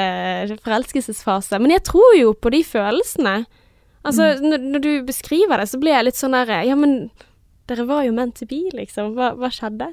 forelskelsesfase. 0.64 1.58
Men 1.62 1.74
jeg 1.76 1.84
tror 1.86 2.16
jo 2.18 2.32
på 2.38 2.50
de 2.54 2.62
følelsene. 2.66 3.36
Altså, 4.06 4.36
når, 4.42 4.62
når 4.70 4.82
du 4.84 4.90
beskriver 5.08 5.58
det, 5.58 5.66
så 5.72 5.80
blir 5.82 5.96
jeg 5.96 6.06
litt 6.06 6.18
sånn 6.20 6.36
der 6.36 6.52
Ja, 6.68 6.76
men 6.78 7.08
dere 7.66 7.84
var 7.88 8.04
jo 8.06 8.12
meant 8.14 8.34
to 8.38 8.46
be, 8.46 8.60
liksom. 8.76 9.14
Hva, 9.16 9.32
hva 9.38 9.50
skjedde? 9.52 9.88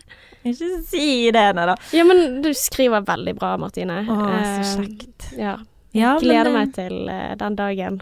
Ikke 0.45 0.71
si 0.89 1.05
det, 1.33 1.45
nei 1.57 1.65
da. 1.69 1.75
Ja, 1.95 2.03
men 2.07 2.41
du 2.43 2.51
skriver 2.57 3.05
veldig 3.07 3.35
bra, 3.39 3.55
Martine. 3.61 4.01
Å, 4.05 4.17
så 4.65 4.81
kjekt. 4.83 5.05
kjekt. 5.07 5.29
Ja. 5.39 5.55
Ja, 5.93 6.15
Gleder 6.21 6.49
men, 6.49 6.55
eh, 6.55 6.59
meg 6.59 6.73
til 6.73 6.95
uh, 7.09 7.33
den 7.37 7.55
dagen. 7.59 8.01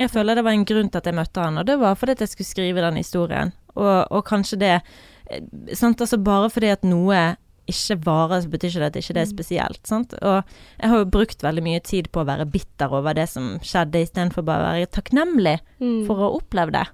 Jeg 0.00 0.10
føler 0.10 0.38
det 0.38 0.44
var 0.46 0.56
en 0.56 0.64
grunn 0.66 0.88
til 0.90 0.98
at 1.02 1.06
jeg 1.10 1.14
møtte 1.18 1.42
han, 1.44 1.58
og 1.60 1.66
det 1.68 1.76
var 1.78 1.94
fordi 2.00 2.16
at 2.16 2.22
jeg 2.24 2.32
skulle 2.32 2.48
skrive 2.48 2.82
den 2.84 2.96
historien. 2.98 3.52
Og, 3.76 4.06
og 4.10 4.22
kanskje 4.26 4.58
det 4.62 4.74
eh, 4.80 5.42
sant? 5.76 6.00
Altså 6.00 6.18
Bare 6.24 6.48
fordi 6.50 6.72
at 6.72 6.86
noe 6.88 7.36
ikke 7.70 7.96
varer, 8.04 8.42
så 8.44 8.50
betyr 8.52 8.68
ikke 8.72 8.80
det 8.82 8.88
at 8.90 8.96
ikke 9.00 9.14
det 9.16 9.22
er 9.22 9.28
spesielt. 9.30 9.80
Sant? 9.88 10.10
Og 10.20 10.56
jeg 10.80 10.90
har 10.92 11.00
jo 11.00 11.06
brukt 11.14 11.40
veldig 11.44 11.62
mye 11.64 11.80
tid 11.84 12.10
på 12.12 12.20
å 12.20 12.26
være 12.28 12.44
bitter 12.52 12.92
over 12.92 13.16
det 13.16 13.24
som 13.32 13.54
skjedde, 13.64 14.02
istedenfor 14.04 14.44
bare 14.44 14.64
å 14.66 14.72
være 14.74 14.90
takknemlig 14.92 15.54
Mm. 15.80 16.02
for 16.06 16.16
å 16.16 16.26
ha 16.26 16.34
opplevd 16.40 16.76
det. 16.76 16.84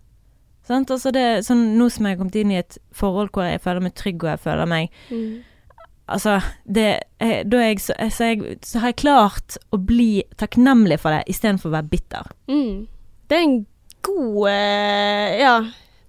Sant? 0.70 0.90
Altså 0.94 1.10
det 1.14 1.26
sånn, 1.46 1.72
nå 1.78 1.88
som 1.90 2.06
jeg 2.06 2.14
har 2.14 2.20
kommet 2.20 2.36
inn 2.38 2.52
i 2.54 2.60
et 2.60 2.78
forhold 2.94 3.32
hvor 3.34 3.48
jeg 3.48 3.62
føler 3.64 3.82
meg 3.82 3.96
trygg, 3.98 4.22
og 4.22 4.34
jeg 4.36 4.44
føler 4.48 4.70
meg 4.70 5.00
Mm. 5.10 5.40
Altså, 6.10 6.40
det, 6.66 6.86
jeg, 7.22 7.44
jeg 7.54 7.80
så, 7.80 7.94
så, 8.10 8.24
jeg, 8.32 8.56
så 8.66 8.80
har 8.82 8.90
jeg 8.90 9.02
klart 9.04 9.58
å 9.70 9.78
bli 9.78 10.24
takknemlig 10.40 10.98
for 10.98 11.14
det, 11.14 11.20
istedenfor 11.30 11.70
å 11.70 11.76
være 11.76 11.90
bitter. 11.92 12.32
Mm. 12.50 12.88
Det 13.30 13.36
er 13.36 13.44
en 13.46 13.54
god 14.02 14.48
uh, 14.50 15.28
Ja, 15.38 15.52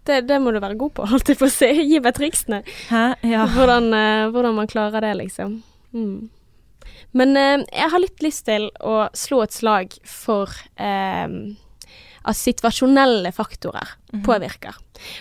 det, 0.10 0.24
det 0.26 0.40
må 0.42 0.56
du 0.56 0.58
være 0.58 0.80
god 0.82 0.96
på, 0.98 1.06
holdt 1.12 1.30
jeg 1.30 1.38
på 1.38 1.46
å 1.46 1.54
si. 1.54 1.70
Gi 1.86 2.02
meg 2.02 2.18
triksene. 2.18 2.64
Ja. 2.90 3.46
Hvordan, 3.54 3.92
uh, 3.94 4.32
hvordan 4.34 4.58
man 4.58 4.72
klarer 4.72 5.06
det, 5.06 5.14
liksom. 5.22 5.60
Mm. 5.94 6.32
Men 7.14 7.38
uh, 7.38 7.68
jeg 7.70 7.94
har 7.94 8.02
litt 8.02 8.26
lyst 8.26 8.48
til 8.50 8.72
å 8.82 9.04
slå 9.14 9.44
et 9.46 9.54
slag 9.54 9.94
for 10.02 10.50
at 12.28 12.38
situasjonelle 12.38 13.32
faktorer 13.36 13.96
påvirker. 14.26 14.78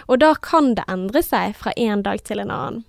Og 0.08 0.20
da 0.20 0.34
kan 0.42 0.74
det 0.76 0.86
endre 0.90 1.22
seg 1.24 1.54
fra 1.56 1.72
en 1.76 2.04
dag 2.06 2.22
til 2.26 2.42
en 2.42 2.52
annen. 2.54 2.82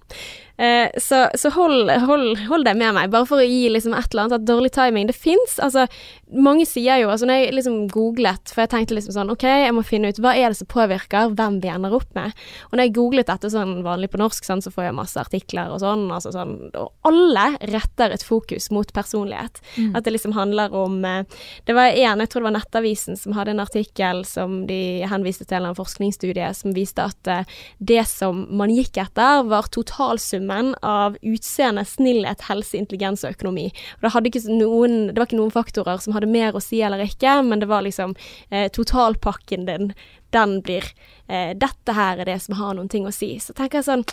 Eh, 0.62 0.90
så 1.02 1.24
så 1.34 1.50
hold, 1.50 1.90
hold, 1.90 2.38
hold 2.46 2.66
det 2.68 2.76
med 2.78 2.94
meg, 2.94 3.10
bare 3.10 3.26
for 3.26 3.42
å 3.42 3.46
gi 3.46 3.64
liksom 3.72 3.96
et 3.98 4.12
eller 4.12 4.28
annet 4.28 4.36
at 4.38 4.46
dårlig 4.46 4.70
timing 4.76 5.08
Det 5.10 5.16
fins. 5.18 5.56
Altså, 5.58 5.88
mange 6.32 6.68
sier 6.70 7.02
jo 7.02 7.10
altså 7.10 7.26
Når 7.26 7.40
jeg 7.40 7.56
liksom 7.58 7.78
googlet, 7.90 8.52
for 8.54 8.64
jeg 8.64 8.72
tenkte 8.76 8.98
liksom 8.98 9.16
sånn 9.16 9.34
OK, 9.34 9.46
jeg 9.48 9.74
må 9.74 9.82
finne 9.88 10.12
ut 10.12 10.20
hva 10.22 10.36
er 10.38 10.52
det 10.52 10.60
som 10.60 10.70
påvirker 10.70 11.34
hvem 11.34 11.58
vi 11.64 11.72
ender 11.74 11.96
opp 11.98 12.12
med. 12.18 12.36
Og 12.70 12.78
når 12.78 12.86
jeg 12.86 12.96
googlet 13.00 13.32
dette 13.32 13.50
sånn 13.50 13.80
vanlig 13.86 14.12
på 14.14 14.22
norsk, 14.22 14.46
sånn, 14.46 14.62
så 14.62 14.74
får 14.74 14.90
jeg 14.90 14.98
masse 15.00 15.24
artikler 15.24 15.74
og 15.74 15.82
sånn. 15.82 16.06
Altså 16.14 16.34
sånn 16.36 16.54
og 16.78 17.10
alle 17.10 17.48
retter 17.72 18.14
et 18.14 18.26
fokus 18.26 18.70
mot 18.76 18.94
personlighet. 18.94 19.64
At 19.98 20.06
det 20.06 20.14
liksom 20.14 20.36
handler 20.38 20.74
om 20.78 21.02
eh, 21.08 21.26
Det 21.66 21.74
var 21.74 21.90
en, 21.90 22.22
jeg 22.22 22.30
tror 22.30 22.44
det 22.44 22.50
var 22.52 22.58
Nettavisen, 22.60 23.18
som 23.18 23.34
hadde 23.34 23.56
en 23.56 23.64
artikkel 23.64 24.22
som 24.30 24.62
de 24.70 25.02
henviste 25.10 25.48
til 25.50 25.66
en 25.66 25.78
forskningsstudie 25.78 26.54
som 26.58 26.76
viste 26.78 27.02
at 27.02 27.32
eh, 27.32 27.60
det 27.80 28.06
som 28.10 28.46
man 28.54 28.70
gikk 28.74 29.02
etter, 29.02 29.42
var 29.50 29.72
totalsummen 29.74 30.51
av 30.82 31.18
utseende, 31.22 31.86
snillhet, 31.88 32.46
helse, 32.48 32.78
intelligens 32.78 33.26
og 33.26 33.36
økonomi. 33.36 33.68
Og 34.00 34.08
det, 34.26 34.44
noen, 34.50 34.98
det 35.12 35.20
var 35.20 35.30
ikke 35.30 35.40
noen 35.40 35.54
faktorer 35.54 36.02
som 36.04 36.16
hadde 36.16 36.32
mer 36.32 36.58
å 36.58 36.64
si 36.64 36.82
eller 36.86 37.04
ikke, 37.06 37.40
men 37.48 37.64
det 37.64 37.70
var 37.72 37.86
liksom 37.86 38.16
eh, 38.50 38.68
totalpakken 38.74 39.68
din. 39.70 39.94
Den 40.32 40.60
blir 40.64 40.86
eh, 41.28 41.52
Dette 41.60 41.96
her 41.96 42.22
er 42.22 42.30
det 42.30 42.40
som 42.44 42.56
har 42.60 42.76
noen 42.78 42.92
ting 42.92 43.08
å 43.08 43.16
si. 43.16 43.34
Så 43.44 43.56
tenker 43.58 43.82
jeg 43.82 43.90
sånn 43.90 44.06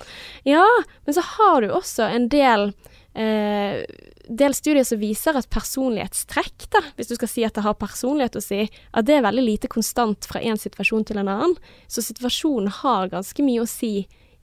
Ja, 0.48 0.66
men 1.06 1.16
så 1.16 1.24
har 1.36 1.62
du 1.62 1.70
også 1.70 2.08
en 2.08 2.30
del 2.32 2.72
eh, 3.18 3.84
del 4.28 4.54
studier 4.54 4.84
som 4.84 5.00
viser 5.00 5.36
at 5.38 5.48
personlighetstrekk, 5.52 6.68
da, 6.74 6.82
hvis 6.96 7.10
du 7.10 7.16
skal 7.16 7.30
si 7.32 7.44
at 7.46 7.56
det 7.56 7.64
har 7.64 7.78
personlighet 7.80 8.36
å 8.36 8.44
si, 8.44 8.66
at 8.92 9.08
det 9.08 9.18
er 9.18 9.24
veldig 9.24 9.44
lite 9.44 9.70
konstant 9.72 10.28
fra 10.28 10.42
en 10.44 10.60
situasjon 10.60 11.06
til 11.08 11.20
en 11.22 11.30
annen. 11.32 11.56
Så 11.88 12.04
situasjonen 12.04 12.70
har 12.82 13.12
ganske 13.12 13.44
mye 13.44 13.64
å 13.64 13.70
si 13.70 13.92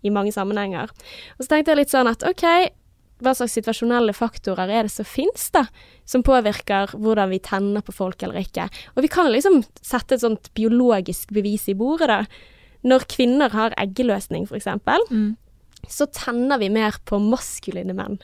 i 0.05 0.13
mange 0.13 0.33
sammenhenger. 0.35 0.91
Og 1.35 1.43
så 1.45 1.51
tenkte 1.51 1.73
jeg 1.73 1.81
litt 1.83 1.93
sånn 1.93 2.09
at 2.11 2.25
OK, 2.29 2.45
hva 3.23 3.31
slags 3.31 3.53
situasjonelle 3.55 4.11
faktorer 4.15 4.67
er 4.75 4.87
det 4.89 4.91
som 4.91 5.07
finnes, 5.07 5.47
da, 5.55 5.63
som 6.05 6.23
påvirker 6.25 6.91
hvordan 6.99 7.31
vi 7.31 7.39
tenner 7.39 7.81
på 7.85 7.95
folk 7.95 8.21
eller 8.27 8.41
ikke? 8.43 8.67
Og 8.95 9.05
vi 9.05 9.11
kan 9.13 9.29
liksom 9.31 9.61
sette 9.79 10.17
et 10.17 10.23
sånt 10.25 10.51
biologisk 10.57 11.31
bevis 11.35 11.69
i 11.71 11.77
bordet, 11.79 12.11
da. 12.11 12.19
Når 12.85 13.07
kvinner 13.09 13.49
har 13.55 13.73
eggeløsning, 13.81 14.45
eksempel, 14.53 15.01
Mm. 15.09 15.37
så 15.89 16.05
tenner 16.11 16.59
vi 16.61 16.69
mer 16.69 16.99
på 17.05 17.17
maskuline 17.23 17.95
menn. 17.95 18.19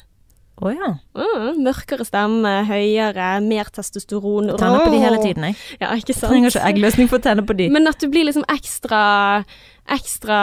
Å 0.62 0.70
ja. 0.76 0.90
Mm, 1.18 1.64
mørkere 1.66 2.06
stemme, 2.06 2.52
høyere, 2.68 3.42
mer 3.42 3.72
testosteron. 3.74 4.52
Tenner 4.60 4.84
på 4.86 4.92
de 4.94 5.00
hele 5.02 5.18
tiden, 5.24 5.48
jeg. 5.50 5.56
Ja, 5.82 5.96
ikke 5.98 6.14
sant? 6.14 6.30
Trenger 6.36 6.52
ikke 6.52 6.68
eggløsning 6.70 7.10
for 7.10 7.18
å 7.18 7.24
tenne 7.26 7.42
på 7.48 7.56
de. 7.58 7.70
Men 7.74 7.88
at 7.90 7.98
du 7.98 8.06
blir 8.12 8.28
liksom 8.28 8.46
ekstra 8.52 9.00
ekstra 9.92 10.38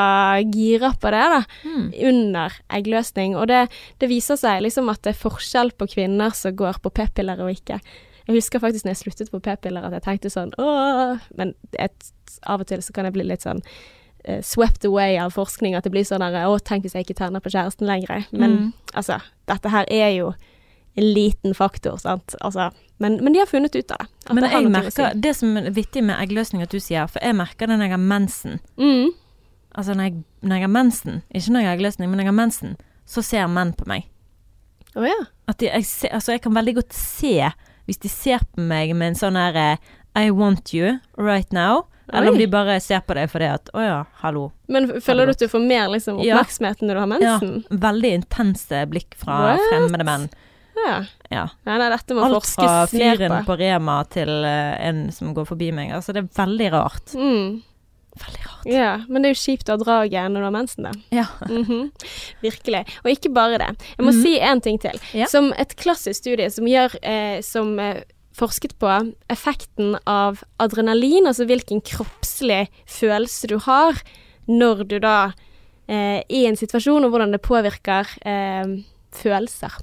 gira 0.53 0.93
på 1.01 1.11
det 1.15 1.25
da, 1.35 1.41
Mm. 1.65 1.87
under 2.11 2.53
eggløsning. 2.71 3.37
Og 3.37 3.49
det, 3.49 3.69
det 3.99 4.09
viser 4.11 4.37
seg 4.37 4.63
liksom 4.63 4.89
at 4.93 5.03
det 5.03 5.15
er 5.15 5.23
forskjell 5.23 5.73
på 5.79 5.89
kvinner 5.95 6.35
som 6.37 6.55
går 6.57 6.81
på 6.85 6.91
p-piller 6.95 7.41
og 7.41 7.51
ikke. 7.55 7.81
Jeg 8.29 8.37
husker 8.37 8.61
faktisk 8.61 8.85
når 8.85 8.93
jeg 8.97 9.03
sluttet 9.05 9.31
på 9.33 9.41
p-piller 9.41 9.85
at 9.89 9.93
jeg 9.97 10.03
tenkte 10.05 10.31
sånn 10.33 10.51
åh, 10.61 11.17
men 11.39 11.55
et, 11.81 12.11
av 12.47 12.61
og 12.61 12.67
til 12.69 12.83
så 12.85 12.93
kan 12.93 13.05
jeg 13.09 13.15
bli 13.17 13.25
litt 13.25 13.41
sånn 13.47 13.63
uh, 14.29 14.43
swept 14.45 14.85
away 14.85 15.17
av 15.17 15.33
forskning, 15.33 15.75
at 15.75 15.85
det 15.89 15.93
blir 15.95 16.05
sånn 16.05 16.21
der 16.21 16.45
å, 16.45 16.59
tenk 16.61 16.85
hvis 16.85 16.93
jeg 16.99 17.07
ikke 17.07 17.17
terner 17.23 17.41
på 17.41 17.49
kjæresten 17.55 17.89
lenger. 17.89 18.27
Men 18.33 18.51
Mm. 18.59 18.73
altså, 18.95 19.21
dette 19.49 19.71
her 19.73 19.87
er 19.89 20.11
jo 20.19 20.35
en 20.99 21.05
liten 21.15 21.55
faktor, 21.55 21.97
sant. 22.03 22.35
Altså, 22.43 22.71
men, 22.99 23.17
men 23.23 23.33
de 23.33 23.39
har 23.39 23.47
funnet 23.47 23.75
ut 23.77 23.91
av 23.95 23.99
det. 24.03 24.35
Men 24.35 24.43
det 24.45 24.51
jeg 24.53 24.71
merker, 24.75 24.91
si. 25.13 25.21
det 25.21 25.33
som 25.39 25.57
er 25.57 25.71
vittig 25.71 26.03
med 26.05 26.19
eggløsning 26.19 26.63
at 26.65 26.71
du 26.75 26.81
sier, 26.83 27.07
for 27.07 27.23
jeg 27.23 27.37
merker 27.39 27.67
det 27.71 27.77
når 27.79 27.87
jeg 27.87 27.95
har 27.95 28.03
mensen. 28.03 28.59
Mm. 28.77 29.13
Altså 29.79 29.95
når 29.95 30.09
jeg, 30.09 30.14
når 30.43 30.59
jeg 30.59 30.67
har 30.67 30.75
mensen, 30.75 31.21
ikke 31.31 31.53
når 31.55 31.62
jeg 31.62 31.69
har 31.69 31.77
eggløsning, 31.77 32.11
men 32.11 32.19
når 32.19 32.27
jeg 32.27 32.33
har 32.33 32.41
mensen, 32.41 32.79
så 33.07 33.23
ser 33.23 33.51
menn 33.53 33.71
på 33.79 33.87
meg. 33.87 34.09
Å 34.99 35.05
ja. 35.07 35.19
At 35.49 35.61
de, 35.62 35.69
jeg, 35.71 35.87
ser, 35.87 36.11
altså 36.17 36.35
jeg 36.35 36.43
kan 36.45 36.57
veldig 36.57 36.75
godt 36.81 36.97
se, 36.97 37.37
hvis 37.87 38.03
de 38.03 38.11
ser 38.11 38.43
på 38.43 38.64
meg 38.64 38.91
med 38.99 39.12
en 39.12 39.21
sånn 39.21 39.38
her 39.38 39.57
eh, 39.61 39.95
I 40.19 40.33
want 40.35 40.75
you 40.75 40.99
right 41.14 41.55
now, 41.55 41.87
Eller 42.09 42.33
om 42.33 42.38
de 42.41 42.49
bare 42.49 42.79
ser 42.81 43.03
på 43.05 43.14
deg 43.14 43.29
fordi 43.29 43.51
at 43.53 43.71
å 43.77 43.85
ja, 43.85 43.97
hallo. 44.25 44.47
Men 44.73 44.88
føler 45.05 45.29
du 45.29 45.35
at 45.37 45.43
du 45.45 45.49
får 45.53 45.61
mer 45.61 45.91
liksom, 45.93 46.23
Ja. 46.25 46.41
når 46.41 46.95
du 46.95 47.01
har 47.01 47.11
mensen? 47.11 47.55
Ja, 47.69 47.79
veldig 47.85 48.12
intense 48.23 48.85
blikk 48.88 49.14
fra 49.21 49.38
What? 49.45 49.64
fremmede 49.69 50.09
menn. 50.09 50.29
Ja. 50.79 50.99
Ja. 51.29 51.45
Nei, 51.69 51.79
nei, 51.79 51.88
dette 51.93 52.17
må 52.17 52.25
Alt 52.25 52.49
fra 52.55 52.87
fyren 52.88 53.35
på 53.45 53.57
Rema 53.61 53.99
til 54.09 54.31
uh, 54.47 54.75
en 54.81 55.09
som 55.12 55.35
går 55.37 55.49
forbi 55.51 55.71
meg. 55.75 55.93
Altså, 55.93 56.14
det 56.17 56.25
er 56.25 56.31
veldig 56.38 56.69
rart. 56.73 57.14
Mm. 57.19 57.61
Veldig 58.19 58.43
rart. 58.47 58.67
Ja, 58.67 58.91
men 59.09 59.23
det 59.23 59.31
er 59.31 59.35
jo 59.35 59.41
kjipt 59.45 59.69
å 59.71 59.77
ha 59.77 59.81
draget 59.85 60.31
når 60.33 60.41
du 60.43 60.47
har 60.49 60.55
mensen, 60.55 60.83
da. 60.89 60.93
Ja. 61.15 61.27
Mhm. 61.49 61.91
Virkelig. 62.43 62.85
Og 63.05 63.11
ikke 63.13 63.33
bare 63.33 63.59
det. 63.59 63.71
Jeg 63.97 64.05
må 64.07 64.13
Mhm. 64.13 64.23
si 64.23 64.39
en 64.41 64.61
ting 64.61 64.79
til. 64.79 64.99
Ja. 65.15 65.27
Som 65.27 65.53
et 65.59 65.77
klassisk 65.77 66.21
studie 66.23 66.51
som 66.51 66.65
gjør 66.67 66.95
eh, 67.03 67.41
Som 67.43 67.79
eh, 67.79 68.03
forsket 68.35 68.77
på 68.79 68.87
effekten 69.29 69.97
av 70.07 70.45
adrenalin, 70.61 71.27
altså 71.27 71.45
hvilken 71.47 71.81
kroppslig 71.83 72.69
følelse 72.87 73.49
du 73.49 73.59
har 73.59 73.95
når 74.49 74.85
du 74.89 74.99
da 75.01 75.33
eh, 75.89 76.23
i 76.31 76.47
en 76.47 76.55
situasjon, 76.57 77.05
og 77.05 77.11
hvordan 77.11 77.33
det 77.33 77.43
påvirker 77.43 78.07
eh, 78.25 78.85
følelser. 79.13 79.75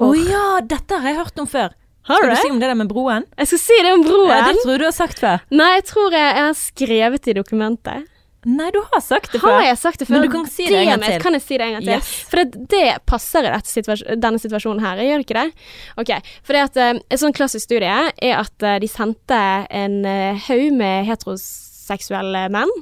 Å 0.00 0.08
ja, 0.16 0.60
dette 0.66 0.98
har 0.98 1.08
jeg 1.12 1.16
hørt 1.18 1.38
om 1.38 1.46
før. 1.46 1.72
Har 2.08 2.18
Skal 2.18 2.32
du 2.32 2.40
si 2.40 2.50
om 2.50 2.58
det 2.58 2.68
der 2.70 2.78
med 2.78 2.88
broen? 2.90 3.26
Jeg 3.38 3.52
skal 3.52 3.60
si 3.62 3.76
det 3.84 3.92
om 3.94 4.00
broen. 4.02 4.30
Ja, 4.32 4.40
det 4.48 4.62
tror 4.64 4.80
du 4.80 4.86
har 4.88 4.96
sagt 4.96 5.20
før. 5.22 5.44
Nei, 5.54 5.68
jeg 5.76 5.84
tror 5.92 6.16
jeg, 6.16 6.24
jeg 6.34 6.48
har 6.48 6.56
skrevet 6.58 7.28
i 7.30 7.34
dokumentet. 7.38 8.08
Nei, 8.42 8.72
du 8.74 8.80
har 8.82 9.02
sagt 9.04 9.30
det 9.30 9.38
før. 9.38 9.60
Har 9.60 9.68
jeg 9.68 9.78
sagt 9.78 10.00
det 10.02 10.08
før? 10.08 10.16
Men 10.16 10.24
du 10.26 10.32
kan 10.32 10.48
si 10.50 10.64
det 10.66 10.80
en 10.80 10.88
gang 10.90 11.04
til. 11.04 11.20
Kan 11.22 11.36
jeg 11.38 11.44
si 11.44 11.58
det 11.60 11.66
en 11.68 11.76
gang 11.76 11.84
til? 11.86 12.00
Yes. 12.00 12.10
For 12.26 12.42
det, 12.42 12.64
det 12.72 12.86
passer 13.06 13.46
i 13.46 13.52
dette 13.54 13.70
situas 13.70 14.02
denne 14.18 14.40
situasjonen 14.42 14.82
her, 14.82 15.02
gjør 15.06 15.22
det 15.22 15.26
ikke 15.28 15.36
det? 15.38 15.68
Ok, 16.02 16.10
for 16.42 16.58
det 16.58 16.64
at 16.66 16.80
eh, 16.82 16.98
En 16.98 17.20
sånn 17.22 17.36
klassisk 17.36 17.68
studie 17.68 17.92
er 18.10 18.34
at 18.40 18.66
eh, 18.66 18.80
de 18.82 18.90
sendte 18.90 19.38
en 19.70 20.00
eh, 20.08 20.42
haug 20.48 20.74
med 20.74 21.06
heteroseksuelle 21.06 22.48
menn 22.50 22.74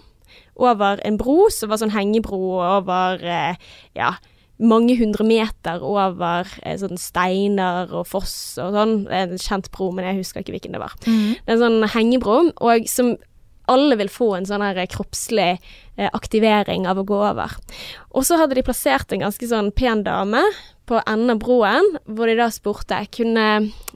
over 0.61 1.01
en 1.05 1.21
bro 1.21 1.51
som 1.53 1.73
var 1.73 1.81
sånn 1.81 1.93
hengebro 1.93 2.41
over 2.61 3.21
ja, 3.97 4.11
mange 4.61 4.97
hundre 4.99 5.25
meter 5.27 5.83
over 5.85 6.49
eh, 6.63 6.77
sånn 6.81 7.01
steiner 7.01 7.91
og 7.97 8.07
foss 8.11 8.35
og 8.61 8.77
sånn. 8.77 8.95
Det 9.09 9.17
er 9.17 9.27
en 9.27 9.43
kjent 9.43 9.71
bro, 9.75 9.91
men 9.97 10.09
jeg 10.09 10.21
husker 10.21 10.45
ikke 10.45 10.57
hvilken 10.57 10.77
det 10.77 10.83
var. 10.83 10.97
Mm. 11.07 11.35
Det 11.41 11.49
er 11.49 11.57
en 11.57 11.65
sånn 11.65 11.91
hengebro, 11.97 12.39
og 12.61 12.89
som 12.91 13.15
alle 13.71 13.97
vil 14.01 14.11
få 14.11 14.33
en 14.35 14.49
sånn 14.49 14.65
her 14.65 14.81
kroppslig 14.91 15.53
eh, 15.55 16.11
aktivering 16.11 16.89
av 16.91 17.01
å 17.01 17.07
gå 17.07 17.19
over. 17.31 17.55
Og 18.11 18.27
så 18.27 18.41
hadde 18.41 18.59
de 18.59 18.67
plassert 18.67 19.13
en 19.15 19.25
ganske 19.25 19.47
sånn 19.47 19.71
pen 19.77 20.03
dame 20.07 20.43
på 20.91 20.99
enden 21.05 21.37
av 21.37 21.43
broen, 21.43 21.87
hvor 22.11 22.27
de 22.27 22.35
da 22.41 22.49
spurte 22.51 22.99
kunne 23.15 23.47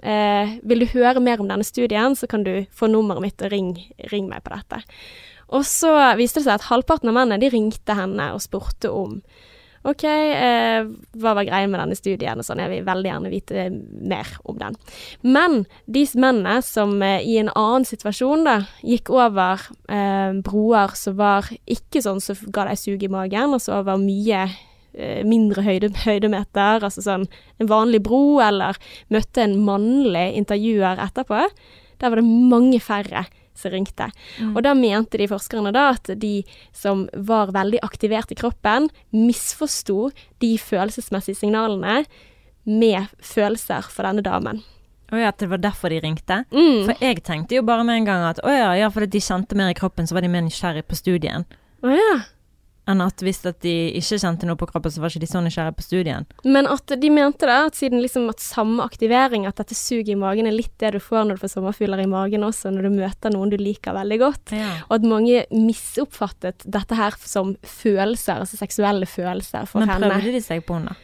eh, 0.07 0.53
Vil 0.62 0.85
du 0.85 0.92
høre 0.92 1.22
mer 1.22 1.42
om 1.42 1.50
denne 1.50 1.66
studien, 1.66 2.14
så 2.14 2.31
kan 2.31 2.46
du 2.46 2.68
få 2.70 2.87
nummeret 2.92 3.24
mitt 3.24 3.42
og 3.42 3.50
ring, 3.50 3.72
ring 4.12 4.29
meg 4.31 4.44
på 4.46 4.55
dette. 4.55 4.85
Og 5.55 5.66
så 5.66 5.90
viste 6.18 6.40
det 6.40 6.46
seg 6.46 6.59
at 6.59 6.68
halvparten 6.70 7.11
av 7.11 7.18
mennene 7.18 7.42
de 7.42 7.50
ringte 7.53 7.98
henne 7.98 8.31
og 8.35 8.42
spurte 8.44 8.92
om 8.94 9.18
OK, 9.85 10.05
eh, 10.09 10.87
hva 11.20 11.35
var 11.37 11.44
greia 11.44 11.68
med 11.68 11.77
denne 11.77 11.97
studien 11.99 12.40
og 12.40 12.47
sånn, 12.47 12.62
jeg 12.62 12.70
vil 12.73 12.87
veldig 12.87 13.11
gjerne 13.11 13.33
vite 13.33 13.64
mer 14.09 14.31
om 14.49 14.57
den. 14.57 14.79
Men 15.20 15.59
de 15.85 16.07
mennene 16.16 16.57
som 16.64 16.97
eh, 17.05 17.20
i 17.20 17.37
en 17.42 17.53
annen 17.53 17.85
situasjon 17.85 18.47
da, 18.49 18.57
gikk 18.81 19.12
over 19.12 19.66
eh, 19.92 20.33
broer 20.47 20.97
som 20.97 21.18
var 21.20 21.53
ikke 21.68 22.01
sånn 22.05 22.23
som 22.25 22.40
ga 22.49 22.64
deg 22.70 22.81
sug 22.81 23.05
i 23.05 23.12
magen, 23.12 23.53
altså 23.59 23.77
over 23.83 24.01
mye 24.01 24.47
eh, 24.47 25.20
mindre 25.29 25.66
høyde, 25.68 25.92
høydemeter, 26.07 26.81
altså 26.81 27.05
sånn 27.05 27.29
en 27.61 27.68
vanlig 27.68 28.01
bro, 28.09 28.40
eller 28.40 28.81
møtte 29.12 29.44
en 29.44 29.59
mannlig 29.68 30.31
intervjuer 30.40 31.03
etterpå, 31.11 31.44
der 32.01 32.09
var 32.09 32.20
det 32.20 32.25
mange 32.25 32.81
færre 32.81 33.27
som 33.59 33.73
ringte. 33.75 34.11
Mm. 34.40 34.53
Og 34.55 34.62
da 34.67 34.75
mente 34.79 35.21
de 35.21 35.29
forskerne 35.31 35.73
da 35.75 35.88
at 35.95 36.11
de 36.21 36.37
som 36.75 37.07
var 37.14 37.55
veldig 37.55 37.81
aktivert 37.87 38.33
i 38.35 38.38
kroppen, 38.38 38.90
misforsto 39.14 40.11
de 40.43 40.55
følelsesmessige 40.61 41.45
signalene 41.45 42.03
med 42.64 43.11
følelser 43.23 43.90
for 43.93 44.07
denne 44.07 44.25
damen. 44.25 44.62
Å 45.12 45.21
ja, 45.21 45.31
at 45.31 45.43
det 45.43 45.51
var 45.51 45.61
derfor 45.62 45.93
de 45.93 46.01
ringte? 46.03 46.43
Mm. 46.51 46.87
For 46.88 47.05
jeg 47.05 47.23
tenkte 47.27 47.59
jo 47.59 47.64
bare 47.67 47.85
med 47.87 48.01
en 48.01 48.09
gang 48.09 48.25
at 48.31 48.40
å 48.43 48.51
ja, 48.51 48.71
ja, 48.79 48.88
fordi 48.93 49.12
de 49.14 49.23
kjente 49.23 49.59
mer 49.59 49.71
i 49.71 49.77
kroppen, 49.77 50.09
så 50.09 50.17
var 50.17 50.25
de 50.25 50.33
mer 50.33 50.47
nysgjerrig 50.47 50.87
på 50.88 50.99
studien. 50.99 51.45
Å 51.85 51.93
ja. 51.93 52.14
Enn 52.85 53.01
at 53.01 53.23
hvis 53.25 53.38
at 53.49 53.62
de 53.64 53.73
ikke 53.97 54.18
kjente 54.20 54.44
noe 54.44 54.59
på 54.61 54.66
kroppen, 54.68 54.92
så 54.92 55.01
var 55.01 55.09
ikke 55.09 55.23
de 55.23 55.29
så 55.31 55.40
nysgjerrige 55.40 55.77
på 55.79 55.85
studien. 55.87 56.27
Men 56.44 56.68
at 56.68 56.92
de 57.01 57.11
mente 57.12 57.49
da, 57.49 57.62
at 57.70 57.79
siden 57.79 58.03
liksom 58.05 58.27
at 58.29 58.44
samme 58.44 58.85
aktivering, 58.85 59.47
at 59.49 59.57
dette 59.57 59.77
suget 59.79 60.12
i 60.12 60.18
magen 60.20 60.51
er 60.51 60.53
litt 60.53 60.75
det 60.83 60.92
du 60.92 61.01
får 61.01 61.25
når 61.25 61.38
du 61.38 61.44
får 61.47 61.55
sommerfugler 61.55 62.05
i 62.05 62.11
magen 62.11 62.44
også, 62.44 62.75
når 62.75 62.88
du 62.88 62.99
møter 62.99 63.33
noen 63.33 63.55
du 63.55 63.57
liker 63.57 63.97
veldig 63.97 64.20
godt. 64.20 64.53
Ja. 64.53 64.75
Og 64.90 64.99
at 64.99 65.09
mange 65.09 65.47
misoppfattet 65.55 66.68
dette 66.68 67.01
her 67.01 67.16
som 67.25 67.57
følelser, 67.64 68.44
altså 68.44 68.61
seksuelle 68.61 69.09
følelser 69.09 69.64
for 69.70 69.81
Men 69.81 69.94
henne. 69.94 70.12
prøvde 70.12 70.37
de 70.37 70.44
seg 70.44 70.64
på 70.68 70.77
henne? 70.77 70.97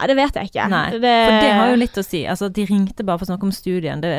Ja, 0.00 0.06
det 0.08 0.16
vet 0.16 0.36
jeg 0.38 0.48
ikke. 0.48 0.68
Nei, 0.72 0.84
for 0.96 1.02
det 1.04 1.48
har 1.58 1.74
jo 1.74 1.80
litt 1.82 1.98
å 2.00 2.04
si. 2.06 2.24
Altså, 2.24 2.48
de 2.48 2.64
ringte 2.64 3.04
bare 3.04 3.20
for 3.20 3.28
å 3.28 3.34
snakke 3.34 3.50
om 3.50 3.52
studien. 3.52 4.00
Det, 4.00 4.14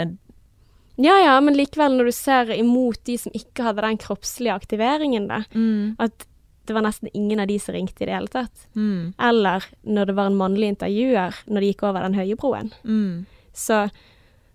Ja 1.01 1.15
ja, 1.23 1.37
men 1.41 1.55
likevel 1.57 1.95
når 1.97 2.11
du 2.11 2.13
ser 2.13 2.51
imot 2.53 2.99
de 3.09 3.15
som 3.17 3.33
ikke 3.33 3.65
hadde 3.65 3.81
den 3.87 3.97
kroppslige 3.97 4.53
aktiveringen, 4.53 5.25
da, 5.31 5.41
mm, 5.55 5.95
at 5.97 6.27
det 6.71 6.77
var 6.79 6.85
nesten 6.87 7.11
ingen 7.13 7.39
av 7.43 7.49
de 7.51 7.57
som 7.59 7.75
ringte 7.75 8.01
i 8.05 8.07
det 8.09 8.15
hele 8.15 8.31
tatt. 8.31 8.63
mm, 8.75 9.13
Eller 9.19 9.67
når 9.85 10.05
det 10.11 10.15
var 10.17 10.31
en 10.31 10.39
mannlig 10.39 10.71
intervjuer 10.77 11.35
når 11.51 11.59
de 11.67 11.73
gikk 11.73 11.83
over 11.91 12.07
den 12.07 12.15
høye 12.17 12.39
broen. 12.39 12.71
mm. 12.87 13.25
Så 13.53 13.89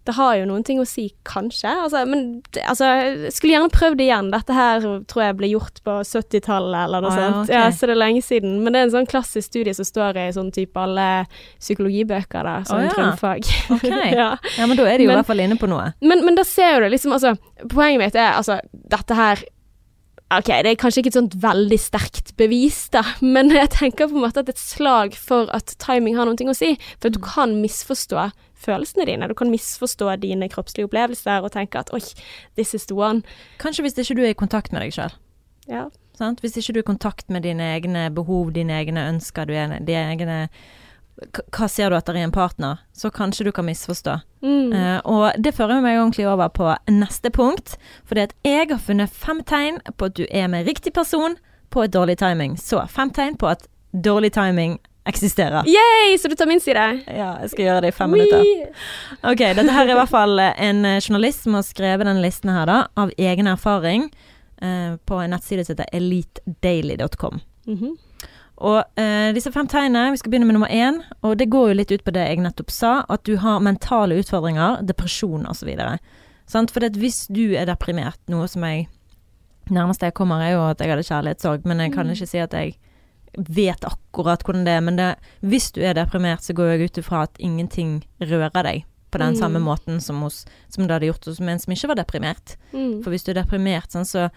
det 0.07 0.15
har 0.15 0.37
jo 0.39 0.45
noen 0.47 0.63
ting 0.63 0.79
å 0.79 0.85
si, 0.87 1.09
kanskje. 1.27 1.67
Altså, 1.83 2.05
men 2.07 2.21
altså, 2.63 2.87
jeg 3.27 3.33
skulle 3.35 3.57
gjerne 3.57 3.73
prøvd 3.75 3.97
det 3.99 4.05
igjen. 4.07 4.29
Dette 4.31 4.55
her 4.55 4.85
tror 5.11 5.23
jeg 5.25 5.35
ble 5.41 5.49
gjort 5.51 5.81
på 5.83 5.97
70-tallet 6.07 6.85
eller 6.87 7.03
noe 7.03 7.11
Ah, 7.11 7.17
ja, 7.19 7.33
sånt. 7.33 7.49
ok. 7.49 7.51
Ja, 7.57 7.65
så 7.75 7.89
det 7.91 7.97
er 7.97 8.01
lenge 8.05 8.23
siden. 8.23 8.55
Men 8.63 8.73
det 8.73 8.79
er 8.79 8.87
en 8.87 8.95
sånn 8.95 9.09
klassisk 9.11 9.49
studie 9.51 9.75
som 9.75 9.85
står 9.89 10.21
i 10.23 10.29
sånn 10.37 10.53
type 10.55 10.79
alle 10.79 11.27
psykologibøker, 11.59 12.47
da, 12.47 12.55
som 12.69 12.79
Å, 12.79 12.85
ja. 12.87 12.93
grunnfag. 12.95 13.51
Ok. 13.75 13.85
ja. 14.21 14.31
Ja, 14.59 14.67
men 14.71 14.79
da 14.79 14.87
er 14.87 14.99
de 15.03 15.09
jo 15.09 15.11
Men- 15.11 15.19
i 15.19 15.21
hvert 15.21 15.31
fall 15.33 15.43
inne 15.45 15.59
på 15.59 15.69
noe. 15.71 15.91
Men, 16.07 16.23
men 16.25 16.39
da 16.39 16.45
ser 16.47 16.81
du 16.87 16.89
liksom, 16.95 17.13
altså 17.17 17.35
Poenget 17.73 17.99
mitt 18.03 18.15
er 18.21 18.35
altså 18.37 18.61
Dette 18.73 19.17
her 19.17 19.43
Ok, 20.35 20.49
det 20.51 20.73
er 20.73 20.79
kanskje 20.81 21.05
ikke 21.05 21.11
et 21.13 21.19
sånt 21.21 21.35
veldig 21.39 21.77
sterkt 21.79 22.33
bevis, 22.41 22.81
da, 22.91 23.05
men 23.35 23.53
jeg 23.55 23.71
tenker 23.77 24.09
på 24.11 24.19
en 24.19 24.25
måte 24.25 24.43
at 24.43 24.51
et 24.51 24.59
slag 24.59 25.15
for 25.15 25.53
at 25.55 25.77
timing 25.83 26.17
har 26.19 26.27
noe 26.27 26.51
å 26.51 26.57
si. 26.57 26.73
For 26.99 27.15
du 27.15 27.21
kan 27.23 27.55
misforstå 27.63 28.31
følelsene 28.67 29.07
dine. 29.07 29.29
Du 29.31 29.37
kan 29.39 29.53
misforstå 29.53 30.17
dine 30.25 30.49
kroppslige 30.51 30.89
opplevelser 30.89 31.47
og 31.47 31.53
tenke 31.55 31.79
at 31.79 31.93
oi, 31.95 32.03
this 32.59 32.75
is 32.75 32.89
the 32.91 32.97
one. 32.99 33.23
Kanskje 33.63 33.87
hvis 33.87 33.99
ikke 34.03 34.19
du 34.19 34.25
er 34.25 34.35
i 34.35 34.41
kontakt 34.41 34.75
med 34.75 34.83
deg 34.83 34.97
sjøl. 34.97 35.15
Ja. 35.71 35.87
Sant? 36.17 36.41
Hvis 36.41 36.57
ikke 36.59 36.75
du 36.75 36.81
er 36.81 36.87
i 36.87 36.91
kontakt 36.91 37.31
med 37.31 37.45
dine 37.45 37.71
egne 37.77 38.09
behov, 38.15 38.51
dine 38.57 38.81
egne 38.81 39.07
ønsker, 39.13 39.51
er, 39.53 39.79
dine 39.85 40.17
egne 40.17 40.39
Hva 41.57 41.69
ser 41.73 41.91
du 41.91 41.97
etter 41.97 42.17
i 42.19 42.23
en 42.25 42.33
partner? 42.35 42.83
Så 42.93 43.11
kanskje 43.11 43.47
du 43.47 43.53
kan 43.57 43.65
misforstå. 43.65 44.19
Mm. 44.45 44.73
Uh, 44.73 44.99
og 45.09 45.39
det 45.41 45.55
fører 45.57 45.81
meg 45.85 46.01
ordentlig 46.01 46.27
over 46.29 46.51
på 46.53 46.69
neste 46.93 47.33
punkt. 47.33 47.79
For 48.05 48.19
det 48.19 48.31
at 48.31 48.35
jeg 48.45 48.69
har 48.73 48.83
funnet 48.83 49.13
fem 49.13 49.41
tegn 49.47 49.81
på 49.97 50.11
at 50.11 50.19
du 50.19 50.27
er 50.29 50.51
med 50.53 50.69
riktig 50.69 50.93
person 50.97 51.39
på 51.73 51.87
et 51.87 51.95
dårlig 51.95 52.19
timing. 52.21 52.59
Så 52.61 52.83
fem 52.93 53.11
tegn 53.11 53.39
på 53.41 53.49
at 53.49 53.65
dårlig 53.97 54.35
timing 54.37 54.77
eksisterer. 55.07 55.65
Yay, 55.67 56.19
så 56.19 56.29
du 56.29 56.35
tar 56.37 56.47
min 56.47 56.61
side? 56.61 56.85
Ja, 57.07 57.37
jeg 57.43 57.53
skal 57.53 57.65
gjøre 57.65 57.83
det 57.85 57.93
i 57.93 57.97
fem 57.97 58.11
minutter. 58.11 58.73
Ok, 59.23 59.43
dette 59.55 59.73
her 59.73 59.87
er 59.87 59.95
i 59.95 59.99
hvert 60.01 60.11
fall 60.11 60.41
en 60.43 60.85
eh, 60.85 60.99
journalist 60.99 61.47
som 61.47 61.55
har 61.55 61.67
skrevet 61.67 62.09
denne 62.09 62.25
listen 62.25 62.51
her, 62.51 62.67
da, 62.69 62.79
av 62.99 63.13
egen 63.15 63.47
erfaring, 63.51 64.09
uh, 64.63 64.97
på 65.07 65.21
en 65.23 65.33
nettside 65.37 65.67
som 65.67 65.77
heter 65.77 65.93
elitedaily.com. 65.97 67.41
Mhm. 67.71 67.95
Og 68.59 68.79
eh, 68.97 69.33
disse 69.37 69.53
fem 69.53 69.67
tegnene, 69.69 70.11
vi 70.15 70.17
skal 70.17 70.31
begynne 70.33 70.47
med 70.49 70.57
nummer 70.57 70.73
én, 70.73 71.03
og 71.23 71.37
det 71.37 71.51
går 71.53 71.69
jo 71.69 71.75
litt 71.77 71.93
ut 71.93 72.05
på 72.07 72.13
det 72.17 72.23
jeg 72.31 72.39
nettopp 72.41 72.71
sa, 72.73 73.05
at 73.13 73.23
du 73.29 73.37
har 73.43 73.61
mentale 73.61 74.17
utfordringer, 74.23 74.81
depresjon 74.89 75.45
osv. 75.47 75.69
For 76.49 76.89
hvis 76.97 77.27
du 77.29 77.53
er 77.59 77.67
deprimert, 77.69 78.19
noe 78.29 78.49
som 78.49 78.63
jeg 78.65 78.89
Nærmest 79.67 79.99
jeg 80.01 80.15
kommer, 80.15 80.39
er 80.47 80.53
jo 80.53 80.61
at 80.63 80.79
jeg 80.79 80.93
hadde 80.93 81.03
kjærlighetssorg, 81.03 81.65
men 81.67 81.81
jeg 81.81 81.91
kan 81.93 82.07
Mm. 82.07 82.13
ikke 82.15 82.27
si 82.31 82.39
at 82.39 82.53
jeg 82.55 82.77
vet 83.37 83.83
akkurat 83.83 84.39
hvordan 84.47 84.65
det 84.65 84.73
er. 84.77 84.81
Men 84.81 84.95
det, 84.97 85.17
hvis 85.43 85.73
du 85.73 85.81
er 85.83 85.93
deprimert, 85.95 86.45
så 86.47 86.55
går 86.55 86.69
jeg 86.79 86.85
ut 86.85 86.99
ifra 87.03 87.23
at 87.25 87.35
ingenting 87.41 88.05
rører 88.21 88.63
deg 88.63 88.85
på 89.11 89.19
den 89.19 89.35
Mm. 89.35 89.39
samme 89.41 89.59
måten 89.59 90.01
som, 90.01 90.23
hos, 90.23 90.45
som 90.71 90.87
det 90.87 90.93
hadde 90.95 91.07
gjort 91.11 91.25
hos 91.27 91.41
en 91.41 91.59
som 91.59 91.73
ikke 91.75 91.89
var 91.89 91.97
deprimert. 91.97 92.57
Mm. 92.73 93.03
For 93.03 93.11
hvis 93.11 93.25
du 93.25 93.33
er 93.33 93.43
deprimert, 93.43 93.91
sånn, 93.91 94.07
så, 94.07 94.31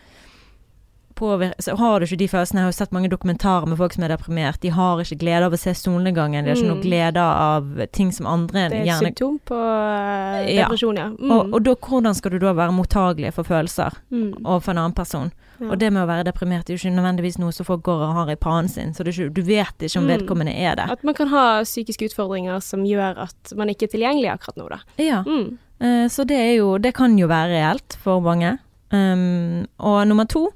påvir 1.19 1.51
så 1.59 1.75
har 1.77 1.99
du 1.99 2.05
ikke 2.07 2.17
de 2.21 2.27
følelsene. 2.31 2.61
Jeg 2.61 2.65
har 2.65 2.71
jo 2.71 2.77
sett 2.79 2.93
mange 2.95 3.09
dokumentarer 3.11 3.67
med 3.67 3.77
folk 3.77 3.93
som 3.93 4.03
er 4.07 4.13
deprimert. 4.15 4.59
De 4.63 4.69
har 4.73 5.01
ikke 5.03 5.17
glede 5.19 5.45
av 5.49 5.53
å 5.53 5.59
se 5.59 5.73
solnedgangen. 5.75 6.43
De 6.47 6.49
har 6.53 6.57
ikke 6.57 6.69
noe 6.71 6.79
Mm. 6.79 6.85
glede 6.87 7.17
av 7.21 7.87
ting 7.91 8.11
som 8.15 8.25
andre 8.25 8.69
Det 8.69 8.77
er 8.77 8.81
et 8.81 8.87
gjerne 8.87 9.11
symptom 9.11 9.39
på 9.45 9.59
eh, 9.59 10.55
Ja. 10.55 10.63
depresjon, 10.67 10.95
ja. 10.97 11.09
Mm. 11.09 11.31
og, 11.31 11.53
og 11.53 11.63
da, 11.63 11.75
hvordan 11.75 12.15
skal 12.15 12.31
du 12.31 12.39
da 12.39 12.53
være 12.53 12.71
mottagelig 12.73 13.33
for 13.33 13.43
følelser 13.43 13.93
Mm. 14.11 14.33
overfor 14.45 14.71
en 14.71 14.77
annen 14.77 14.95
person? 14.95 15.31
Ja. 15.59 15.71
Og 15.71 15.77
det 15.79 15.91
med 15.91 16.07
å 16.07 16.07
være 16.07 16.23
deprimert 16.23 16.69
er 16.69 16.77
jo 16.77 16.79
ikke 16.79 16.95
nødvendigvis 16.95 17.37
noe 17.37 17.51
som 17.51 17.65
folk 17.65 17.83
går 17.83 18.01
og 18.07 18.13
har 18.15 18.29
i 18.31 18.35
panen 18.35 18.69
sin, 18.69 18.93
så 18.93 19.03
ikke, 19.03 19.33
du 19.33 19.41
vet 19.43 19.77
ikke 19.79 19.97
om 19.99 20.07
Mm. 20.07 20.13
vedkommende 20.17 20.55
er 20.55 20.75
det. 20.75 20.89
At 20.89 21.03
man 21.03 21.13
kan 21.13 21.27
ha 21.27 21.61
psykiske 21.63 22.07
utfordringer 22.09 22.61
som 22.63 22.85
gjør 22.85 23.17
at 23.27 23.53
man 23.57 23.67
ikke 23.67 23.83
er 23.83 23.97
tilgjengelig 23.97 24.31
akkurat 24.39 24.55
nå, 24.55 24.69
da. 24.69 24.77
Ja, 24.97 25.23
Mm. 25.23 25.57
eh, 25.81 26.07
så 26.07 26.25
det 26.25 26.37
er 26.37 26.55
jo 26.57 26.77
Det 26.77 26.93
kan 26.93 27.17
jo 27.17 27.27
være 27.27 27.49
reelt 27.51 27.97
for 28.01 28.21
mange. 28.21 28.57
Um, 28.91 29.67
og 29.79 30.07
nummer 30.07 30.25
to, 30.27 30.49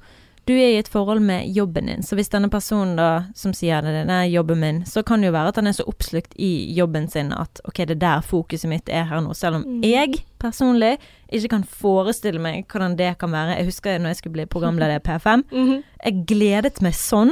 du 0.45 0.51
er 0.53 0.73
i 0.73 0.77
et 0.81 0.89
forhold 0.91 1.21
med 1.23 1.47
jobben 1.55 1.85
din. 1.87 2.01
Så 2.03 2.15
hvis 2.19 2.27
denne 2.29 2.49
personen 2.51 2.97
da 2.99 3.25
som 3.35 3.53
sier 3.55 3.81
det, 3.81 3.93
det 4.09 4.11
er 4.11 4.27
jobben 4.33 4.59
min, 4.59 4.81
så 4.85 5.03
kan 5.07 5.21
det 5.23 5.29
jo 5.29 5.35
være 5.37 5.53
at 5.53 5.55
han 5.61 5.67
er 5.67 5.75
så 5.77 5.85
oppslukt 5.87 6.33
i 6.35 6.49
jobben 6.75 7.07
sin 7.07 7.31
at 7.31 7.61
ok, 7.63 7.77
det 7.87 7.95
er 7.97 8.01
der 8.03 8.21
fokuset 8.27 8.67
mitt 8.69 8.89
er 8.91 9.05
her 9.07 9.21
nå. 9.23 9.33
Selv 9.33 9.55
om 9.61 9.63
Mm. 9.63 9.81
jeg 9.83 10.19
personlig 10.39 10.97
ikke 11.31 11.49
kan 11.49 11.63
forestille 11.63 12.39
meg 12.43 12.65
hvordan 12.67 12.97
det 12.97 13.17
kan 13.19 13.31
være. 13.31 13.55
Jeg 13.57 13.65
husker 13.65 13.97
når 13.99 14.07
jeg 14.09 14.15
skulle 14.17 14.33
bli 14.33 14.45
programleder 14.45 14.95
i 14.99 14.99
P5. 15.07 15.43
Mhm. 15.51 15.83
Jeg 16.03 16.25
gledet 16.27 16.81
meg 16.81 16.93
sånn 16.93 17.31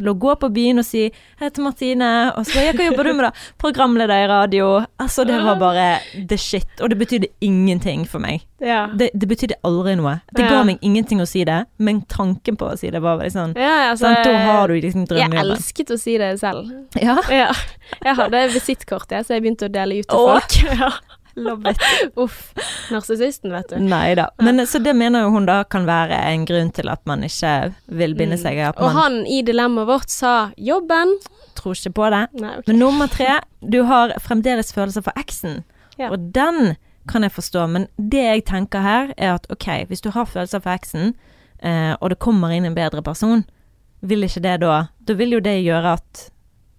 til 0.00 0.10
å 0.12 0.16
gå 0.18 0.34
på 0.40 0.50
byen 0.52 0.82
og 0.82 0.86
si 0.86 1.10
'Hei 1.40 1.50
til 1.50 1.64
Martine', 1.64 2.32
og 2.36 2.46
så 2.46 2.60
'Ja, 2.64 2.72
hva 2.72 2.90
jobber 2.90 3.04
du 3.04 3.12
med, 3.14 3.24
da?' 3.24 3.32
'Programleder 3.58 4.24
i 4.24 4.28
radio'. 4.28 4.86
Altså, 4.98 5.24
det 5.24 5.42
var 5.44 5.56
bare 5.60 6.00
the 6.28 6.36
shit. 6.36 6.68
Og 6.80 6.90
det 6.90 6.98
betydde 6.98 7.28
ingenting 7.40 8.06
for 8.06 8.18
meg. 8.18 8.42
Ja. 8.60 8.88
Det, 8.96 9.10
det 9.14 9.28
betydde 9.28 9.54
aldri 9.64 9.94
noe. 9.96 10.20
Det 10.36 10.44
ga 10.44 10.62
meg 10.64 10.78
ingenting 10.82 11.20
å 11.20 11.26
si 11.28 11.44
det, 11.44 11.64
men 11.78 12.02
tanken 12.02 12.56
på 12.56 12.68
å 12.72 12.76
si 12.78 12.90
det 12.90 13.00
var 13.00 13.16
veldig 13.16 13.32
sånn 13.32 13.54
ja, 13.56 13.90
altså? 13.90 14.10
Da 14.24 14.34
har 14.44 14.68
du 14.68 14.74
liksom 14.74 15.06
Jeg 15.08 15.32
elsket 15.32 15.90
å 15.90 15.98
si 15.98 16.18
det 16.20 16.38
selv. 16.40 16.68
Ja. 17.00 17.16
Ja. 17.30 17.52
Jeg 18.04 18.16
hadde 18.16 18.44
visittkort, 18.52 19.10
jeg, 19.10 19.24
så 19.24 19.34
jeg 19.36 19.42
begynte 19.44 19.70
å 19.70 19.72
dele 19.72 20.00
ut 20.00 20.08
til 20.08 20.28
folk. 20.28 20.60
Ja. 20.80 20.90
Love 21.40 21.70
it. 21.70 21.80
Uff. 22.22 22.52
Narsissisten, 22.92 23.52
vet 23.54 23.72
du. 23.72 23.78
Nei 23.82 24.14
da. 24.18 24.28
Men 24.42 24.66
så 24.66 24.80
det 24.82 24.94
mener 24.96 25.24
jo 25.24 25.32
hun 25.34 25.48
da 25.48 25.62
kan 25.64 25.86
være 25.88 26.18
en 26.32 26.46
grunn 26.48 26.72
til 26.76 26.90
at 26.92 27.02
man 27.08 27.24
ikke 27.26 27.72
vil 28.00 28.16
binde 28.18 28.38
seg. 28.40 28.60
Mm. 28.60 28.82
Og 28.84 28.94
han 28.96 29.20
i 29.26 29.40
dilemmaet 29.46 29.88
vårt 29.88 30.10
sa 30.12 30.52
'jobben'. 30.56 31.16
tror 31.54 31.74
ikke 31.74 31.92
på 31.96 32.10
det. 32.10 32.26
Nei, 32.40 32.52
okay. 32.58 32.68
Men 32.70 32.78
nummer 32.78 33.06
tre, 33.06 33.40
du 33.60 33.82
har 33.84 34.14
fremdeles 34.22 34.72
følelser 34.72 35.04
for 35.04 35.12
eksen. 35.20 35.62
Ja. 35.98 36.10
Og 36.10 36.32
den 36.34 36.76
kan 37.08 37.22
jeg 37.22 37.32
forstå, 37.32 37.66
men 37.66 37.86
det 37.96 38.22
jeg 38.22 38.44
tenker 38.48 38.80
her, 38.80 39.14
er 39.16 39.34
at 39.34 39.46
ok, 39.50 39.86
hvis 39.88 40.00
du 40.00 40.10
har 40.14 40.28
følelser 40.28 40.62
for 40.62 40.72
eksen, 40.72 41.14
eh, 41.58 41.96
og 42.00 42.10
det 42.10 42.20
kommer 42.22 42.54
inn 42.54 42.64
en 42.64 42.76
bedre 42.76 43.02
person, 43.02 43.44
vil 44.00 44.24
ikke 44.24 44.40
det 44.40 44.60
da 44.62 44.86
Da 45.04 45.14
vil 45.14 45.32
jo 45.36 45.40
det 45.40 45.58
gjøre 45.60 45.96
at 45.98 46.30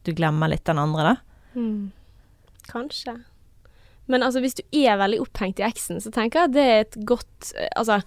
du 0.06 0.14
glemmer 0.18 0.50
litt 0.50 0.66
den 0.66 0.80
andre, 0.82 1.04
da. 1.04 1.16
Mm. 1.60 1.92
Kanskje. 2.72 3.20
Men 4.12 4.26
altså, 4.28 4.42
hvis 4.44 4.58
du 4.60 4.64
er 4.76 5.00
veldig 5.00 5.22
opphengt 5.24 5.62
i 5.62 5.66
eksen, 5.68 6.02
så 6.04 6.12
tenker 6.14 6.42
jeg 6.44 6.50
at 6.52 6.56
det 6.58 6.66
er 6.68 6.84
et 6.86 6.98
godt, 7.08 7.54
eh, 7.56 7.70
altså, 7.80 8.02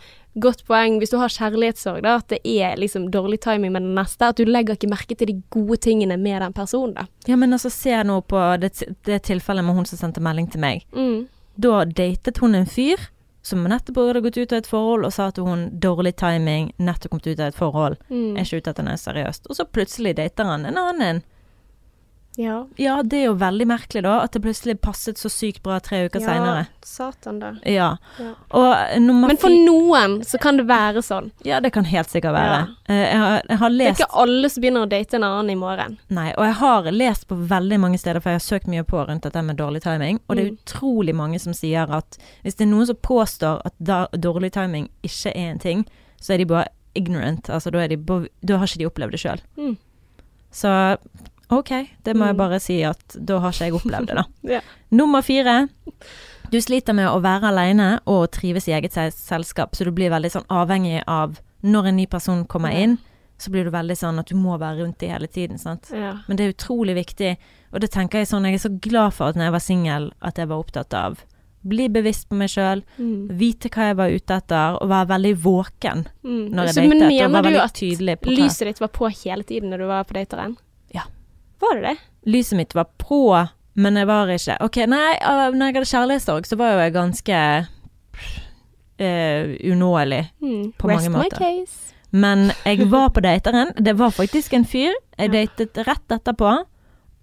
godt 0.45 0.65
poeng 0.69 0.99
hvis 1.01 1.13
du 1.15 1.17
har 1.21 1.33
kjærlighetssorg, 1.33 2.03
da, 2.05 2.17
at 2.21 2.29
det 2.35 2.41
er 2.45 2.77
liksom 2.81 3.09
dårlig 3.15 3.41
timing 3.45 3.73
med 3.73 3.83
den 3.87 3.95
neste. 3.97 4.29
At 4.33 4.37
du 4.41 4.45
legger 4.49 4.77
ikke 4.77 4.91
merke 4.93 5.17
til 5.17 5.31
de 5.33 5.39
gode 5.55 5.79
tingene 5.87 6.19
med 6.21 6.43
den 6.43 6.53
personen, 6.57 6.95
da. 6.99 7.07
Ja, 7.31 7.37
men 7.41 7.55
altså, 7.57 7.71
se 7.73 7.97
nå 8.05 8.21
på 8.29 8.43
det, 8.61 8.73
det 9.09 9.23
tilfellet 9.31 9.65
med 9.65 9.75
hun 9.79 9.87
som 9.89 9.99
sendte 10.05 10.23
melding 10.25 10.51
til 10.53 10.61
meg. 10.65 10.85
Mm. 10.93 11.27
Da 11.57 11.85
datet 11.87 12.39
hun 12.43 12.55
en 12.59 12.67
fyr 12.67 12.99
som 13.45 13.61
nettopp 13.69 13.99
hadde 14.01 14.23
gått 14.25 14.39
ut 14.41 14.53
av 14.57 14.59
et 14.63 14.67
forhold, 14.71 15.05
og 15.05 15.13
sa 15.13 15.27
til 15.37 15.45
hun 15.45 15.67
dårlig 15.79 16.15
timing, 16.17 16.71
nettopp 16.81 17.13
kommet 17.13 17.27
ut 17.29 17.41
av 17.45 17.51
et 17.53 17.59
forhold, 17.59 17.97
Mm. 18.09 18.39
er 18.39 18.43
ikke 18.47 18.57
ute 18.63 18.71
etter 18.73 18.87
noe 18.87 18.97
seriøst. 18.97 19.47
Og 19.51 19.57
så 19.59 19.67
plutselig 19.69 20.15
dater 20.17 20.49
han 20.49 20.65
en 20.65 20.79
annen. 20.81 21.23
Ja. 22.37 22.66
Ja, 22.76 22.97
det 23.07 23.18
er 23.20 23.24
jo 23.28 23.35
veldig 23.39 23.66
merkelig 23.70 24.01
da, 24.03 24.16
at 24.24 24.32
det 24.35 24.41
plutselig 24.43 24.74
passet 24.82 25.20
så 25.20 25.28
sykt 25.30 25.61
bra 25.62 25.76
tre 25.80 26.01
uker 26.09 26.18
ja, 26.18 26.26
seinere. 26.26 26.64
Satan, 26.82 27.37
da. 27.39 27.53
Ja. 27.62 27.93
Ja. 28.18 28.30
Eh, 28.51 28.99
Men 29.01 29.37
for 29.39 29.55
noen 29.55 30.16
så 30.26 30.41
kan 30.43 30.59
det 30.59 30.64
være 30.66 31.03
sånn. 31.07 31.28
Ja, 31.47 31.61
det 31.62 31.70
kan 31.76 31.87
helt 31.87 32.11
sikkert 32.11 32.35
være. 32.35 32.57
Ja. 32.89 32.95
Jeg, 32.99 33.20
har, 33.22 33.41
jeg 33.49 33.59
har 33.62 33.70
Det 33.78 33.87
er 33.87 33.95
ikke 33.95 34.11
alle 34.24 34.51
som 34.51 34.64
begynner 34.66 34.82
å 34.87 34.91
date 34.91 35.14
en 35.20 35.28
annen 35.28 35.51
i 35.55 35.59
morgen. 35.61 35.97
Nei, 36.11 36.26
og 36.35 36.45
jeg 36.49 36.59
har 36.64 36.91
lest 36.93 37.28
på 37.30 37.39
veldig 37.55 37.78
mange 37.87 37.99
steder, 38.03 38.18
for 38.24 38.35
jeg 38.35 38.43
har 38.43 38.47
søkt 38.49 38.66
mye 38.74 38.82
på 38.91 39.07
rundt 39.07 39.22
dette 39.28 39.43
med 39.47 39.57
dårlig 39.62 39.85
timing, 39.87 40.18
og 40.26 40.35
det 40.37 40.45
er 40.47 40.51
Mm. 40.51 40.59
utrolig 40.66 41.14
mange 41.14 41.39
som 41.41 41.55
sier 41.55 41.87
at 41.95 42.18
hvis 42.43 42.57
det 42.59 42.66
er 42.66 42.72
noen 42.74 42.87
som 42.91 42.97
påstår 42.97 43.62
at 43.64 43.74
dårlig 44.20 44.51
timing 44.53 44.89
ikke 45.07 45.30
er 45.37 45.53
en 45.55 45.59
ting, 45.62 45.87
så 46.20 46.35
er 46.35 46.39
de 46.39 46.45
bare 46.47 46.66
ignorant. 46.95 47.47
Altså 47.51 47.70
da, 47.70 47.87
de, 47.87 47.97
da 48.43 48.59
har 48.59 48.66
ikke 48.66 48.78
de 48.82 48.87
opplevd 48.91 49.11
det 49.12 49.20
sjøl. 49.22 49.41
Mm. 49.57 49.76
Så 50.55 50.97
OK, 51.59 51.71
det 52.05 52.15
må 52.17 52.27
jeg 52.27 52.35
Mm. 52.35 52.43
bare 52.43 52.61
si 52.61 52.83
at 52.85 53.17
da 53.19 53.39
har 53.41 53.51
ikke 53.53 53.65
jeg 53.69 53.75
opplevd 53.75 54.07
det, 54.07 54.15
da. 54.17 54.25
Ja. 54.57 54.61
Nummer 54.91 55.23
fire. 55.23 55.69
Du 56.51 56.59
sliter 56.61 56.95
med 56.95 57.09
å 57.09 57.21
være 57.23 57.49
alene 57.51 58.01
og 58.07 58.31
trives 58.31 58.69
i 58.69 58.73
eget 58.77 58.93
selskap, 58.93 59.75
så 59.75 59.85
du 59.85 59.91
blir 59.93 60.11
veldig 60.11 60.31
sånn 60.31 60.47
avhengig 60.51 61.03
av 61.07 61.41
når 61.65 61.87
en 61.89 61.97
ny 61.97 62.07
person 62.07 62.45
kommer 62.45 62.71
inn, 62.77 62.99
så 63.39 63.51
blir 63.51 63.65
du 63.65 63.71
veldig 63.71 63.97
sånn 63.97 64.19
at 64.21 64.27
du 64.31 64.37
må 64.37 64.59
være 64.61 64.83
rundt 64.85 64.99
dem 64.99 65.11
hele 65.11 65.27
tiden, 65.27 65.59
sant. 65.59 65.89
Ja. 65.91 66.19
Men 66.29 66.37
det 66.37 66.45
er 66.47 66.53
utrolig 66.53 66.95
viktig, 66.95 67.37
og 67.73 67.81
det 67.81 67.91
tenker 67.91 68.19
jeg 68.21 68.29
sånn, 68.29 68.45
jeg 68.45 68.55
er 68.61 68.69
så 68.69 68.81
glad 68.81 69.15
for 69.15 69.29
at 69.33 69.35
når 69.37 69.49
jeg 69.49 69.53
var 69.57 69.65
singel, 69.65 70.11
at 70.23 70.37
jeg 70.39 70.49
var 70.49 70.59
opptatt 70.63 70.95
av 70.95 71.25
bli 71.67 71.89
bevisst 71.89 72.29
på 72.29 72.37
meg 72.37 72.51
sjøl, 72.53 72.83
Mm. 73.01 73.29
vite 73.39 73.71
hva 73.73 73.89
jeg 73.89 73.97
var 73.97 74.09
ute 74.13 74.37
etter, 74.37 74.77
og 74.83 74.89
være 74.89 75.09
veldig 75.09 75.35
våken 75.43 76.07
Mm. 76.23 76.51
når 76.53 76.65
jeg 76.67 76.75
Så, 76.75 76.81
men 76.89 76.99
datet, 77.01 77.03
og 77.25 77.31
mener 77.33 77.43
være 77.43 77.53
du 77.53 77.59
at 77.59 78.29
lyset 78.29 78.67
ditt 78.69 78.81
var 78.81 78.89
på 78.89 79.09
hele 79.25 79.43
tiden 79.43 79.71
når 79.71 79.79
du 79.79 79.87
var 79.87 80.05
på 80.05 80.13
dateren? 80.15 80.57
Var 81.65 81.81
det 81.81 81.89
det? 81.89 81.97
Lyset 82.35 82.57
mitt 82.61 82.75
var 82.77 82.87
på, 83.01 83.19
men 83.77 83.97
jeg 84.01 84.07
var 84.09 84.31
ikke 84.33 84.57
Ok, 84.65 84.77
nei, 84.89 85.15
når 85.21 85.67
jeg 85.67 85.75
hadde 85.77 85.91
kjærlighetssorg, 85.93 86.47
så 86.49 86.57
var 86.61 86.73
jo 86.77 86.83
jeg 86.85 86.95
ganske 86.95 87.41
uh, 89.01 89.73
unåelig. 89.73 90.23
Mm. 90.43 90.73
På 90.79 90.89
Rest 90.89 91.09
mange 91.11 91.25
my 91.25 91.31
case. 91.31 91.95
Men 92.11 92.51
jeg 92.65 92.87
var 92.95 93.09
på 93.11 93.21
dateren. 93.25 93.73
Det 93.85 93.97
var 93.99 94.11
faktisk 94.15 94.53
en 94.55 94.65
fyr. 94.65 94.95
Jeg 95.19 95.33
datet 95.35 95.79
rett 95.89 96.15
etterpå. 96.19 96.53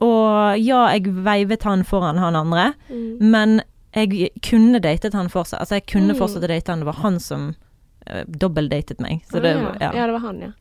Og 0.02 0.58
ja, 0.60 0.86
jeg 0.96 1.12
veivet 1.24 1.64
han 1.68 1.84
foran 1.86 2.18
han 2.18 2.36
andre, 2.36 2.72
Mm. 2.90 3.18
men 3.32 3.62
jeg 3.94 4.30
kunne 4.42 4.80
datet 4.82 5.14
han 5.14 5.30
fortsatt. 5.30 5.60
Altså, 5.60 5.76
jeg 5.78 5.86
kunne 5.92 6.14
Mm. 6.14 6.18
fortsatt 6.20 6.44
å 6.44 6.48
date 6.50 6.72
han. 6.72 6.80
Det 6.80 6.86
var 6.90 7.00
han 7.04 7.20
som 7.20 7.56
uh, 8.10 8.24
dobbeltdatet 8.28 9.00
meg. 9.00 9.22
Så 9.32 9.40
det, 9.44 9.52
ja. 9.56 9.76
ja. 9.80 9.92
ja, 9.94 10.06
det 10.08 10.14
var 10.14 10.20
han, 10.26 10.40
ja. 10.42 10.52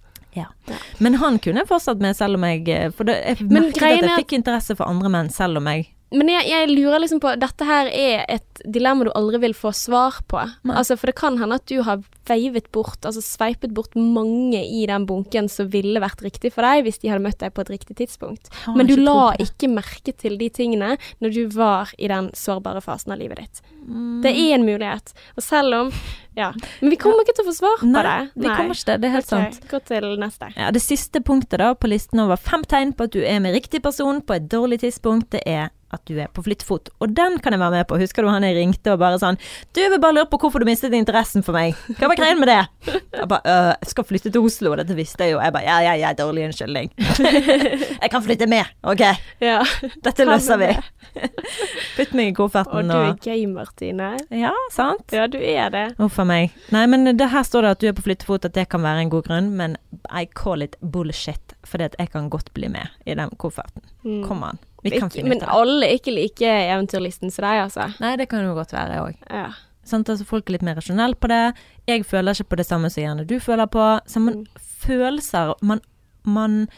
Men 0.99 1.19
han 1.21 1.39
kunne 1.43 1.65
jeg 1.65 1.71
fortsatt 1.71 2.03
med, 2.03 2.17
selv 2.19 2.39
om 2.39 2.45
jeg 2.47 2.69
eh, 2.71 2.91
For 2.95 3.09
det, 3.09 3.17
jeg 3.27 3.49
merket 3.51 3.83
at 3.83 4.05
jeg 4.07 4.19
fikk 4.25 4.37
interesse 4.39 4.77
for 4.79 4.91
andre 4.91 5.11
menn, 5.13 5.33
selv 5.35 5.61
om 5.61 5.71
jeg 5.73 5.89
Men 6.11 6.31
jeg, 6.33 6.47
jeg 6.51 6.71
lurer 6.73 7.03
liksom 7.05 7.21
på 7.23 7.33
Dette 7.39 7.67
her 7.67 7.91
er 7.95 8.25
et 8.27 8.63
dilemma 8.67 9.07
du 9.07 9.13
aldri 9.15 9.41
vil 9.45 9.55
få 9.57 9.71
svar 9.77 10.19
på. 10.31 10.43
Nei. 10.67 10.75
Altså, 10.77 10.97
for 10.99 11.11
det 11.11 11.17
kan 11.21 11.39
hende 11.41 11.61
at 11.61 11.67
du 11.71 11.81
har 11.87 12.03
veivet 12.31 12.69
bort, 12.75 12.99
altså 13.07 13.23
sveipet 13.25 13.73
bort 13.75 13.97
mange 13.99 14.61
i 14.61 14.85
den 14.87 15.07
bunken 15.09 15.49
som 15.51 15.71
ville 15.73 16.03
vært 16.03 16.23
riktig 16.23 16.53
for 16.55 16.67
deg 16.67 16.85
hvis 16.87 17.01
de 17.03 17.11
hadde 17.11 17.25
møtt 17.25 17.41
deg 17.43 17.55
på 17.55 17.65
et 17.65 17.73
riktig 17.73 17.97
tidspunkt. 18.03 18.51
Men 18.77 18.91
du 18.91 18.97
la 19.01 19.33
ikke 19.41 19.71
merke 19.73 20.15
til 20.15 20.37
de 20.41 20.51
tingene 20.53 20.97
når 21.23 21.35
du 21.37 21.43
var 21.55 21.95
i 21.99 22.11
den 22.11 22.31
sårbare 22.37 22.83
fasen 22.85 23.15
av 23.15 23.23
livet 23.23 23.43
ditt. 23.43 23.63
Mm. 23.87 24.21
Det 24.27 24.35
er 24.35 24.55
en 24.59 24.67
mulighet. 24.67 25.15
Og 25.37 25.47
selv 25.47 25.79
om 25.79 25.95
Ja. 26.37 26.53
Men 26.81 26.93
vi 26.93 26.97
kommer 26.97 27.25
ikke 27.25 27.35
til 27.37 27.45
å 27.45 27.51
få 27.51 27.57
svar 27.57 27.81
på 27.81 27.89
Nei, 27.91 28.03
det. 28.07 28.45
vi 28.45 28.47
kommer 28.47 28.77
ikke 28.77 28.85
til 28.85 28.93
det. 28.93 29.01
Det 29.03 29.09
er 29.09 29.15
helt 29.17 29.33
okay. 29.33 29.51
sant. 29.51 29.67
Gå 29.73 29.81
til 29.89 30.07
neste. 30.21 30.53
Ja, 30.55 30.71
det 30.71 30.83
siste 30.85 31.21
punktet 31.27 31.59
da 31.61 31.73
på 31.75 31.91
listen 31.91 32.23
over 32.23 32.39
fem 32.39 32.63
tegn 32.63 32.95
på 32.95 33.09
at 33.09 33.17
du 33.17 33.21
er 33.27 33.43
med 33.43 33.57
riktig 33.59 33.83
person 33.83 34.23
på 34.23 34.39
et 34.39 34.47
dårlig 34.49 34.81
tidspunkt, 34.85 35.33
det 35.35 35.43
er 35.45 35.69
at 35.91 36.03
du 36.07 36.15
er 36.23 36.31
på 36.33 36.43
flyttefot. 36.47 36.91
Og 37.03 37.13
den 37.17 37.39
kan 37.43 37.55
jeg 37.55 37.61
være 37.63 37.81
med 37.81 37.89
på. 37.91 37.99
Husker 38.01 38.23
du 38.25 38.31
han 38.31 38.47
jeg 38.47 38.57
ringte 38.57 38.95
og 38.95 39.01
bare 39.03 39.19
sånn 39.21 39.39
Du, 39.75 39.81
jeg 39.83 39.91
vil 39.93 40.01
bare 40.03 40.17
lure 40.17 40.29
på 40.31 40.39
hvorfor 40.43 40.63
du 40.63 40.69
mistet 40.69 40.95
interessen 40.97 41.45
for 41.47 41.57
meg. 41.57 41.79
Hva 41.99 42.11
var 42.11 42.19
greien 42.19 42.41
med 42.41 42.51
det? 42.51 42.61
Jeg 42.87 43.29
bare 43.31 43.41
øh, 43.45 43.71
jeg 43.81 43.91
skal 43.93 44.07
flytte 44.07 44.33
til 44.35 44.47
Oslo, 44.47 44.73
og 44.75 44.81
dette 44.81 44.97
visste 44.99 45.27
jeg 45.27 45.35
jo. 45.35 45.41
Jeg 45.43 45.55
bare 45.55 45.67
ja, 45.67 45.79
ja, 45.89 45.95
ja, 45.99 46.13
dårlig 46.17 46.47
unnskyldning. 46.49 46.93
jeg 48.03 48.11
kan 48.13 48.25
flytte 48.25 48.49
med, 48.51 48.71
OK. 48.87 49.05
Ja. 49.43 49.61
Dette 50.05 50.27
løser 50.29 50.61
vi. 50.61 50.71
Putt 51.97 52.15
meg 52.17 52.31
i 52.31 52.35
kofferten 52.37 52.91
Og 52.91 53.01
Og 53.11 53.19
du 53.21 53.31
er 53.33 53.41
gamer, 53.41 53.71
Tine. 53.79 54.13
Ja, 54.35 54.53
sant? 54.75 55.11
Ja, 55.15 55.27
du 55.31 55.39
er 55.41 55.73
det. 55.75 55.87
Huff 55.99 56.19
a 56.23 56.27
meg. 56.29 56.55
Nei, 56.75 56.87
men 56.91 57.11
det 57.19 57.31
her 57.33 57.47
står 57.47 57.67
det 57.67 57.75
at 57.77 57.83
du 57.83 57.91
er 57.91 57.97
på 57.99 58.07
flyttefot, 58.07 58.47
at 58.47 58.57
det 58.57 58.69
kan 58.73 58.85
være 58.85 59.07
en 59.07 59.13
god 59.13 59.27
grunn, 59.29 59.53
men 59.59 59.77
I 60.07 60.27
call 60.27 60.63
it 60.63 60.77
bullshit, 60.81 61.57
fordi 61.67 61.91
at 61.91 61.99
jeg 61.99 62.13
kan 62.15 62.31
godt 62.33 62.53
bli 62.57 62.71
med 62.73 62.91
i 63.07 63.17
den 63.19 63.33
kofferten. 63.41 63.85
Mm. 64.05 64.23
Kom 64.29 64.45
an. 64.47 64.61
Ikke, 64.85 65.25
men 65.29 65.43
alle 65.45 65.87
er 65.87 65.99
ikke 65.99 66.15
like 66.15 66.47
eventyrlisten 66.47 67.31
som 67.31 67.45
deg, 67.45 67.65
altså. 67.67 67.89
Nei, 68.01 68.15
det 68.17 68.29
kan 68.31 68.45
jo 68.45 68.55
godt 68.55 68.73
være 68.73 69.01
òg. 69.03 69.17
Ja. 69.29 69.51
Altså 69.91 70.25
folk 70.25 70.47
er 70.49 70.53
litt 70.53 70.63
mer 70.63 70.77
rasjonelle 70.79 71.17
på 71.19 71.29
det. 71.29 71.55
Jeg 71.89 72.05
føler 72.07 72.33
ikke 72.37 72.51
på 72.53 72.57
det 72.61 72.67
samme 72.67 72.91
som 72.91 73.03
gjerne 73.03 73.27
du 73.27 73.39
føler 73.41 73.67
på. 73.67 74.01
Så 74.07 74.21
man 74.21 74.35
Mm. 74.35 74.47
følelser 74.87 75.55
man, 75.63 75.81
man, 76.25 76.69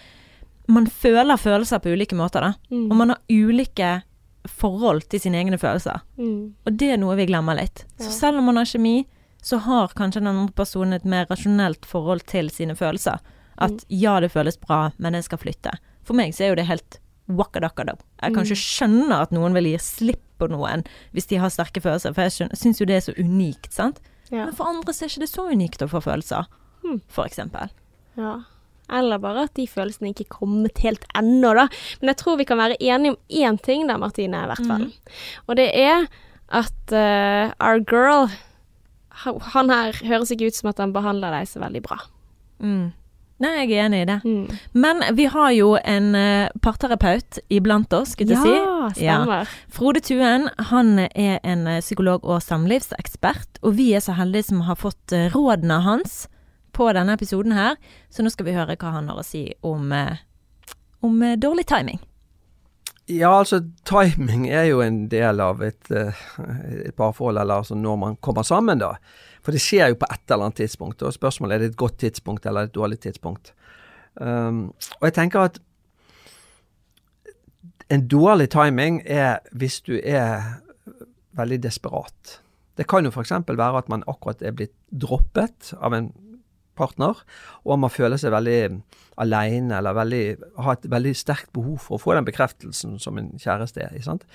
man 0.69 0.87
føler 0.87 1.37
følelser 1.37 1.79
på 1.83 1.93
ulike 1.93 2.15
måter, 2.17 2.41
da. 2.41 2.53
Mm. 2.71 2.91
Og 2.91 2.97
man 2.97 3.09
har 3.11 3.19
ulike 3.31 4.03
forhold 4.49 5.03
til 5.11 5.21
sine 5.21 5.39
egne 5.43 5.59
følelser. 5.59 6.01
Mm. 6.19 6.55
Og 6.67 6.77
det 6.79 6.91
er 6.93 6.97
noe 7.03 7.17
vi 7.17 7.27
glemmer 7.27 7.55
litt. 7.59 7.85
Ja. 7.99 8.07
Så 8.07 8.11
selv 8.21 8.39
om 8.39 8.45
man 8.51 8.57
har 8.57 8.65
kjemi, 8.65 9.07
så 9.43 9.59
har 9.59 9.89
kanskje 9.99 10.21
den 10.23 10.29
andre 10.33 10.53
personen 10.53 10.93
et 10.95 11.05
mer 11.05 11.27
rasjonelt 11.31 11.85
forhold 11.87 12.25
til 12.31 12.49
sine 12.51 12.75
følelser. 12.79 13.19
At 13.59 13.71
Mm. 13.71 13.85
ja, 13.91 14.21
det 14.21 14.33
føles 14.33 14.57
bra, 14.59 14.91
men 14.99 15.13
jeg 15.15 15.25
skal 15.25 15.39
flytte. 15.39 15.71
For 16.05 16.15
meg 16.15 16.33
så 16.35 16.45
er 16.45 16.49
jo 16.49 16.55
det 16.57 16.67
helt 16.67 16.99
wakkadakkado. 17.37 17.97
Jeg 18.23 18.35
kan 18.35 18.43
Mm. 18.45 18.47
ikke 18.47 18.63
skjønne 18.63 19.21
at 19.23 19.31
noen 19.33 19.53
vil 19.55 19.65
gi 19.73 19.79
slipp 19.79 20.23
på 20.39 20.49
noen 20.51 20.85
hvis 21.13 21.27
de 21.29 21.37
har 21.37 21.49
sterke 21.51 21.81
følelser, 21.83 22.15
for 22.15 22.23
jeg 22.23 22.51
syns 22.55 22.81
jo 22.81 22.87
det 22.87 22.97
er 22.97 23.13
så 23.13 23.15
unikt, 23.19 23.73
sant. 23.73 24.01
Ja. 24.31 24.47
Men 24.47 24.55
for 24.55 24.67
andre 24.67 24.93
så 24.93 25.05
er 25.05 25.09
ikke 25.13 25.21
det 25.27 25.31
så 25.31 25.49
unikt 25.53 25.83
å 25.85 25.89
få 25.91 26.01
følelser, 26.03 26.47
Mm. 26.85 27.01
for 27.09 27.25
eksempel. 27.25 27.71
ja. 28.17 28.41
Eller 28.91 29.17
bare 29.19 29.45
at 29.45 29.55
de 29.55 29.65
følelsene 29.67 30.11
ikke 30.13 30.27
er 30.27 30.37
kommet 30.37 30.77
helt 30.83 31.05
ennå, 31.15 31.55
da. 31.55 31.69
Men 32.03 32.09
jeg 32.09 32.17
tror 32.19 32.37
vi 32.37 32.45
kan 32.45 32.59
være 32.59 32.77
enige 32.81 33.11
om 33.11 33.17
én 33.31 33.63
ting 33.63 33.87
da, 33.87 33.97
Martine, 33.97 34.35
i 34.43 34.47
hvert 34.47 34.67
fall. 34.67 34.85
Mm. 34.85 34.93
Og 35.49 35.57
det 35.57 35.71
er 35.75 36.09
at 36.51 36.93
uh, 36.93 37.55
our 37.61 37.79
girl 37.81 38.29
han 39.55 39.71
her 39.71 39.93
høres 39.93 40.31
ikke 40.35 40.49
ut 40.49 40.55
som 40.59 40.69
at 40.71 40.79
han 40.79 40.93
behandler 40.93 41.31
deg 41.31 41.47
så 41.49 41.61
veldig 41.63 41.83
bra. 41.85 41.99
Mm. 42.61 42.93
Nei, 43.43 43.53
jeg 43.65 43.73
er 43.75 43.87
enig 43.89 44.03
i 44.05 44.09
det. 44.09 44.19
Mm. 44.25 44.59
Men 44.85 45.03
vi 45.19 45.25
har 45.33 45.51
jo 45.57 45.73
en 45.83 46.13
uh, 46.15 46.49
parterapeut 46.63 47.41
iblant 47.53 47.93
oss, 47.99 48.13
skulle 48.15 48.37
jeg 48.37 48.53
Ja, 48.55 48.91
si. 48.95 49.05
Ja. 49.05 49.17
stemmer. 49.19 49.55
Frode 49.73 50.03
Tuen 50.05 50.49
han 50.71 50.95
er 51.09 51.41
en 51.43 51.67
eh, 51.67 51.81
psykolog 51.83 52.25
og 52.25 52.43
samlivsekspert, 52.45 53.59
og 53.63 53.75
vi 53.79 53.93
er 53.97 54.05
så 54.05 54.15
heldige 54.19 54.51
som 54.51 54.63
har 54.69 54.79
fått 54.79 55.13
eh, 55.17 55.29
rådene 55.35 55.81
hans 55.83 56.27
på 56.73 56.87
denne 56.97 57.13
episoden 57.19 57.53
her, 57.57 57.77
så 58.11 58.23
nå 58.25 58.31
skal 58.33 58.47
vi 58.49 58.55
høre 58.57 58.77
hva 58.81 58.95
han 58.95 59.11
har 59.11 59.19
å 59.21 59.27
si 59.27 59.43
om, 59.67 59.91
eh, 59.93 60.23
om 61.05 61.19
eh, 61.23 61.37
dårlig 61.37 61.67
timing. 61.69 62.01
Ja, 63.11 63.33
altså 63.39 63.59
timing 63.89 64.47
er 64.49 64.69
jo 64.71 64.81
en 64.85 65.09
del 65.11 65.41
av 65.43 65.63
et, 65.67 65.91
eh, 65.91 66.19
et 66.87 66.95
parforhold, 66.95 67.41
eller 67.41 67.63
altså 67.65 67.75
når 67.75 67.97
man 67.99 68.17
kommer 68.23 68.47
sammen, 68.47 68.79
da. 68.79 68.95
For 69.43 69.53
det 69.53 69.63
skjer 69.63 69.91
jo 69.91 69.99
på 69.99 70.07
et 70.07 70.31
eller 70.31 70.47
annet 70.47 70.61
tidspunkt, 70.63 71.03
og 71.03 71.15
spørsmålet 71.15 71.55
er 71.55 71.59
det 71.65 71.71
et 71.73 71.81
godt 71.81 71.99
tidspunkt 71.99 72.47
eller 72.47 72.69
et 72.69 72.75
dårlig 72.75 73.01
tidspunkt. 73.03 73.53
Um, 74.15 74.75
og 75.01 75.09
jeg 75.09 75.15
tenker 75.17 75.41
at 75.41 75.59
en 77.91 78.07
dårlig 78.09 78.51
timing 78.53 79.03
er 79.05 79.41
hvis 79.53 79.81
du 79.81 79.97
er 79.99 80.61
veldig 81.37 81.63
desperat. 81.65 82.39
Det 82.77 82.87
kan 82.89 83.05
jo 83.05 83.11
f.eks. 83.11 83.33
være 83.49 83.79
at 83.79 83.89
man 83.89 84.05
akkurat 84.07 84.43
er 84.43 84.55
blitt 84.57 84.75
droppet 84.93 85.73
av 85.81 85.97
en 85.97 86.13
partner, 86.83 87.23
og 87.63 87.81
man 87.81 87.93
føler 87.93 88.21
seg 88.21 88.35
veldig 88.35 88.59
alene, 89.23 89.79
eller 89.79 89.97
veldig, 89.97 90.25
har 90.67 90.77
et 90.77 90.91
veldig 90.91 91.15
sterkt 91.17 91.53
behov 91.55 91.81
for 91.87 91.97
å 91.97 92.03
få 92.03 92.19
den 92.19 92.29
bekreftelsen 92.29 92.99
som 93.03 93.21
en 93.21 93.33
kjæreste 93.41 93.85
er. 93.87 93.97
sant? 94.05 94.27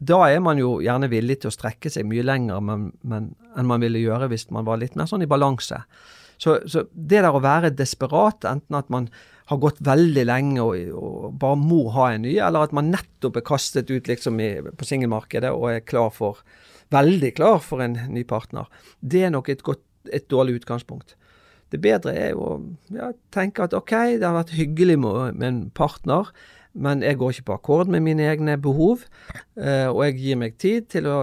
Da 0.00 0.22
er 0.30 0.40
man 0.40 0.60
jo 0.60 0.78
gjerne 0.80 1.10
villig 1.12 1.42
til 1.42 1.50
å 1.50 1.54
strekke 1.54 1.92
seg 1.92 2.06
mye 2.08 2.24
lenger 2.24 2.62
men, 2.64 2.88
men, 3.04 3.34
enn 3.58 3.68
man 3.68 3.82
ville 3.84 4.00
gjøre 4.00 4.30
hvis 4.32 4.48
man 4.54 4.64
var 4.64 4.80
litt 4.80 4.96
mer 4.96 5.10
sånn 5.10 5.26
i 5.26 5.28
balanse. 5.28 5.82
Så, 6.40 6.56
så 6.64 6.86
det 6.94 7.20
der 7.20 7.36
å 7.36 7.42
være 7.44 7.74
desperat, 7.76 8.46
enten 8.48 8.78
at 8.78 8.88
man 8.92 9.10
har 9.50 9.58
gått 9.60 9.82
veldig 9.84 10.24
lenge 10.24 10.62
og, 10.64 10.78
og 10.96 11.36
bare 11.42 11.58
må 11.60 11.82
ha 11.92 12.12
en 12.14 12.24
ny, 12.24 12.38
eller 12.40 12.64
at 12.64 12.74
man 12.76 12.88
nettopp 12.94 13.36
er 13.36 13.44
kastet 13.44 13.90
ut 13.92 14.08
liksom 14.08 14.40
i, 14.40 14.50
på 14.72 14.88
singelmarkedet 14.88 15.50
og 15.52 15.68
er 15.74 15.84
klar 15.84 16.08
for, 16.14 16.40
veldig 16.94 17.34
klar 17.36 17.60
for 17.64 17.84
en 17.84 17.98
ny 18.14 18.24
partner, 18.28 18.70
det 19.00 19.26
er 19.26 19.34
nok 19.34 19.50
et, 19.52 19.64
godt, 19.66 19.82
et 20.08 20.30
dårlig 20.32 20.62
utgangspunkt. 20.62 21.16
Det 21.70 21.80
bedre 21.82 22.14
er 22.18 22.32
jo 22.32 22.46
å 22.46 22.54
ja, 22.94 23.12
tenke 23.34 23.66
at 23.66 23.74
OK, 23.76 23.94
det 24.18 24.26
har 24.26 24.34
vært 24.34 24.56
hyggelig 24.58 24.98
med, 25.02 25.42
en 25.46 25.60
partner, 25.76 26.32
men 26.72 27.02
jeg 27.02 27.18
går 27.18 27.34
ikke 27.34 27.48
på 27.50 27.56
akkord 27.58 27.90
med 27.90 28.04
mine 28.06 28.26
egne 28.30 28.56
behov, 28.62 29.06
eh, 29.58 29.86
og 29.90 30.02
jeg 30.06 30.18
gir 30.20 30.40
meg 30.42 30.58
tid 30.62 30.90
til 30.90 31.08
å 31.10 31.18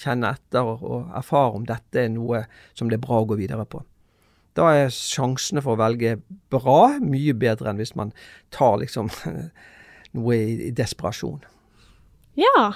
kjenne 0.00 0.32
etter 0.36 0.64
og, 0.64 1.08
erfare 1.16 1.56
om 1.58 1.64
dette 1.68 2.04
er 2.04 2.12
noe 2.12 2.44
som 2.72 2.88
det 2.88 3.00
er 3.00 3.04
bra 3.04 3.20
å 3.20 3.28
gå 3.28 3.38
videre 3.40 3.66
på. 3.68 3.82
Da 4.58 4.72
er 4.74 4.92
sjansene 4.92 5.62
for 5.64 5.76
å 5.76 5.80
velge 5.80 6.16
bra 6.52 6.96
mye 7.00 7.36
bedre 7.38 7.70
enn 7.70 7.80
hvis 7.80 7.94
man 7.98 8.12
tar 8.54 8.80
liksom 8.82 9.12
noe 10.16 10.36
i 10.36 10.72
desperasjon. 10.74 11.44
Ja. 12.40 12.72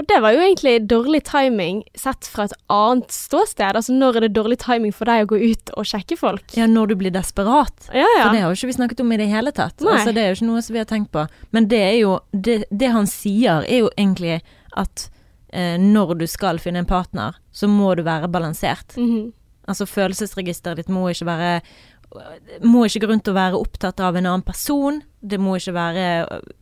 Og 0.00 0.06
det 0.08 0.16
var 0.24 0.32
jo 0.32 0.40
egentlig 0.40 0.78
dårlig 0.88 1.18
timing 1.28 1.82
sett 1.98 2.24
fra 2.32 2.46
et 2.48 2.54
annet 2.72 3.12
ståsted. 3.12 3.76
Altså 3.76 3.92
når 3.92 4.16
er 4.16 4.24
det 4.24 4.30
dårlig 4.38 4.56
timing 4.62 4.94
for 4.96 5.10
deg 5.10 5.26
å 5.26 5.28
gå 5.34 5.40
ut 5.52 5.72
og 5.76 5.88
sjekke 5.90 6.16
folk? 6.16 6.54
Ja, 6.56 6.64
når 6.70 6.92
du 6.92 6.94
blir 7.02 7.12
desperat. 7.12 7.90
Ja, 7.92 8.06
ja. 8.16 8.22
For 8.22 8.32
det 8.32 8.40
har 8.40 8.48
jo 8.48 8.56
ikke 8.56 8.70
vi 8.70 8.76
snakket 8.78 9.02
om 9.04 9.12
i 9.12 9.18
det 9.20 9.28
hele 9.28 9.52
tatt. 9.52 9.76
Nei. 9.84 9.98
Altså, 9.98 10.14
det 10.16 10.22
er 10.22 10.30
jo 10.30 10.38
ikke 10.38 10.48
noe 10.48 10.62
som 10.64 10.76
vi 10.76 10.80
har 10.80 10.88
tenkt 10.88 11.12
på. 11.12 11.26
Men 11.52 11.68
det 11.68 11.82
er 11.84 11.98
jo 11.98 12.14
Det, 12.32 12.62
det 12.70 12.88
han 12.94 13.08
sier, 13.10 13.66
er 13.68 13.84
jo 13.84 13.90
egentlig 13.98 14.38
at 14.78 15.10
eh, 15.52 15.76
når 15.76 16.14
du 16.22 16.26
skal 16.30 16.62
finne 16.62 16.80
en 16.80 16.88
partner, 16.88 17.36
så 17.52 17.68
må 17.68 17.92
du 17.98 18.02
være 18.06 18.30
balansert. 18.32 18.96
Mhm. 18.96 19.34
Altså 19.68 19.84
følelsesregisteret 19.86 20.80
ditt 20.80 20.88
må 20.90 21.04
ikke 21.12 21.28
være 21.28 21.50
må 22.66 22.86
ikke 22.88 23.04
gå 23.04 23.10
rundt 23.12 23.28
og 23.30 23.36
være 23.36 23.58
opptatt 23.60 24.00
av 24.02 24.16
en 24.18 24.26
annen 24.26 24.42
person. 24.42 24.96
Det 25.20 25.38
må 25.38 25.60
ikke 25.60 25.76
være 25.76 26.06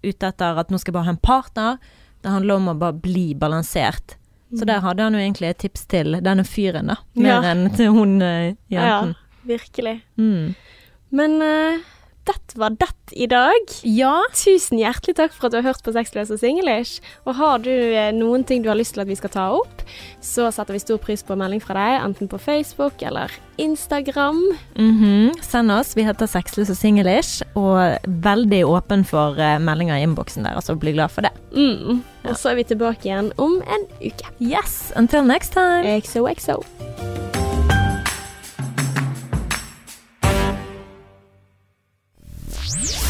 ute 0.04 0.28
etter 0.28 0.60
at 0.60 0.68
nå 0.68 0.76
skal 0.76 0.92
jeg 0.92 0.98
bare 0.98 1.08
ha 1.08 1.14
en 1.14 1.22
partner. 1.24 1.78
Det 2.22 2.28
handler 2.32 2.54
om 2.58 2.68
å 2.68 2.78
bare 2.78 2.92
bli 2.98 3.34
balansert. 3.34 4.16
Så 4.58 4.64
der 4.64 4.80
hadde 4.80 5.02
han 5.04 5.12
jo 5.14 5.20
egentlig 5.20 5.50
et 5.50 5.58
tips 5.60 5.84
til 5.92 6.16
denne 6.24 6.44
fyren, 6.48 6.86
da. 6.88 6.96
Mer 7.14 7.28
Ja. 7.34 7.40
enn 7.52 7.66
til 7.76 7.92
hun 7.92 8.14
uh, 8.22 8.54
jenten. 8.72 9.12
Ja, 9.12 9.44
virkelig. 9.44 10.00
Mm. 10.16 10.54
Men 11.10 11.42
eh, 11.42 11.78
det 12.28 12.58
var 12.60 12.70
det 12.70 12.88
i 13.12 13.26
dag. 13.26 13.72
Ja. 13.82 14.22
Tusen 14.36 14.80
hjertelig 14.80 15.16
takk 15.18 15.34
for 15.34 15.48
at 15.48 15.54
du 15.54 15.58
har 15.60 15.68
hørt 15.70 15.82
på 15.84 15.92
Sexløs 15.94 16.32
og 16.34 16.40
singlish. 16.40 17.02
Og 17.24 17.36
har 17.38 17.62
du 17.64 17.70
eh, 17.70 18.10
noen 18.16 18.44
ting 18.44 18.62
du 18.64 18.68
har 18.70 18.78
lyst 18.78 18.96
til 18.96 19.04
at 19.04 19.10
vi 19.10 19.16
skal 19.18 19.32
ta 19.32 19.46
opp, 19.56 19.84
så 20.24 20.50
setter 20.54 20.76
vi 20.76 20.82
stor 20.82 21.00
pris 21.02 21.24
på 21.24 21.36
melding 21.38 21.62
fra 21.64 21.76
deg, 21.78 22.02
enten 22.04 22.30
på 22.30 22.40
Facebook 22.42 23.02
eller 23.02 23.32
Instagram. 23.58 24.42
Mhm. 24.78 25.38
Send 25.42 25.72
oss. 25.72 25.94
Vi 25.96 26.06
heter 26.06 26.30
Sexless 26.30 26.72
og 26.74 26.78
Singlish, 26.78 27.42
og 27.58 27.98
veldig 28.26 28.62
åpen 28.68 29.06
for 29.08 29.38
eh, 29.40 29.58
meldinger 29.62 29.98
i 29.98 30.06
innboksen 30.06 30.46
der, 30.46 30.58
altså 30.58 30.76
bli 30.78 30.94
glad 30.96 31.14
for 31.14 31.26
det. 31.26 31.34
Mm. 31.54 32.02
Og 32.28 32.36
så 32.36 32.52
er 32.52 32.60
vi 32.60 32.68
tilbake 32.68 33.08
igjen 33.08 33.32
om 33.40 33.60
en 33.64 33.88
uke. 34.02 34.34
Yes, 34.40 34.92
until 34.96 35.24
next 35.24 35.56
time. 35.56 35.86
XOXO. 36.02 36.62